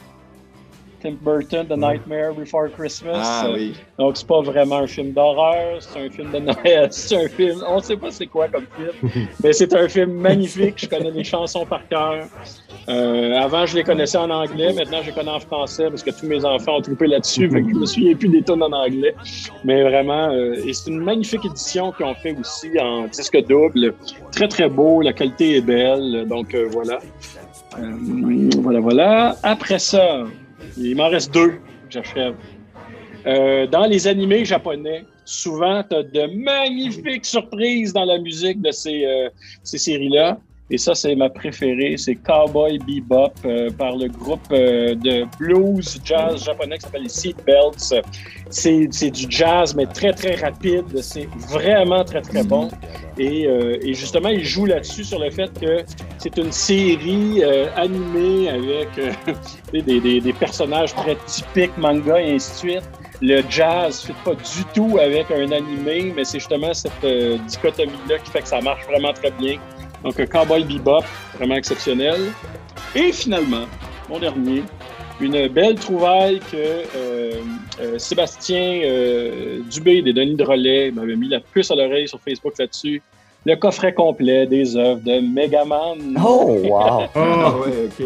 [1.02, 3.24] Tim Burton, The Nightmare Before Christmas.
[3.24, 3.74] Ah, oui.
[3.98, 7.64] Donc, c'est pas vraiment un film d'horreur, c'est un film de Noël, c'est un film,
[7.68, 11.24] on sait pas c'est quoi comme film, mais c'est un film magnifique, je connais les
[11.24, 12.26] chansons par cœur.
[12.90, 16.12] Euh, avant, je les connaissais en anglais, maintenant, je les connais en français parce que
[16.12, 18.72] tous mes enfants ont troupé là-dessus, fait que je me souviens plus des tonnes en
[18.72, 19.16] anglais.
[19.64, 23.94] Mais vraiment, euh, et c'est une magnifique édition qu'ils ont fait aussi en disque double,
[24.32, 27.00] très très beau, la qualité est belle, donc euh, voilà.
[28.62, 29.36] voilà, voilà.
[29.44, 30.26] Après ça,
[30.78, 32.36] il m'en reste deux, j'achève.
[33.28, 38.72] Euh, dans les animés japonais, souvent, tu as de magnifiques surprises dans la musique de
[38.72, 39.30] ces, euh,
[39.64, 40.40] ces séries-là.
[40.74, 41.96] Et ça, c'est ma préférée.
[41.98, 47.10] C'est Cowboy Bebop euh, par le groupe euh, de blues jazz japonais qui s'appelle les
[47.10, 48.02] Seatbelts.
[48.50, 50.86] C'est du jazz, mais très, très rapide.
[51.02, 52.70] C'est vraiment très, très bon.
[53.18, 55.84] Et, euh, et justement, il joue là-dessus sur le fait que
[56.18, 57.44] c'est une série
[57.76, 58.88] animée avec
[59.74, 62.90] des, des, personnages très typiques manga et ainsi de suite
[63.22, 67.06] le jazz ne fit pas du tout avec un animé, mais c'est justement cette
[67.48, 69.60] dichotomie-là qui fait que ça marche vraiment très bien.
[70.04, 71.04] Donc, un Cowboy Bebop,
[71.38, 72.32] vraiment exceptionnel.
[72.96, 73.66] Et finalement,
[74.10, 74.64] mon dernier,
[75.22, 77.32] une belle trouvaille que euh,
[77.80, 82.20] euh, Sébastien euh, Dubé des Denis de Relais m'avait mis la puce à l'oreille sur
[82.20, 83.02] Facebook là-dessus.
[83.46, 86.16] Le coffret complet des œuvres de Megaman.
[86.24, 87.04] Oh, wow!
[87.16, 87.54] Ah,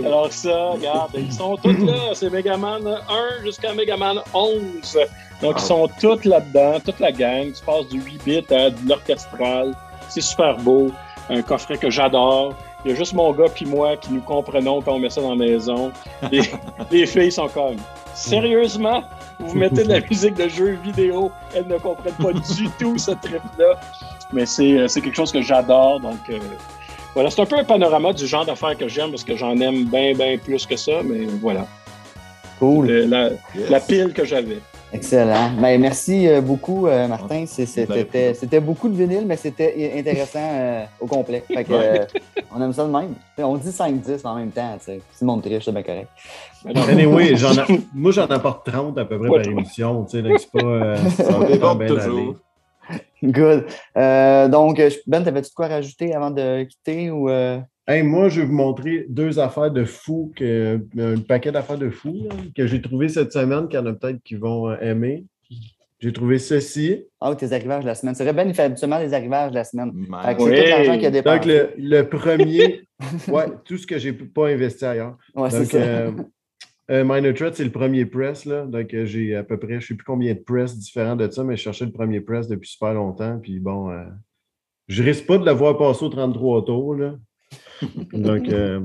[0.06, 2.14] Alors ça, regarde, ils sont tous là.
[2.14, 4.98] C'est Megaman 1 jusqu'à Megaman 11.
[5.42, 7.52] Donc, ils sont tous là-dedans, toute la gang.
[7.52, 9.74] Tu passes du 8 bits à de l'orchestral.
[10.10, 10.90] C'est super beau
[11.30, 12.54] un coffret que j'adore.
[12.84, 15.22] Il y a juste mon gars puis moi qui nous comprenons quand on met ça
[15.22, 15.92] dans la maison.
[16.32, 16.42] Les,
[16.92, 17.78] les filles sont comme
[18.14, 19.04] Sérieusement?
[19.40, 23.12] Vous mettez de la musique de jeux vidéo, elles ne comprennent pas du tout ce
[23.12, 23.80] trip-là.
[24.32, 26.00] Mais c'est quelque chose que j'adore.
[26.00, 26.40] Donc euh,
[27.14, 29.86] voilà, c'est un peu un panorama du genre d'affaires que j'aime parce que j'en aime
[29.86, 31.04] bien, bien plus que ça.
[31.04, 31.68] Mais voilà.
[32.60, 32.88] Cool.
[32.88, 33.30] La,
[33.70, 34.60] la pile que j'avais.
[34.96, 35.52] Excellent.
[35.60, 37.46] Ben, merci euh, beaucoup, euh, Martin.
[37.46, 41.44] C'était beaucoup de vinyle, mais c'était intéressant euh, au complet.
[41.50, 43.14] on aime ça de même.
[43.38, 44.78] On dit 5-10 en même temps.
[44.80, 46.08] C'est le monde triche, c'est bien correct.
[46.90, 47.34] Anyway,
[47.94, 50.06] moi, j'en apporte 30 à peu près par émission.
[50.08, 50.96] C'est pas,
[51.60, 52.36] pas bien toujours.
[53.22, 53.66] Good.
[54.50, 57.30] donc, Ben, t'avais-tu quoi rajouter avant de quitter ou
[57.88, 62.28] moi, je vais vous montrer deux affaires de fous, que, un paquet d'affaires de fous
[62.56, 65.26] que j'ai trouvé cette semaine, qu'il y en a peut-être qui vont euh, aimer.
[66.00, 67.06] J'ai trouvé ceci.
[67.22, 68.16] Ah, tes arrivages de la semaine.
[68.16, 69.92] C'est Ben, il fait habituellement des arrivages de la semaine.
[69.96, 71.38] C'est tout l'argent qu'il a dépensé.
[71.38, 72.88] Donc, le, le premier,
[73.30, 75.18] ouais, tout ce que je n'ai pas investi ailleurs.
[75.34, 75.78] Ouais, c'est ça.
[75.78, 76.12] Euh,
[76.92, 78.46] euh, Minor Threat, c'est le premier press.
[78.46, 78.66] Là.
[78.66, 81.30] Donc, euh, j'ai à peu près, je ne sais plus combien de press différents de
[81.30, 83.40] ça, mais je cherchais le premier press depuis super longtemps.
[83.42, 83.92] Puis bon,
[84.88, 86.96] je risque pas de l'avoir passé au 33 tours.
[86.96, 87.16] Là.
[88.14, 88.82] Donc, euh,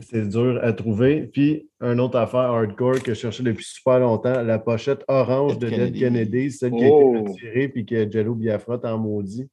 [0.00, 1.28] c'est dur à trouver.
[1.32, 5.68] Puis, une autre affaire hardcore que je cherchais depuis super longtemps, la pochette orange de
[5.68, 7.24] Dead Kennedy, celle qui a été oh!
[7.24, 9.48] retirée puis que Jello Biafra en maudit,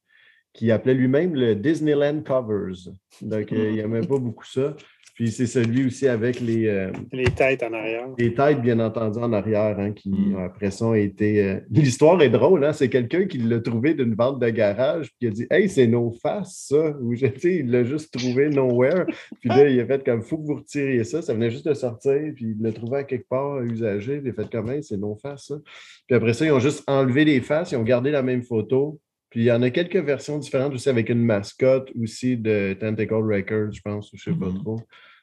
[0.54, 2.92] qui appelait lui-même le Disneyland Covers.
[3.22, 4.76] Donc, euh, il n'aimait pas beaucoup ça.
[5.16, 6.68] Puis c'est celui aussi avec les.
[6.68, 8.08] Euh, les têtes en arrière.
[8.18, 10.38] Les têtes, bien entendu, en arrière, hein, qui, mm.
[10.38, 11.44] après ça, ont été.
[11.44, 12.74] Euh, l'histoire est drôle, hein?
[12.74, 15.88] C'est quelqu'un qui l'a trouvé d'une vente de garage, puis il a dit Hey, c'est
[15.88, 16.96] nos faces, ça.
[17.02, 17.14] Ou,
[17.44, 19.06] il l'a juste trouvé nowhere.
[19.40, 21.22] Puis là, il a fait comme Faut que vous retiriez ça.
[21.22, 24.22] Ça venait juste de sortir, puis il l'a trouvé à quelque part usagé.
[24.24, 25.56] Il a fait comme Hey, c'est nos faces, ça.
[26.08, 29.00] Puis après ça, ils ont juste enlevé les faces, ils ont gardé la même photo.
[29.32, 33.14] Puis il y en a quelques versions différentes aussi avec une mascotte aussi de Tentacle
[33.14, 34.60] Records, je pense, ou je ne sais pas mm-hmm.
[34.62, 34.82] trop.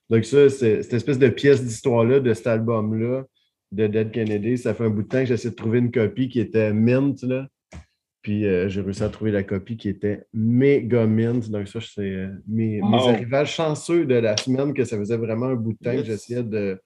[0.08, 3.24] Donc, ça, cette espèce de pièce d'histoire-là, de cet album-là,
[3.70, 6.30] de Dead Kennedy, ça fait un bout de temps que j'essaie de trouver une copie
[6.30, 7.46] qui était mint, là.
[8.22, 11.50] Puis euh, j'ai réussi à trouver la copie qui était méga mint.
[11.50, 15.54] Donc, ça, c'est euh, mes, arrivages chanceux de la semaine, que ça faisait vraiment un
[15.54, 16.80] bout de temps que j'essayais de,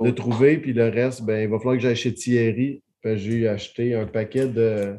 [0.00, 0.58] de, trouver.
[0.58, 2.80] Puis le reste, ben, il va falloir que chez Thierry.
[3.02, 4.94] J'ai acheté un paquet de,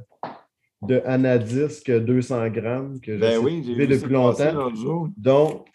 [0.81, 4.71] de Anadisc 200 grammes que j'ai ben oui, depuis longtemps.
[5.17, 5.67] Donc,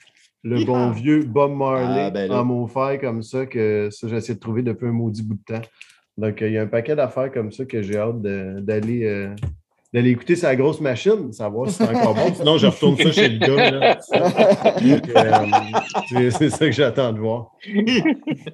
[0.42, 4.16] le bon vieux Bob Marley ah, ben en mon fer comme ça, que ça, j'ai
[4.16, 5.66] essayé de trouver depuis un maudit bout de temps.
[6.16, 9.34] Donc, il y a un paquet d'affaires comme ça que j'ai hâte d'aller euh,
[9.92, 12.34] d'aller écouter sa grosse machine, savoir si c'est encore bon.
[12.34, 13.98] Sinon, je retourne ça chez le gars.
[16.16, 17.52] Euh, c'est ça que j'attends de voir.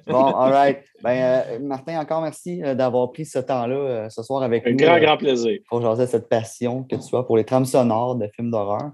[0.07, 0.79] Bon, all right.
[1.03, 4.73] Ben, euh, Martin, encore merci d'avoir pris ce temps-là ce soir avec nous.
[4.73, 5.59] Un grand, grand plaisir.
[5.69, 8.91] Pour jaser cette passion que tu as pour les trames sonores de films d'horreur.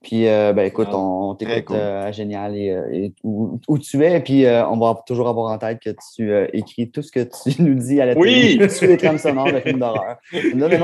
[0.00, 4.20] Puis, euh, ben, écoute, on, t'écoute euh, à Génial et, euh, où, tu es.
[4.20, 7.74] Puis, on va toujours avoir en tête que tu écris tout ce que tu nous
[7.74, 8.56] dis à la oui!
[8.58, 10.18] télé sur les trames sonores de films d'horreur.
[10.32, 10.68] Là,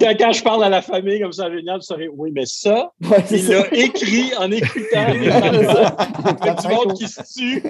[0.00, 2.44] quand, quand, je parle à la famille comme ça à Génial, tu saurais, oui, mais
[2.44, 2.90] ça,
[3.30, 7.62] il l'a écrit en écoutant les du monde qui se tue.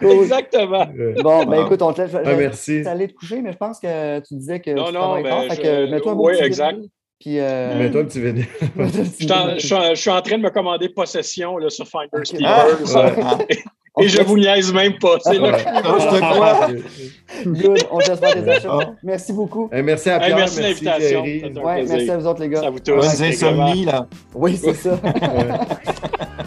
[0.00, 0.86] Exactement.
[1.22, 2.14] Bon, ben écoute, on te laisse.
[2.14, 2.86] Ah, merci.
[2.86, 5.90] aller te coucher, mais je pense que tu disais que non, tu non, ben, je...
[5.90, 6.78] mets-toi un Oui, exact.
[7.20, 7.76] Puis, euh...
[7.78, 8.46] Mets-toi un petit vénile.
[8.78, 12.38] je, suis en, train de me commander possession là, sur Finder okay.
[13.98, 15.16] Ah, Et je vous niaise même pas.
[15.24, 17.78] C'est là que je Good.
[17.90, 18.68] On te laisse des achats.
[18.70, 18.90] Ah.
[19.02, 19.68] Merci beaucoup.
[19.72, 20.36] Eh, merci à Pierre.
[20.36, 21.22] merci de l'invitation.
[21.22, 22.60] Ouais, merci à vous autres, les gars.
[22.60, 22.94] Ça vous tous.
[22.94, 24.06] Bonnes insomnies, là.
[24.34, 25.00] Oui, c'est ça.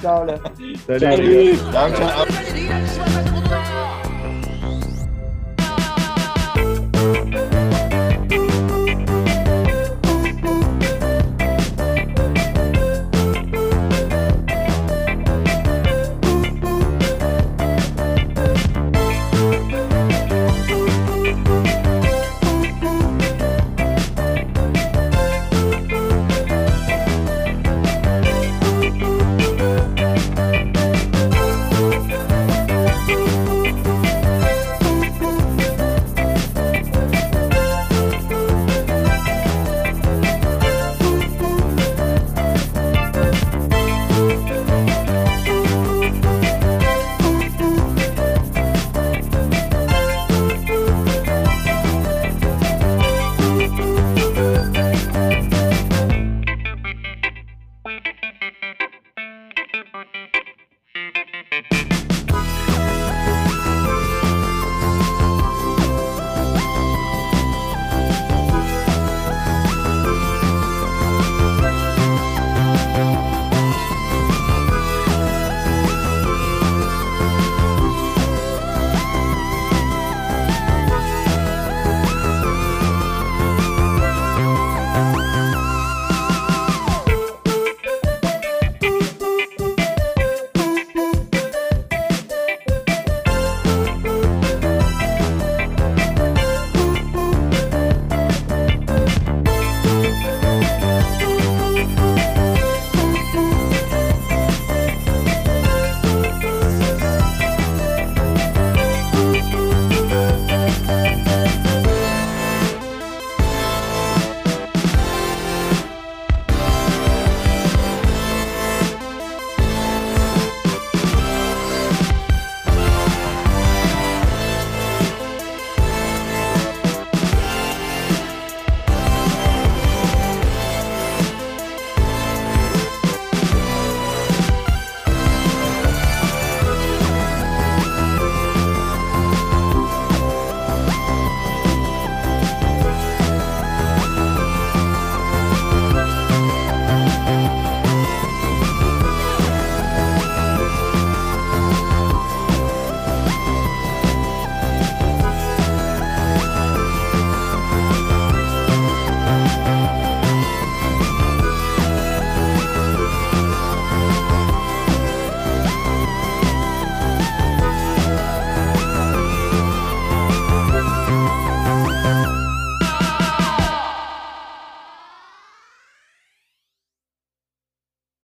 [0.02, 0.36] ciao, là.
[0.88, 1.06] Salut.
[1.06, 1.58] Salut.
[1.74, 3.41] ciao.